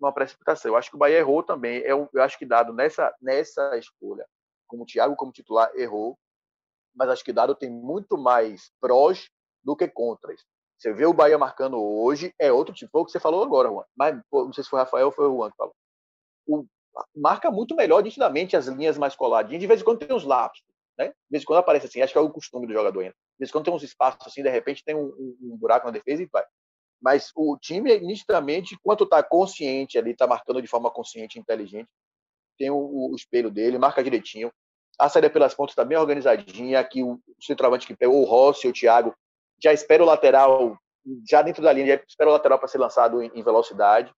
uma 0.00 0.12
precipitação. 0.12 0.72
Eu 0.72 0.76
acho 0.76 0.90
que 0.90 0.96
o 0.96 0.98
Bahia 0.98 1.18
errou 1.18 1.44
também. 1.44 1.78
Eu, 1.82 2.10
eu 2.12 2.20
acho 2.20 2.36
que 2.36 2.44
dado 2.44 2.72
nessa, 2.72 3.14
nessa 3.22 3.78
escolha, 3.78 4.26
como 4.66 4.82
o 4.82 4.86
Thiago 4.86 5.14
como 5.14 5.30
titular 5.30 5.70
errou, 5.76 6.18
mas 6.94 7.08
acho 7.08 7.24
que 7.24 7.32
dado 7.32 7.54
tem 7.54 7.70
muito 7.70 8.16
mais 8.18 8.70
prós 8.80 9.28
do 9.62 9.76
que 9.76 9.88
contras. 9.88 10.40
Você 10.78 10.92
vê 10.92 11.06
o 11.06 11.12
Bahia 11.12 11.38
marcando 11.38 11.80
hoje, 11.80 12.34
é 12.38 12.52
outro 12.52 12.74
tipo, 12.74 12.98
o 12.98 13.04
que 13.04 13.12
você 13.12 13.20
falou 13.20 13.42
agora, 13.42 13.68
Juan. 13.68 13.84
Mas 13.96 14.20
não 14.32 14.52
sei 14.52 14.64
se 14.64 14.70
foi 14.70 14.80
o 14.80 14.82
Rafael 14.82 15.06
ou 15.06 15.12
foi 15.12 15.28
o 15.28 15.36
Juan 15.36 15.50
que 15.50 15.56
falou. 15.56 15.74
O, 16.46 16.66
marca 17.14 17.50
muito 17.50 17.74
melhor 17.74 18.02
nitidamente 18.02 18.56
as 18.56 18.66
linhas 18.66 18.98
mais 18.98 19.14
coladinhas. 19.14 19.60
De 19.60 19.66
vez 19.66 19.80
em 19.80 19.84
quando 19.84 19.98
tem 20.04 20.14
uns 20.14 20.24
lapsos, 20.24 20.64
né? 20.98 21.08
De 21.08 21.30
vez 21.30 21.42
em 21.42 21.46
quando 21.46 21.60
aparece 21.60 21.86
assim, 21.86 22.02
acho 22.02 22.12
que 22.12 22.18
é 22.18 22.20
o 22.20 22.30
costume 22.30 22.66
do 22.66 22.72
jogador 22.72 23.00
ainda. 23.00 23.12
De 23.12 23.38
vez 23.38 23.50
em 23.50 23.52
quando 23.52 23.64
tem 23.64 23.74
uns 23.74 23.82
espaços 23.82 24.26
assim, 24.26 24.42
de 24.42 24.50
repente 24.50 24.84
tem 24.84 24.94
um, 24.94 25.06
um, 25.06 25.36
um 25.52 25.56
buraco 25.56 25.86
na 25.86 25.92
defesa 25.92 26.22
e 26.22 26.26
vai. 26.26 26.44
Mas 27.00 27.32
o 27.34 27.56
time, 27.58 27.98
nitidamente, 27.98 28.74
enquanto 28.74 29.04
está 29.04 29.22
consciente 29.22 29.98
ali, 29.98 30.12
está 30.12 30.26
marcando 30.26 30.62
de 30.62 30.68
forma 30.68 30.88
consciente 30.90 31.38
inteligente, 31.38 31.88
tem 32.56 32.70
o, 32.70 33.10
o, 33.10 33.14
espelho 33.16 33.50
dele, 33.50 33.76
marca 33.76 34.04
direitinho. 34.04 34.52
A 34.98 35.08
saída 35.08 35.30
pelas 35.30 35.54
pontas 35.54 35.72
está 35.72 35.84
bem 35.84 35.98
organizadinha. 35.98 36.80
Aqui 36.80 37.02
o, 37.02 37.20
centroavante 37.40 37.86
que 37.86 37.96
pegou, 37.96 38.22
o 38.22 38.24
Rossi, 38.24 38.68
o 38.68 38.72
Thiago, 38.72 39.14
já 39.62 39.72
espera 39.72 40.02
o 40.02 40.06
lateral, 40.06 40.76
já 41.28 41.42
dentro 41.42 41.62
da 41.62 41.72
linha, 41.72 41.86
já 41.86 42.02
espera 42.06 42.30
o 42.30 42.32
lateral 42.32 42.58
para 42.58 42.68
ser 42.68 42.78
lançado 42.78 43.22
em, 43.22 43.30
em 43.34 43.42
velocidade. 43.42 44.12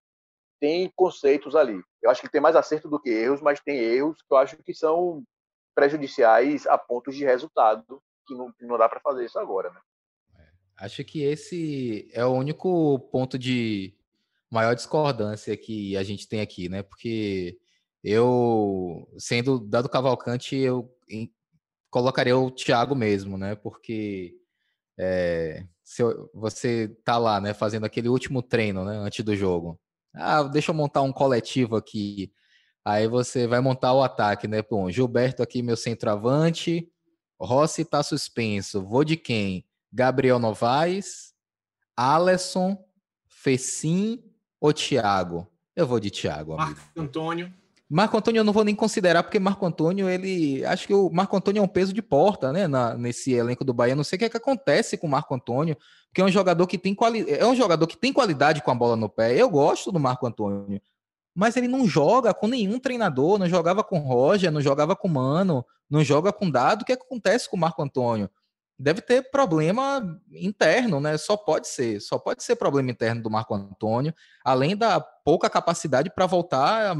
Tem 0.60 0.90
conceitos 0.94 1.54
ali. 1.54 1.80
Eu 2.02 2.10
acho 2.10 2.20
que 2.20 2.30
tem 2.30 2.40
mais 2.40 2.56
acerto 2.56 2.88
do 2.88 3.00
que 3.00 3.10
erros, 3.10 3.40
mas 3.40 3.60
tem 3.60 3.76
erros 3.76 4.18
que 4.18 4.32
eu 4.32 4.36
acho 4.36 4.56
que 4.62 4.74
são 4.74 5.22
prejudiciais 5.74 6.66
a 6.66 6.78
pontos 6.78 7.16
de 7.16 7.24
resultado, 7.24 8.00
que 8.26 8.34
não, 8.34 8.52
não 8.60 8.78
dá 8.78 8.88
para 8.88 9.00
fazer 9.00 9.24
isso 9.24 9.38
agora, 9.38 9.70
né? 9.70 9.80
Acho 10.76 11.04
que 11.04 11.22
esse 11.22 12.08
é 12.12 12.24
o 12.24 12.32
único 12.32 12.98
ponto 13.10 13.38
de 13.38 13.94
maior 14.50 14.74
discordância 14.74 15.56
que 15.56 15.96
a 15.96 16.02
gente 16.02 16.28
tem 16.28 16.40
aqui, 16.40 16.68
né? 16.68 16.82
Porque 16.82 17.58
eu, 18.04 19.08
sendo 19.16 19.58
dado 19.58 19.88
Cavalcante, 19.88 20.54
eu 20.54 20.94
colocaria 21.90 22.36
o 22.36 22.50
Thiago 22.50 22.94
mesmo, 22.94 23.38
né? 23.38 23.54
Porque 23.54 24.36
é, 24.98 25.64
se 25.82 26.02
você 26.34 26.88
tá 27.02 27.16
lá, 27.16 27.40
né, 27.40 27.54
fazendo 27.54 27.84
aquele 27.84 28.10
último 28.10 28.42
treino, 28.42 28.84
né, 28.84 28.96
antes 28.98 29.24
do 29.24 29.34
jogo. 29.34 29.80
Ah, 30.14 30.42
deixa 30.42 30.70
eu 30.70 30.74
montar 30.74 31.00
um 31.00 31.12
coletivo 31.12 31.76
aqui. 31.76 32.30
Aí 32.84 33.08
você 33.08 33.46
vai 33.46 33.60
montar 33.60 33.94
o 33.94 34.02
ataque, 34.02 34.46
né? 34.46 34.62
Bom, 34.62 34.90
Gilberto 34.90 35.42
aqui, 35.42 35.62
meu 35.62 35.76
centroavante. 35.76 36.86
Rossi 37.40 37.84
tá 37.86 38.02
suspenso. 38.02 38.84
Vou 38.84 39.02
de 39.02 39.16
quem? 39.16 39.66
Gabriel 39.90 40.38
Novaes, 40.38 41.32
Alisson, 41.96 42.76
Fecim 43.26 44.22
ou 44.60 44.74
Thiago? 44.74 45.50
Eu 45.74 45.86
vou 45.86 45.98
de 45.98 46.10
Thiago. 46.10 46.56
Marco 46.56 47.00
Antônio. 47.00 47.52
Marco 47.88 48.16
Antônio 48.16 48.40
eu 48.40 48.44
não 48.44 48.52
vou 48.52 48.64
nem 48.64 48.74
considerar, 48.74 49.22
porque 49.22 49.38
Marco 49.38 49.64
Antônio, 49.66 50.08
ele. 50.08 50.64
Acho 50.64 50.86
que 50.86 50.94
o 50.94 51.10
Marco 51.10 51.36
Antônio 51.36 51.60
é 51.60 51.62
um 51.62 51.68
peso 51.68 51.92
de 51.92 52.00
porta, 52.00 52.52
né? 52.52 52.66
Na, 52.66 52.94
nesse 52.94 53.32
elenco 53.32 53.64
do 53.64 53.74
Bahia. 53.74 53.94
Não 53.94 54.04
sei 54.04 54.16
o 54.16 54.18
que, 54.18 54.24
é 54.24 54.28
que 54.28 54.36
acontece 54.36 54.96
com 54.96 55.06
o 55.06 55.10
Marco 55.10 55.34
Antônio, 55.34 55.76
porque 56.08 56.20
é 56.20 56.24
um 56.24 56.30
jogador 56.30 56.66
que 56.66 56.78
tem 56.78 56.94
quali... 56.94 57.30
é 57.30 57.46
um 57.46 57.54
jogador 57.54 57.86
que 57.86 57.96
tem 57.96 58.12
qualidade 58.12 58.62
com 58.62 58.70
a 58.70 58.74
bola 58.74 58.96
no 58.96 59.08
pé. 59.08 59.36
Eu 59.36 59.50
gosto 59.50 59.92
do 59.92 60.00
Marco 60.00 60.26
Antônio. 60.26 60.80
Mas 61.34 61.56
ele 61.56 61.68
não 61.68 61.86
joga 61.86 62.32
com 62.32 62.46
nenhum 62.46 62.78
treinador, 62.78 63.38
não 63.38 63.48
jogava 63.48 63.82
com 63.84 63.98
Roger, 63.98 64.50
não 64.52 64.60
jogava 64.60 64.96
com 64.96 65.08
Mano, 65.08 65.64
não 65.90 66.02
joga 66.02 66.32
com 66.32 66.50
Dado. 66.50 66.82
O 66.82 66.84
que, 66.84 66.92
é 66.92 66.96
que 66.96 67.04
acontece 67.04 67.50
com 67.50 67.56
o 67.56 67.60
Marco 67.60 67.82
Antônio? 67.82 68.30
deve 68.78 69.00
ter 69.00 69.30
problema 69.30 70.20
interno, 70.32 71.00
né? 71.00 71.16
Só 71.16 71.36
pode 71.36 71.68
ser, 71.68 72.00
só 72.00 72.18
pode 72.18 72.42
ser 72.42 72.56
problema 72.56 72.90
interno 72.90 73.22
do 73.22 73.30
Marco 73.30 73.54
Antônio, 73.54 74.14
além 74.44 74.76
da 74.76 75.00
pouca 75.00 75.48
capacidade 75.48 76.10
para 76.10 76.26
voltar 76.26 76.94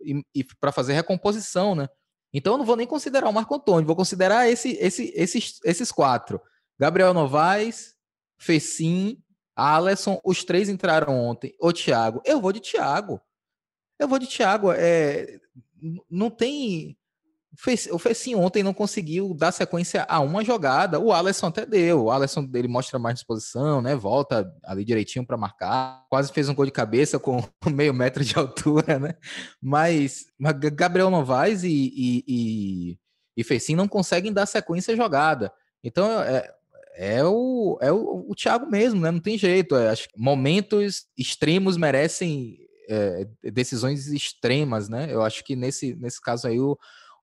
e, 0.00 0.24
e 0.34 0.44
para 0.44 0.72
fazer 0.72 0.92
recomposição, 0.94 1.74
né? 1.74 1.88
Então 2.32 2.54
eu 2.54 2.58
não 2.58 2.64
vou 2.64 2.76
nem 2.76 2.86
considerar 2.86 3.28
o 3.28 3.32
Marco 3.32 3.54
Antônio, 3.54 3.86
vou 3.86 3.96
considerar 3.96 4.48
esse, 4.48 4.72
esse, 4.80 5.12
esses, 5.14 5.58
esses 5.64 5.92
quatro: 5.92 6.40
Gabriel 6.78 7.14
Novaes, 7.14 7.94
Fecim, 8.38 9.22
Alisson, 9.54 10.20
os 10.22 10.44
três 10.44 10.68
entraram 10.68 11.18
ontem. 11.18 11.54
O 11.60 11.72
Thiago, 11.72 12.20
eu 12.24 12.40
vou 12.40 12.52
de 12.52 12.60
Thiago. 12.60 13.20
Eu 13.98 14.06
vou 14.06 14.18
de 14.18 14.26
Thiago. 14.26 14.70
É, 14.72 15.40
não 16.10 16.30
tem 16.30 16.98
o 17.90 17.98
Fecim 17.98 18.34
ontem 18.34 18.62
não 18.62 18.74
conseguiu 18.74 19.32
dar 19.32 19.50
sequência 19.50 20.04
a 20.08 20.20
uma 20.20 20.44
jogada. 20.44 21.00
O 21.00 21.12
Alisson 21.12 21.46
até 21.46 21.64
deu. 21.64 22.04
O 22.04 22.10
Alisson 22.10 22.48
ele 22.54 22.68
mostra 22.68 22.98
mais 22.98 23.14
disposição, 23.14 23.80
né? 23.80 23.94
Volta 23.96 24.52
ali 24.64 24.84
direitinho 24.84 25.26
para 25.26 25.36
marcar. 25.36 26.04
Quase 26.10 26.32
fez 26.32 26.48
um 26.48 26.54
gol 26.54 26.66
de 26.66 26.72
cabeça 26.72 27.18
com 27.18 27.42
meio 27.70 27.94
metro 27.94 28.24
de 28.24 28.36
altura, 28.36 28.98
né? 28.98 29.14
Mas, 29.62 30.26
Gabriel 30.74 31.10
Novaes 31.10 31.62
e, 31.64 31.68
e, 31.68 32.96
e, 33.36 33.42
e 33.42 33.76
não 33.76 33.88
conseguem 33.88 34.32
dar 34.32 34.46
sequência 34.46 34.92
à 34.92 34.96
jogada. 34.96 35.50
Então 35.82 36.20
é, 36.20 36.52
é 36.96 37.24
o, 37.24 37.78
é 37.80 37.92
o, 37.92 38.26
o 38.28 38.34
Thiago 38.34 38.66
mesmo, 38.66 39.00
né? 39.00 39.10
Não 39.10 39.20
tem 39.20 39.38
jeito. 39.38 39.76
É, 39.76 39.90
acho 39.90 40.08
momentos 40.16 41.06
extremos 41.16 41.76
merecem 41.76 42.58
é, 42.88 43.26
decisões 43.50 44.08
extremas, 44.08 44.88
né? 44.88 45.08
Eu 45.10 45.22
acho 45.22 45.44
que 45.44 45.56
nesse, 45.56 45.94
nesse 45.96 46.20
caso 46.20 46.46
aí 46.46 46.60
o 46.60 46.76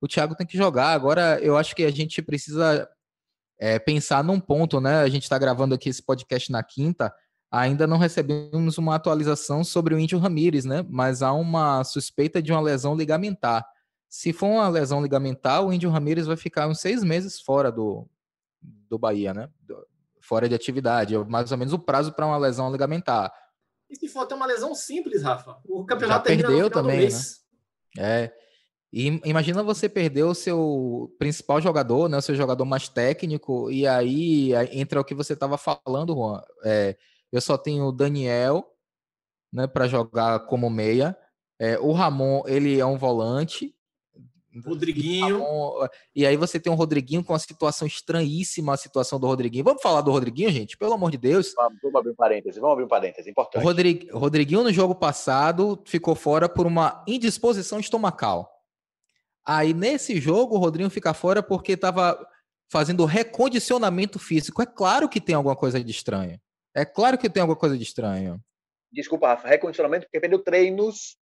o 0.03 0.07
Thiago 0.07 0.35
tem 0.35 0.45
que 0.45 0.57
jogar. 0.57 0.89
Agora, 0.89 1.39
eu 1.41 1.55
acho 1.55 1.73
que 1.73 1.85
a 1.85 1.89
gente 1.89 2.21
precisa 2.21 2.89
é, 3.57 3.79
pensar 3.79 4.21
num 4.21 4.37
ponto, 4.37 4.81
né? 4.81 4.97
A 4.97 5.07
gente 5.07 5.23
está 5.23 5.37
gravando 5.37 5.73
aqui 5.73 5.87
esse 5.87 6.03
podcast 6.03 6.51
na 6.51 6.61
quinta, 6.61 7.15
ainda 7.49 7.87
não 7.87 7.97
recebemos 7.97 8.77
uma 8.77 8.95
atualização 8.95 9.63
sobre 9.63 9.95
o 9.95 9.99
Índio 9.99 10.19
Ramírez, 10.19 10.65
né? 10.65 10.85
Mas 10.89 11.21
há 11.21 11.31
uma 11.31 11.85
suspeita 11.85 12.41
de 12.41 12.51
uma 12.51 12.59
lesão 12.59 12.97
ligamentar. 12.97 13.65
Se 14.09 14.33
for 14.33 14.47
uma 14.47 14.67
lesão 14.67 15.01
ligamentar, 15.01 15.63
o 15.63 15.71
Índio 15.71 15.89
Ramírez 15.89 16.27
vai 16.27 16.35
ficar 16.35 16.67
uns 16.67 16.81
seis 16.81 17.01
meses 17.01 17.39
fora 17.39 17.71
do, 17.71 18.05
do 18.61 18.99
Bahia, 18.99 19.33
né? 19.33 19.49
fora 20.19 20.49
de 20.49 20.55
atividade. 20.55 21.15
É 21.15 21.23
mais 21.23 21.49
ou 21.49 21.57
menos 21.57 21.73
o 21.73 21.79
prazo 21.79 22.11
para 22.11 22.25
uma 22.25 22.37
lesão 22.37 22.69
ligamentar. 22.69 23.33
E 23.89 23.95
se 23.95 24.09
for 24.09 24.25
ter 24.25 24.35
uma 24.35 24.47
lesão 24.47 24.75
simples, 24.75 25.23
Rafa? 25.23 25.61
O 25.63 25.85
campeonato 25.85 26.29
Já 26.29 26.35
perdeu 26.35 26.69
também, 26.69 27.07
né? 27.07 27.19
É. 27.97 28.42
E 28.93 29.19
imagina 29.25 29.63
você 29.63 29.89
perder 29.89 30.21
o 30.21 30.35
seu 30.35 31.11
principal 31.17 31.59
jogador, 31.59 32.07
né, 32.07 32.15
o 32.15 32.21
seu 32.21 32.35
jogador 32.35 32.63
mais 32.63 32.87
técnico, 32.87 33.71
e 33.71 33.87
aí 33.87 34.51
entra 34.71 35.01
o 35.01 35.03
que 35.03 35.15
você 35.15 35.33
estava 35.33 35.57
falando, 35.57 36.13
Juan. 36.13 36.43
É, 36.63 36.95
eu 37.31 37.41
só 37.41 37.57
tenho 37.57 37.85
o 37.85 37.91
Daniel 37.91 38.63
né, 39.51 39.65
para 39.65 39.87
jogar 39.87 40.41
como 40.41 40.69
meia. 40.69 41.17
É, 41.59 41.79
o 41.79 41.91
Ramon, 41.91 42.43
ele 42.45 42.79
é 42.79 42.85
um 42.85 42.95
volante, 42.95 43.75
Rodriguinho. 44.63 45.43
E 46.15 46.27
aí 46.27 46.37
você 46.37 46.59
tem 46.59 46.71
um 46.71 46.75
Rodriguinho 46.75 47.23
com 47.23 47.33
uma 47.33 47.39
situação 47.39 47.87
estranhíssima, 47.87 48.75
a 48.75 48.77
situação 48.77 49.19
do 49.19 49.25
Rodriguinho. 49.25 49.63
Vamos 49.63 49.81
falar 49.81 50.01
do 50.01 50.11
Rodriguinho, 50.11 50.51
gente? 50.51 50.77
Pelo 50.77 50.93
amor 50.93 51.09
de 51.09 51.17
Deus. 51.17 51.51
Vamos, 51.55 51.79
vamos 51.81 51.95
abrir 51.95 52.11
um 52.11 52.15
parêntese, 52.15 52.59
vamos 52.59 52.73
abrir 52.73 52.85
um 52.85 52.87
parêntese, 52.87 53.27
importante. 53.27 53.63
Rodrig... 53.63 54.07
Rodriguinho 54.11 54.61
no 54.61 54.71
jogo 54.71 54.93
passado 54.93 55.81
ficou 55.85 56.13
fora 56.13 56.47
por 56.47 56.67
uma 56.67 57.03
indisposição 57.07 57.79
estomacal. 57.79 58.52
Aí 59.45 59.73
nesse 59.73 60.19
jogo 60.19 60.55
o 60.55 60.59
Rodriguinho 60.59 60.89
fica 60.89 61.13
fora 61.13 61.43
porque 61.43 61.73
estava 61.73 62.17
fazendo 62.71 63.05
recondicionamento 63.05 64.17
físico. 64.17 64.61
É 64.61 64.65
claro 64.65 65.09
que 65.09 65.21
tem 65.21 65.35
alguma 65.35 65.55
coisa 65.55 65.83
de 65.83 65.91
estranho. 65.91 66.39
É 66.75 66.83
claro 66.83 67.17
que 67.17 67.29
tem 67.29 67.41
alguma 67.41 67.57
coisa 67.57 67.77
de 67.77 67.83
estranho. 67.83 68.39
Desculpa, 68.91 69.27
Rafa, 69.27 69.47
recondicionamento 69.47 70.05
porque 70.05 70.19
perdeu 70.19 70.39
treinos 70.39 71.17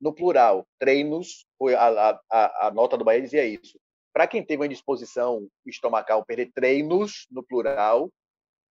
no 0.00 0.12
plural. 0.14 0.66
Treinos, 0.78 1.44
foi 1.58 1.74
a, 1.74 2.20
a, 2.30 2.66
a 2.66 2.70
nota 2.72 2.96
do 2.96 3.04
Bahia 3.04 3.22
dizia 3.22 3.44
isso. 3.44 3.78
Para 4.12 4.26
quem 4.26 4.44
teve 4.44 4.62
uma 4.62 4.68
disposição 4.68 5.46
estomacal, 5.66 6.24
perder 6.24 6.50
treinos 6.52 7.26
no 7.30 7.42
plural 7.42 8.10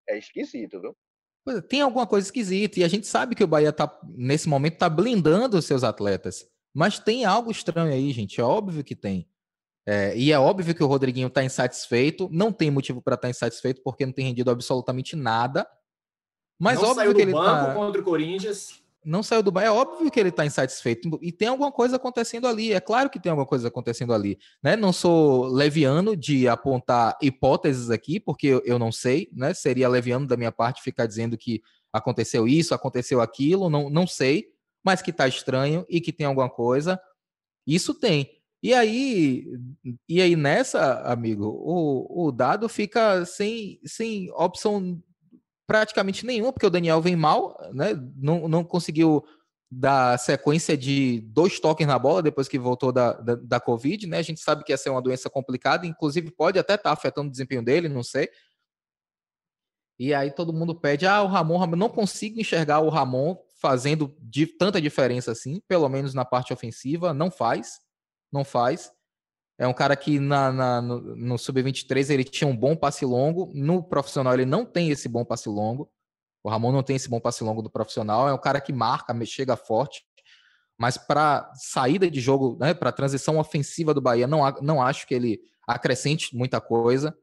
é 0.08 0.18
esquisito, 0.18 0.82
viu? 0.82 0.96
É, 1.48 1.62
tem 1.62 1.82
alguma 1.82 2.06
coisa 2.06 2.28
esquisita. 2.28 2.80
E 2.80 2.84
a 2.84 2.88
gente 2.88 3.08
sabe 3.08 3.36
que 3.36 3.44
o 3.44 3.48
Bahia 3.48 3.72
tá, 3.72 4.00
nesse 4.04 4.50
momento, 4.50 4.74
está 4.74 4.90
blindando 4.90 5.58
os 5.58 5.66
seus 5.66 5.84
atletas. 5.84 6.46
Mas 6.74 7.00
tem 7.00 7.26
algo 7.26 7.52
estranho 7.52 7.92
aí, 7.92 8.12
gente. 8.12 8.40
É 8.40 8.44
óbvio 8.44 8.84
que 8.84 8.96
tem. 8.96 9.28
É, 9.86 10.16
e 10.16 10.32
é 10.32 10.40
óbvio 10.40 10.76
que 10.76 10.84
o 10.84 10.88
Rodriguinho 10.88 11.28
está 11.28 11.44
insatisfeito. 11.44 12.30
Não 12.32 12.52
tem 12.52 12.70
motivo 12.70 13.02
para 13.02 13.16
estar 13.16 13.28
tá 13.28 13.30
insatisfeito, 13.32 13.82
porque 13.84 14.06
não 14.06 14.14
tem 14.14 14.26
rendido 14.26 14.52
absolutamente 14.52 15.16
nada. 15.16 15.68
Mas 16.60 16.76
não 16.76 16.90
óbvio 16.90 16.96
saiu 16.96 17.12
que 17.12 17.18
do 17.18 17.22
ele 17.22 17.32
banco 17.32 17.66
tá... 17.66 17.74
contra 17.74 18.02
o 18.02 18.04
Corinthians. 18.04 18.80
Não 19.04 19.24
saiu 19.24 19.42
do 19.42 19.52
banco. 19.52 19.66
É 19.66 19.72
óbvio 19.72 20.12
que 20.12 20.20
ele 20.20 20.30
está 20.30 20.46
insatisfeito. 20.46 21.18
E 21.22 21.32
tem 21.32 21.48
alguma 21.48 21.72
coisa 21.72 21.96
acontecendo 21.96 22.48
ali. 22.48 22.74
É 22.74 22.80
claro 22.82 23.10
que 23.10 23.20
tem 23.20 23.30
alguma 23.30 23.48
coisa 23.48 23.70
acontecendo 23.70 24.14
ali. 24.14 24.38
Né? 24.62 24.76
Não 24.76 24.92
sou 24.92 25.48
leviano 25.48 26.16
de 26.16 26.48
apontar 26.48 27.18
hipóteses 27.22 27.90
aqui, 27.90 28.20
porque 28.20 28.48
eu, 28.48 28.62
eu 28.66 28.78
não 28.78 28.92
sei. 28.92 29.30
Né? 29.34 29.54
Seria 29.54 29.88
leviano 29.88 30.28
da 30.28 30.36
minha 30.36 30.52
parte 30.52 30.84
ficar 30.84 31.06
dizendo 31.06 31.38
que 31.38 31.64
aconteceu 31.94 32.48
isso, 32.48 32.76
aconteceu 32.76 33.22
aquilo. 33.22 33.70
Não, 33.70 33.90
não 33.90 34.06
sei. 34.06 34.50
Mas 34.84 35.02
que 35.02 35.12
está 35.12 35.28
estranho 35.28 35.86
e 35.90 36.00
que 36.00 36.14
tem 36.14 36.26
alguma 36.26 36.50
coisa. 36.50 37.00
Isso 37.66 37.94
tem. 37.94 38.40
E 38.62 38.74
aí, 38.74 39.46
e 40.08 40.22
aí 40.22 40.36
nessa, 40.36 41.02
amigo, 41.04 41.46
o, 41.46 42.28
o 42.28 42.32
dado 42.32 42.68
fica 42.68 43.26
sem, 43.26 43.80
sem 43.86 44.30
opção 44.32 45.02
praticamente 45.66 46.26
nenhuma, 46.26 46.52
porque 46.52 46.66
o 46.66 46.70
Daniel 46.70 47.00
vem 47.02 47.16
mal, 47.16 47.58
né? 47.74 47.90
Não, 48.18 48.48
não 48.48 48.64
conseguiu 48.64 49.24
dar 49.72 50.18
sequência 50.18 50.76
de 50.76 51.22
dois 51.28 51.60
toques 51.60 51.86
na 51.86 52.00
bola 52.00 52.24
depois 52.24 52.48
que 52.48 52.58
voltou 52.58 52.92
da, 52.92 53.14
da, 53.14 53.36
da 53.36 53.60
Covid, 53.60 54.08
né? 54.08 54.18
A 54.18 54.24
gente 54.24 54.42
sabe 54.42 54.64
que 54.64 54.74
essa 54.74 54.90
é 54.90 54.92
uma 54.92 55.02
doença 55.02 55.30
complicada, 55.30 55.86
inclusive 55.86 56.32
pode 56.32 56.58
até 56.58 56.74
estar 56.74 56.90
tá 56.90 56.92
afetando 56.92 57.28
o 57.28 57.32
desempenho 57.32 57.64
dele, 57.64 57.88
não 57.88 58.04
sei. 58.04 58.30
E 60.00 60.14
aí 60.14 60.32
todo 60.32 60.54
mundo 60.54 60.74
pede, 60.74 61.06
ah, 61.06 61.22
o 61.22 61.28
Ramon, 61.28 61.58
Ramon, 61.58 61.76
não 61.76 61.90
consigo 61.90 62.40
enxergar 62.40 62.80
o 62.80 62.90
Ramon 62.90 63.38
fazendo 63.62 64.16
de 64.22 64.48
tanta 64.48 64.82
diferença 64.82 65.32
assim, 65.32 65.62
pelo 65.68 65.88
menos 65.90 66.14
na 66.14 66.26
parte 66.26 66.54
ofensiva, 66.54 67.14
não 67.14 67.30
faz, 67.30 67.80
não 68.32 68.44
faz. 68.44 68.92
É 69.58 69.68
um 69.68 69.74
cara 69.74 69.96
que 69.96 70.20
na, 70.20 70.52
na 70.52 70.82
no, 70.82 71.16
no 71.16 71.38
Sub-23 71.38 72.10
ele 72.12 72.24
tinha 72.24 72.48
um 72.48 72.56
bom 72.56 72.76
passe 72.76 73.06
longo. 73.06 73.52
No 73.54 73.84
profissional 73.84 74.34
ele 74.34 74.46
não 74.46 74.66
tem 74.66 74.90
esse 74.90 75.10
bom 75.10 75.26
passe 75.26 75.50
longo. 75.50 75.92
O 76.42 76.50
Ramon 76.50 76.72
não 76.72 76.82
tem 76.82 76.96
esse 76.96 77.10
bom 77.10 77.20
passe 77.20 77.44
longo 77.44 77.62
do 77.62 77.70
profissional. 77.70 78.30
É 78.30 78.34
um 78.34 78.38
cara 78.38 78.62
que 78.62 78.72
marca, 78.72 79.14
chega 79.26 79.58
forte. 79.58 80.06
Mas 80.78 80.98
para 80.98 81.52
saída 81.56 82.10
de 82.10 82.22
jogo, 82.22 82.58
né, 82.58 82.74
para 82.74 82.94
transição 82.94 83.38
ofensiva 83.38 83.94
do 83.94 84.00
Bahia, 84.00 84.26
não, 84.26 84.40
não 84.62 84.82
acho 84.82 85.06
que 85.06 85.14
ele 85.14 85.42
acrescente 85.68 86.34
muita 86.34 86.62
coisa. 86.62 87.14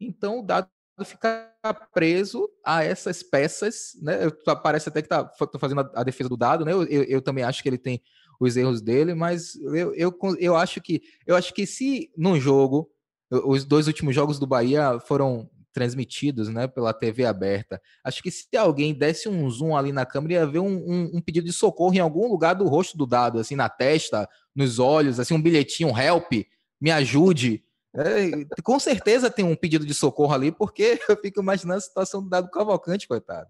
Então 0.00 0.38
o 0.38 0.42
dado 0.42 0.70
fica 1.04 1.52
preso 1.92 2.48
a 2.64 2.82
essas 2.82 3.22
peças, 3.22 3.92
né? 4.00 4.30
Parece 4.62 4.88
até 4.88 5.02
que 5.02 5.08
tá, 5.08 5.30
fazendo 5.58 5.80
a, 5.82 5.90
a 5.96 6.04
defesa 6.04 6.28
do 6.28 6.36
dado, 6.36 6.64
né? 6.64 6.72
Eu, 6.72 6.84
eu, 6.84 7.02
eu, 7.04 7.22
também 7.22 7.44
acho 7.44 7.62
que 7.62 7.68
ele 7.68 7.78
tem 7.78 8.00
os 8.40 8.56
erros 8.56 8.80
dele, 8.80 9.14
mas 9.14 9.54
eu, 9.56 9.94
eu, 9.94 10.18
eu 10.38 10.56
acho 10.56 10.80
que 10.80 11.02
eu 11.26 11.36
acho 11.36 11.52
que 11.54 11.66
se 11.66 12.10
num 12.16 12.38
jogo 12.38 12.90
os 13.30 13.64
dois 13.64 13.86
últimos 13.86 14.14
jogos 14.14 14.38
do 14.38 14.46
Bahia 14.46 15.00
foram 15.00 15.50
transmitidos 15.76 16.48
né, 16.48 16.66
pela 16.66 16.94
TV 16.94 17.26
aberta. 17.26 17.82
Acho 18.02 18.22
que 18.22 18.30
se 18.30 18.56
alguém 18.56 18.94
desse 18.94 19.28
um 19.28 19.50
zoom 19.50 19.76
ali 19.76 19.92
na 19.92 20.06
câmera, 20.06 20.32
ia 20.32 20.46
ver 20.46 20.60
um, 20.60 20.74
um, 20.74 21.10
um, 21.16 21.20
pedido 21.20 21.46
de 21.46 21.52
socorro 21.52 21.94
em 21.94 21.98
algum 21.98 22.26
lugar 22.28 22.54
do 22.54 22.66
rosto 22.66 22.96
do 22.96 23.06
dado, 23.06 23.38
assim, 23.38 23.54
na 23.54 23.68
testa, 23.68 24.26
nos 24.54 24.78
olhos, 24.78 25.20
assim, 25.20 25.34
um 25.34 25.42
bilhetinho, 25.42 25.90
um 25.90 25.98
help, 25.98 26.32
me 26.80 26.90
ajude. 26.90 27.62
É, 27.96 28.62
com 28.62 28.78
certeza 28.78 29.30
tem 29.30 29.44
um 29.44 29.56
pedido 29.56 29.86
de 29.86 29.94
socorro 29.94 30.34
ali, 30.34 30.52
porque 30.52 31.00
eu 31.08 31.16
fico 31.16 31.40
imaginando 31.40 31.78
a 31.78 31.80
situação 31.80 32.22
do 32.22 32.28
dado 32.28 32.50
Cavalcante, 32.50 33.08
coitado. 33.08 33.48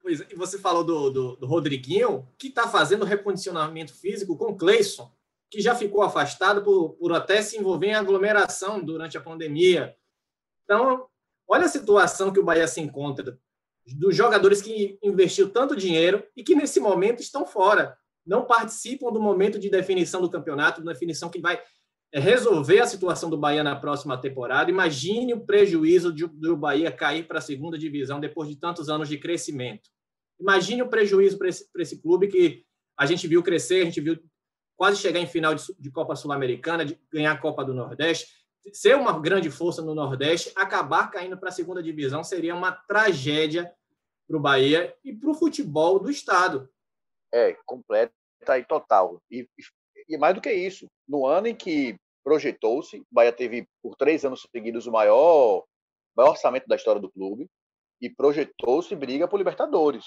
Pois, 0.00 0.20
e 0.20 0.34
você 0.36 0.58
falou 0.58 0.84
do, 0.84 1.10
do, 1.10 1.36
do 1.36 1.46
Rodriguinho, 1.46 2.26
que 2.38 2.48
está 2.48 2.68
fazendo 2.68 3.04
recondicionamento 3.04 3.92
físico 3.92 4.36
com 4.36 4.52
o 4.52 4.56
Cleison, 4.56 5.10
que 5.50 5.60
já 5.60 5.74
ficou 5.74 6.02
afastado 6.02 6.62
por, 6.62 6.90
por 6.90 7.12
até 7.12 7.42
se 7.42 7.58
envolver 7.58 7.88
em 7.88 7.94
aglomeração 7.94 8.82
durante 8.82 9.18
a 9.18 9.20
pandemia. 9.20 9.96
Então, 10.64 11.06
olha 11.46 11.64
a 11.64 11.68
situação 11.68 12.32
que 12.32 12.38
o 12.38 12.44
Bahia 12.44 12.68
se 12.68 12.80
encontra 12.80 13.38
dos 13.94 14.14
jogadores 14.14 14.60
que 14.60 14.98
investiu 15.02 15.50
tanto 15.50 15.74
dinheiro 15.74 16.22
e 16.36 16.42
que 16.42 16.54
nesse 16.54 16.78
momento 16.78 17.20
estão 17.20 17.46
fora, 17.46 17.96
não 18.26 18.44
participam 18.44 19.10
do 19.10 19.20
momento 19.20 19.58
de 19.58 19.70
definição 19.70 20.20
do 20.20 20.30
campeonato, 20.30 20.84
definição 20.84 21.30
que 21.30 21.40
vai 21.40 21.60
resolver 22.12 22.80
a 22.80 22.86
situação 22.86 23.28
do 23.28 23.36
Bahia 23.36 23.62
na 23.62 23.76
próxima 23.76 24.18
temporada. 24.18 24.70
Imagine 24.70 25.34
o 25.34 25.44
prejuízo 25.44 26.12
do 26.12 26.56
Bahia 26.56 26.90
cair 26.90 27.26
para 27.26 27.38
a 27.38 27.42
segunda 27.42 27.78
divisão 27.78 28.18
depois 28.20 28.48
de 28.48 28.56
tantos 28.56 28.88
anos 28.88 29.08
de 29.08 29.18
crescimento. 29.18 29.90
Imagine 30.40 30.82
o 30.82 30.88
prejuízo 30.88 31.36
para 31.36 31.48
esse, 31.48 31.68
esse 31.76 32.00
clube 32.00 32.28
que 32.28 32.64
a 32.96 33.04
gente 33.06 33.26
viu 33.26 33.42
crescer, 33.42 33.82
a 33.82 33.84
gente 33.84 34.00
viu 34.00 34.18
quase 34.76 35.00
chegar 35.00 35.20
em 35.20 35.26
final 35.26 35.54
de, 35.54 35.62
de 35.78 35.90
Copa 35.90 36.16
Sul-Americana, 36.16 36.86
ganhar 37.12 37.32
a 37.32 37.38
Copa 37.38 37.64
do 37.64 37.74
Nordeste, 37.74 38.28
ser 38.72 38.96
uma 38.96 39.18
grande 39.18 39.50
força 39.50 39.82
no 39.82 39.94
Nordeste, 39.94 40.52
acabar 40.54 41.10
caindo 41.10 41.36
para 41.38 41.48
a 41.48 41.52
segunda 41.52 41.82
divisão 41.82 42.22
seria 42.22 42.54
uma 42.54 42.72
tragédia 42.72 43.72
para 44.26 44.36
o 44.36 44.40
Bahia 44.40 44.94
e 45.04 45.12
para 45.12 45.30
o 45.30 45.34
futebol 45.34 45.98
do 45.98 46.10
estado. 46.10 46.68
É, 47.32 47.56
completa 47.66 48.12
e 48.56 48.64
total. 48.64 49.22
E, 49.30 49.48
e 50.08 50.16
mais 50.16 50.34
do 50.34 50.40
que 50.40 50.52
isso, 50.52 50.86
no 51.06 51.26
ano 51.26 51.48
em 51.48 51.54
que 51.54 51.96
projetou-se, 52.24 53.02
Bahia 53.10 53.32
teve 53.32 53.66
por 53.82 53.96
três 53.96 54.24
anos 54.24 54.46
seguidos 54.50 54.86
o 54.86 54.92
maior, 54.92 55.64
maior 56.16 56.30
orçamento 56.30 56.66
da 56.66 56.76
história 56.76 57.00
do 57.00 57.10
clube 57.10 57.46
e 58.00 58.08
projetou-se 58.08 58.94
briga 58.94 59.26
por 59.26 59.38
Libertadores 59.38 60.04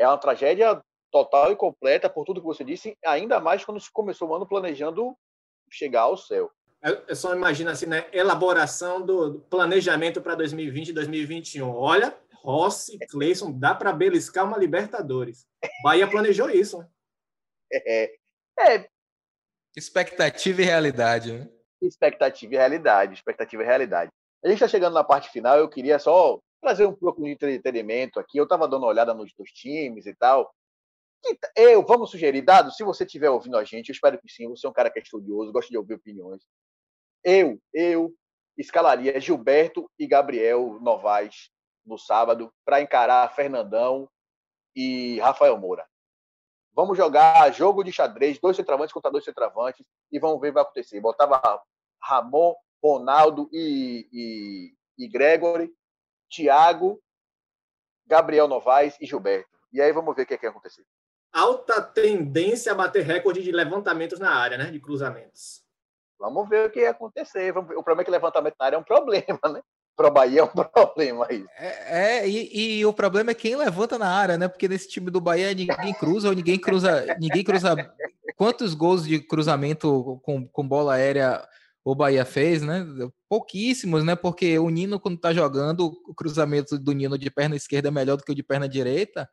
é 0.00 0.08
uma 0.08 0.16
tragédia 0.16 0.82
total 1.12 1.52
e 1.52 1.56
completa 1.56 2.08
por 2.08 2.24
tudo 2.24 2.40
que 2.40 2.46
você 2.46 2.64
disse, 2.64 2.96
ainda 3.04 3.38
mais 3.38 3.64
quando 3.64 3.78
se 3.78 3.92
começou 3.92 4.28
o 4.28 4.34
ano 4.34 4.48
planejando 4.48 5.14
chegar 5.70 6.02
ao 6.02 6.16
céu. 6.16 6.50
Eu 7.06 7.14
só 7.14 7.34
imagino 7.36 7.68
assim, 7.68 7.84
né? 7.84 8.08
Elaboração 8.10 9.04
do 9.04 9.40
planejamento 9.50 10.22
para 10.22 10.34
2020 10.34 10.88
e 10.88 10.92
2021. 10.94 11.68
Olha, 11.68 12.16
Rossi, 12.36 12.98
Cleison, 13.10 13.52
dá 13.52 13.74
para 13.74 13.92
beliscar 13.92 14.46
uma 14.46 14.56
Libertadores. 14.56 15.46
Bahia 15.84 16.08
planejou 16.08 16.48
isso. 16.48 16.78
Né? 16.78 16.88
É, 17.70 18.14
é. 18.68 18.88
Expectativa 19.76 20.62
e 20.62 20.64
realidade, 20.64 21.32
né? 21.32 21.48
Expectativa 21.80 22.54
e 22.54 22.56
realidade, 22.56 23.14
expectativa 23.14 23.62
e 23.62 23.66
realidade. 23.66 24.10
A 24.44 24.48
gente 24.48 24.56
está 24.56 24.68
chegando 24.68 24.94
na 24.94 25.04
parte 25.04 25.30
final, 25.30 25.58
eu 25.58 25.68
queria 25.68 25.98
só 25.98 26.40
trazer 26.60 26.86
um 26.86 26.94
pouco 26.94 27.22
de 27.22 27.30
entretenimento 27.30 28.20
aqui. 28.20 28.38
Eu 28.38 28.44
estava 28.44 28.68
dando 28.68 28.82
uma 28.82 28.88
olhada 28.88 29.14
nos 29.14 29.32
dois 29.36 29.50
times 29.50 30.06
e 30.06 30.14
tal. 30.14 30.52
Eu, 31.56 31.84
vamos 31.84 32.10
sugerir, 32.10 32.42
Dado, 32.42 32.70
se 32.72 32.82
você 32.82 33.04
estiver 33.04 33.28
ouvindo 33.28 33.56
a 33.56 33.64
gente, 33.64 33.90
eu 33.90 33.92
espero 33.92 34.18
que 34.18 34.30
sim, 34.30 34.48
você 34.48 34.66
é 34.66 34.70
um 34.70 34.72
cara 34.72 34.90
que 34.90 34.98
é 34.98 35.02
estudioso, 35.02 35.52
gosta 35.52 35.70
de 35.70 35.76
ouvir 35.76 35.94
opiniões. 35.94 36.42
Eu, 37.22 37.60
eu 37.74 38.14
escalaria 38.56 39.20
Gilberto 39.20 39.90
e 39.98 40.06
Gabriel 40.06 40.78
Novaes 40.80 41.50
no 41.84 41.98
sábado 41.98 42.50
para 42.64 42.80
encarar 42.80 43.34
Fernandão 43.34 44.08
e 44.74 45.18
Rafael 45.20 45.58
Moura. 45.58 45.86
Vamos 46.74 46.96
jogar 46.96 47.52
jogo 47.52 47.82
de 47.82 47.92
xadrez, 47.92 48.38
dois 48.38 48.56
centravantes 48.56 48.92
contra 48.92 49.10
dois 49.10 49.24
centravantes 49.24 49.84
e 50.10 50.18
vamos 50.18 50.40
ver 50.40 50.48
o 50.48 50.50
que 50.50 50.54
vai 50.54 50.62
acontecer. 50.62 51.00
Botava 51.00 51.60
Ramon, 52.02 52.54
Ronaldo 52.82 53.48
e, 53.52 54.08
e, 54.12 55.04
e 55.04 55.08
Gregory 55.08 55.72
Thiago, 56.30 57.02
Gabriel 58.06 58.48
Novaes 58.48 58.96
e 59.00 59.06
Gilberto. 59.06 59.50
E 59.72 59.80
aí 59.80 59.92
vamos 59.92 60.14
ver 60.14 60.22
o 60.22 60.26
que, 60.26 60.34
é 60.34 60.36
que 60.36 60.46
vai 60.46 60.50
acontecer. 60.50 60.84
Alta 61.32 61.82
tendência 61.82 62.72
a 62.72 62.74
bater 62.74 63.04
recorde 63.04 63.42
de 63.42 63.52
levantamentos 63.52 64.18
na 64.18 64.34
área, 64.34 64.56
né? 64.56 64.70
De 64.70 64.80
cruzamentos. 64.80 65.62
Vamos 66.18 66.48
ver 66.48 66.66
o 66.66 66.70
que 66.70 66.80
ia 66.80 66.90
acontecer. 66.90 67.56
O 67.56 67.82
problema 67.82 68.02
é 68.02 68.04
que 68.04 68.10
levantamento 68.10 68.56
na 68.58 68.66
área 68.66 68.76
é 68.76 68.78
um 68.78 68.84
problema, 68.84 69.40
né? 69.52 69.62
Para 70.00 70.08
o 70.08 70.10
Bahia 70.10 70.40
é 70.40 70.44
um 70.44 70.48
problema 70.72 71.26
isso. 71.30 71.46
É, 71.58 72.20
é 72.20 72.28
e, 72.28 72.78
e, 72.78 72.86
o 72.86 72.92
problema 72.92 73.32
é 73.32 73.34
quem 73.34 73.54
levanta 73.54 73.98
na 73.98 74.08
área, 74.08 74.38
né? 74.38 74.48
Porque 74.48 74.66
nesse 74.66 74.88
time 74.88 75.10
do 75.10 75.20
Bahia 75.20 75.52
ninguém 75.52 75.92
cruza 75.92 76.30
ou 76.30 76.34
ninguém 76.34 76.58
cruza, 76.58 77.04
ninguém 77.18 77.44
cruza 77.44 77.76
quantos 78.34 78.72
gols 78.72 79.06
de 79.06 79.20
cruzamento 79.20 80.18
com, 80.22 80.48
com 80.48 80.66
bola 80.66 80.94
aérea 80.94 81.46
o 81.84 81.94
Bahia 81.94 82.24
fez, 82.24 82.62
né? 82.62 82.86
Pouquíssimos, 83.28 84.02
né? 84.02 84.16
Porque 84.16 84.58
o 84.58 84.70
Nino, 84.70 84.98
quando 84.98 85.18
tá 85.18 85.34
jogando, 85.34 85.92
o 86.06 86.14
cruzamento 86.14 86.78
do 86.78 86.92
Nino 86.92 87.18
de 87.18 87.30
perna 87.30 87.54
esquerda 87.54 87.88
é 87.88 87.90
melhor 87.90 88.16
do 88.16 88.24
que 88.24 88.32
o 88.32 88.34
de 88.34 88.42
perna 88.42 88.66
direita. 88.66 89.28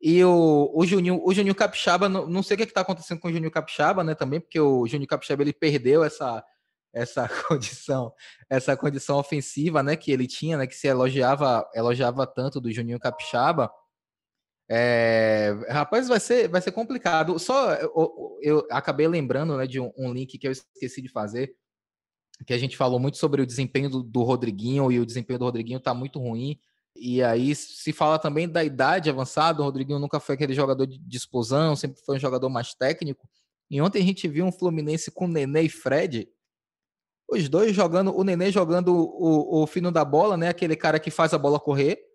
E 0.00 0.24
o, 0.24 0.72
o 0.74 0.86
Juninho, 0.86 1.20
o 1.22 1.34
Juninho 1.34 1.54
Capixaba, 1.54 2.08
não, 2.08 2.26
não 2.26 2.42
sei 2.42 2.54
o 2.54 2.58
que, 2.58 2.64
está 2.64 2.80
acontecendo 2.80 3.20
com 3.20 3.28
o 3.28 3.32
Juninho 3.32 3.50
Capixaba, 3.50 4.02
né? 4.02 4.14
Também, 4.14 4.40
porque 4.40 4.58
o 4.58 4.86
Juninho 4.86 5.08
Capixaba 5.08 5.42
ele 5.42 5.52
perdeu 5.52 6.02
essa, 6.02 6.42
essa 6.92 7.28
condição, 7.48 8.12
essa 8.48 8.76
condição 8.76 9.18
ofensiva, 9.18 9.82
né? 9.82 9.96
Que 9.96 10.10
ele 10.10 10.26
tinha, 10.26 10.58
né? 10.58 10.66
Que 10.66 10.74
se 10.74 10.86
elogiava, 10.86 11.68
elogiava 11.74 12.26
tanto 12.26 12.60
do 12.60 12.70
Juninho 12.70 12.98
Capixaba. 12.98 13.70
É, 14.72 15.52
rapaz, 15.68 16.06
vai 16.06 16.20
ser, 16.20 16.48
vai 16.48 16.60
ser 16.60 16.70
complicado. 16.72 17.38
Só 17.38 17.74
eu, 17.74 18.38
eu 18.40 18.66
acabei 18.70 19.08
lembrando 19.08 19.56
né, 19.56 19.66
de 19.66 19.80
um, 19.80 19.92
um, 19.98 20.12
link 20.12 20.38
que 20.38 20.46
eu 20.46 20.52
esqueci 20.52 21.02
de 21.02 21.08
fazer, 21.08 21.52
que 22.46 22.54
a 22.54 22.58
gente 22.58 22.76
falou 22.76 23.00
muito 23.00 23.18
sobre 23.18 23.42
o 23.42 23.46
desempenho 23.46 23.90
do, 23.90 24.02
do 24.02 24.22
Rodriguinho 24.22 24.92
e 24.92 25.00
o 25.00 25.06
desempenho 25.06 25.40
do 25.40 25.44
Rodriguinho 25.44 25.78
está 25.78 25.92
muito 25.92 26.20
ruim. 26.20 26.56
E 26.94 27.20
aí 27.22 27.54
se 27.54 27.92
fala 27.92 28.18
também 28.18 28.48
da 28.48 28.62
idade 28.62 29.10
avançada. 29.10 29.60
O 29.60 29.64
Rodriguinho 29.64 29.98
nunca 29.98 30.20
foi 30.20 30.36
aquele 30.36 30.54
jogador 30.54 30.86
de 30.86 31.16
explosão, 31.16 31.74
sempre 31.74 32.00
foi 32.04 32.16
um 32.16 32.20
jogador 32.20 32.48
mais 32.48 32.72
técnico. 32.72 33.28
E 33.68 33.80
ontem 33.80 34.02
a 34.02 34.04
gente 34.06 34.26
viu 34.28 34.44
um 34.44 34.52
Fluminense 34.52 35.10
com 35.10 35.26
Nenê 35.26 35.62
e 35.62 35.68
Fred. 35.68 36.28
Os 37.30 37.48
dois 37.48 37.74
jogando, 37.74 38.16
o 38.16 38.24
Nenê 38.24 38.50
jogando 38.50 38.94
o, 38.94 39.62
o 39.62 39.66
fino 39.66 39.92
da 39.92 40.04
bola, 40.04 40.36
né? 40.36 40.48
Aquele 40.48 40.74
cara 40.74 40.98
que 40.98 41.10
faz 41.10 41.32
a 41.32 41.38
bola 41.38 41.60
correr 41.60 42.10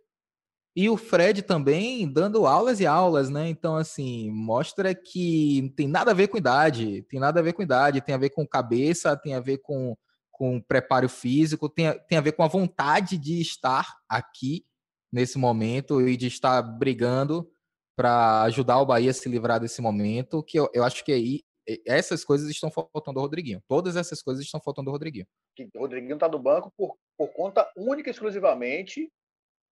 e 0.76 0.90
o 0.90 0.98
Fred 0.98 1.42
também 1.42 2.06
dando 2.12 2.46
aulas 2.46 2.82
e 2.82 2.86
aulas, 2.86 3.30
né? 3.30 3.48
Então, 3.48 3.78
assim, 3.78 4.30
mostra 4.30 4.94
que 4.94 5.74
tem 5.78 5.88
nada 5.88 6.12
a 6.12 6.14
ver 6.14 6.28
com 6.28 6.38
idade, 6.38 7.02
tem 7.04 7.18
nada 7.18 7.40
a 7.40 7.44
ver 7.44 7.54
com 7.54 7.64
idade, 7.64 8.02
tem 8.02 8.14
a 8.14 8.18
ver 8.18 8.32
com 8.32 8.46
cabeça, 8.46 9.16
tem 9.16 9.34
a 9.36 9.40
ver 9.40 9.60
com, 9.60 9.96
com 10.30 10.60
preparo 10.60 11.08
físico, 11.08 11.70
tem 11.70 11.88
a, 11.88 11.98
tem 11.98 12.18
a 12.18 12.22
ver 12.22 12.34
com 12.34 12.44
a 12.44 12.48
vontade 12.48 13.18
de 13.18 13.40
estar 13.40 13.96
aqui 14.10 14.66
nesse 15.10 15.38
momento 15.38 16.06
e 16.06 16.18
de 16.18 16.28
estar 16.28 16.62
brigando 16.62 17.50
para 17.96 18.42
ajudar 18.42 18.80
o 18.80 18.86
Bahia 18.86 19.12
a 19.12 19.14
se 19.14 19.30
livrar 19.30 19.62
desse 19.62 19.82
momento, 19.82 20.44
que 20.44 20.60
eu, 20.60 20.70
eu 20.74 20.84
acho 20.84 21.06
que 21.06 21.14
aí 21.14 21.42
essas 21.86 22.24
coisas 22.24 22.50
estão 22.50 22.70
faltando 22.70 23.20
ao 23.20 23.26
Rodriguinho. 23.26 23.62
Todas 23.68 23.96
essas 23.96 24.22
coisas 24.22 24.44
estão 24.44 24.62
faltando 24.62 24.90
ao 24.90 24.94
Rodriguinho. 24.94 25.28
O 25.74 25.80
Rodriguinho 25.80 26.16
está 26.16 26.30
no 26.30 26.40
banco 26.40 26.72
por, 26.78 26.96
por 27.18 27.30
conta 27.30 27.70
única 27.76 28.10
e 28.10 28.12
exclusivamente 28.12 29.12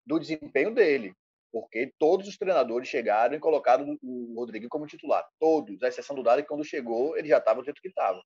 do 0.07 0.19
desempenho 0.19 0.75
dele, 0.75 1.15
porque 1.53 1.93
todos 1.99 2.27
os 2.27 2.37
treinadores 2.37 2.89
chegaram 2.89 3.35
e 3.35 3.41
colocaram 3.41 3.99
o 4.03 4.35
Rodriguinho 4.35 4.71
como 4.71 4.87
titular. 4.87 5.27
Todos, 5.39 5.83
à 5.83 5.89
exceção 5.89 6.17
do 6.17 6.23
Dado, 6.23 6.43
que 6.43 6.49
quando 6.49 6.65
chegou, 6.65 7.17
ele 7.17 7.29
já 7.29 7.39
estava 7.39 7.61
do 7.61 7.65
jeito 7.65 7.81
que 7.81 7.89
estava. 7.89 8.23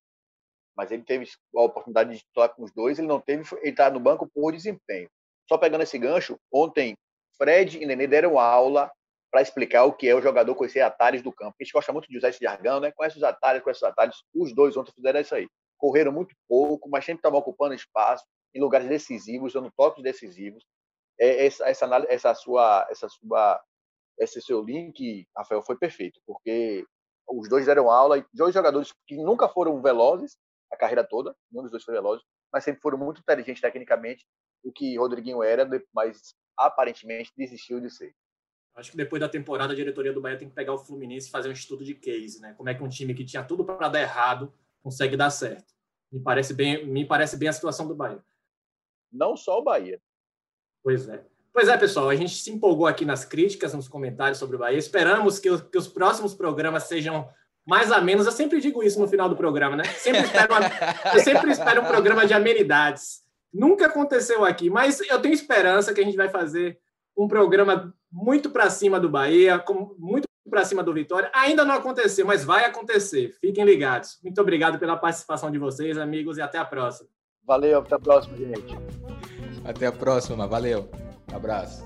Mas 0.76 0.90
ele 0.90 1.02
teve 1.02 1.26
a 1.54 1.62
oportunidade 1.62 2.10
de 2.10 2.18
titular 2.18 2.54
com 2.54 2.62
os 2.62 2.72
dois, 2.72 2.98
ele 2.98 3.08
não 3.08 3.20
teve, 3.20 3.42
ele 3.60 3.70
está 3.70 3.90
no 3.90 3.98
banco 3.98 4.28
por 4.32 4.52
desempenho. 4.52 5.08
Só 5.48 5.58
pegando 5.58 5.82
esse 5.82 5.98
gancho, 5.98 6.38
ontem 6.52 6.94
Fred 7.36 7.78
e 7.82 7.86
Nenê 7.86 8.06
deram 8.06 8.38
aula 8.38 8.90
para 9.30 9.42
explicar 9.42 9.84
o 9.84 9.92
que 9.92 10.08
é 10.08 10.14
o 10.14 10.22
jogador 10.22 10.54
conhecer 10.54 10.80
atalhos 10.80 11.22
do 11.22 11.32
campo. 11.32 11.54
A 11.60 11.64
gente 11.64 11.72
gosta 11.72 11.92
muito 11.92 12.08
de 12.08 12.16
usar 12.16 12.30
esse 12.30 12.42
jargão, 12.42 12.80
né? 12.80 12.92
Conhece 12.92 13.16
os 13.16 13.22
atalhos, 13.22 13.62
conhece 13.62 13.78
os 13.78 13.90
atalhos. 13.90 14.24
Os 14.34 14.54
dois 14.54 14.76
ontem 14.76 14.92
fizeram 14.92 15.20
isso 15.20 15.34
aí. 15.34 15.48
Correram 15.76 16.12
muito 16.12 16.34
pouco, 16.48 16.88
mas 16.88 17.04
sempre 17.04 17.18
estavam 17.18 17.38
ocupando 17.38 17.74
espaço 17.74 18.24
em 18.54 18.60
lugares 18.60 18.88
decisivos, 18.88 19.52
dando 19.52 19.70
toques 19.76 20.02
decisivos. 20.02 20.64
É, 21.18 21.46
essa, 21.46 21.68
essa, 21.68 22.06
essa 22.08 22.34
sua, 22.34 22.86
essa 22.90 23.08
sua, 23.08 23.60
esse 24.18 24.40
seu 24.40 24.62
link, 24.62 25.26
Rafael, 25.36 25.62
foi 25.62 25.76
perfeito, 25.76 26.20
porque 26.26 26.84
os 27.28 27.48
dois 27.48 27.66
deram 27.66 27.90
aula, 27.90 28.18
e 28.18 28.24
dois 28.32 28.54
jogadores 28.54 28.92
que 29.06 29.16
nunca 29.16 29.48
foram 29.48 29.82
velozes 29.82 30.36
a 30.72 30.76
carreira 30.76 31.04
toda, 31.04 31.34
nenhum 31.50 31.62
dos 31.62 31.70
dois 31.70 31.84
foi 31.84 31.94
veloz, 31.94 32.22
mas 32.52 32.64
sempre 32.64 32.80
foram 32.80 32.98
muito 32.98 33.20
inteligentes 33.20 33.60
tecnicamente, 33.60 34.26
o 34.62 34.72
que 34.72 34.96
Rodriguinho 34.98 35.42
era, 35.42 35.68
mas 35.94 36.34
aparentemente 36.56 37.32
desistiu 37.36 37.80
de 37.80 37.90
ser. 37.90 38.14
Acho 38.76 38.90
que 38.90 38.96
depois 38.96 39.20
da 39.20 39.28
temporada 39.28 39.72
a 39.72 39.76
diretoria 39.76 40.12
do 40.12 40.20
Bahia 40.20 40.36
tem 40.36 40.48
que 40.48 40.54
pegar 40.54 40.74
o 40.74 40.78
Fluminense 40.78 41.28
e 41.28 41.30
fazer 41.30 41.48
um 41.48 41.52
estudo 41.52 41.82
de 41.82 41.94
case, 41.94 42.40
né? 42.40 42.54
Como 42.56 42.68
é 42.68 42.74
que 42.74 42.82
um 42.82 42.88
time 42.88 43.14
que 43.14 43.24
tinha 43.24 43.42
tudo 43.42 43.64
para 43.64 43.88
dar 43.88 44.00
errado 44.00 44.52
consegue 44.82 45.16
dar 45.16 45.30
certo? 45.30 45.74
Me 46.12 46.20
parece 46.20 46.52
bem, 46.52 46.86
me 46.86 47.04
parece 47.04 47.36
bem 47.36 47.48
a 47.48 47.52
situação 47.52 47.88
do 47.88 47.94
Bahia. 47.94 48.22
Não 49.10 49.36
só 49.36 49.58
o 49.58 49.62
Bahia, 49.62 50.00
Pois 50.86 51.08
é. 51.08 51.20
Pois 51.52 51.66
é, 51.66 51.76
pessoal, 51.76 52.08
a 52.08 52.14
gente 52.14 52.32
se 52.32 52.48
empolgou 52.48 52.86
aqui 52.86 53.04
nas 53.04 53.24
críticas, 53.24 53.74
nos 53.74 53.88
comentários 53.88 54.38
sobre 54.38 54.54
o 54.54 54.58
Bahia. 54.60 54.78
Esperamos 54.78 55.40
que, 55.40 55.48
que 55.62 55.76
os 55.76 55.88
próximos 55.88 56.32
programas 56.32 56.84
sejam 56.84 57.28
mais 57.66 57.90
a 57.90 58.00
menos. 58.00 58.24
Eu 58.24 58.30
sempre 58.30 58.60
digo 58.60 58.84
isso 58.84 59.00
no 59.00 59.08
final 59.08 59.28
do 59.28 59.34
programa, 59.34 59.74
né? 59.74 59.82
Sempre 59.82 60.20
espero 60.20 60.54
uma, 60.54 60.60
eu 61.12 61.20
sempre 61.24 61.50
espero 61.50 61.82
um 61.82 61.86
programa 61.86 62.24
de 62.24 62.34
amenidades. 62.34 63.24
Nunca 63.52 63.86
aconteceu 63.86 64.44
aqui, 64.44 64.70
mas 64.70 65.00
eu 65.00 65.20
tenho 65.20 65.34
esperança 65.34 65.92
que 65.92 66.00
a 66.00 66.04
gente 66.04 66.16
vai 66.16 66.28
fazer 66.28 66.78
um 67.16 67.26
programa 67.26 67.92
muito 68.16 68.48
para 68.48 68.70
cima 68.70 68.98
do 68.98 69.10
Bahia, 69.10 69.62
muito 69.98 70.26
para 70.48 70.64
cima 70.64 70.82
do 70.82 70.94
Vitória. 70.94 71.30
Ainda 71.34 71.66
não 71.66 71.74
aconteceu, 71.74 72.26
mas 72.26 72.42
vai 72.42 72.64
acontecer. 72.64 73.36
Fiquem 73.42 73.62
ligados. 73.62 74.18
Muito 74.22 74.40
obrigado 74.40 74.78
pela 74.78 74.96
participação 74.96 75.50
de 75.50 75.58
vocês, 75.58 75.98
amigos, 75.98 76.38
e 76.38 76.40
até 76.40 76.56
a 76.56 76.64
próxima. 76.64 77.10
Valeu, 77.44 77.80
até 77.80 77.94
a 77.94 77.98
próxima, 77.98 78.34
gente. 78.38 78.74
Até 79.66 79.86
a 79.86 79.92
próxima, 79.92 80.46
valeu. 80.46 80.88
Um 81.30 81.36
abraço. 81.36 81.84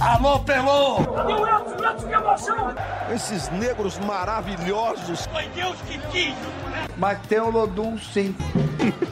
Alô, 0.00 0.40
Pelô! 0.40 1.04
Cadê 1.14 1.32
o 1.32 1.46
Elton? 1.46 1.70
O 1.70 1.84
Elton, 1.84 2.08
que 2.08 2.14
emoção! 2.14 2.74
Esses 3.12 3.50
negros 3.50 3.98
maravilhosos. 3.98 5.26
Foi 5.26 5.48
Deus 5.48 5.80
que 5.82 5.98
quis, 6.10 6.34
né? 6.34 6.86
Mas 6.96 7.20
tem 7.26 7.40
o 7.40 7.50
Lodum, 7.50 7.98
sim. 7.98 8.34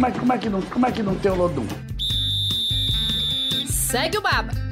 como, 0.00 0.06
é, 0.06 0.10
como, 0.12 0.32
é 0.32 0.38
que 0.38 0.48
não, 0.48 0.62
como 0.62 0.86
é 0.86 0.92
que 0.92 1.02
não 1.02 1.14
tem 1.14 1.30
o 1.30 1.34
Lodum? 1.34 1.66
Segue 3.66 4.16
o 4.16 4.22
Baba. 4.22 4.69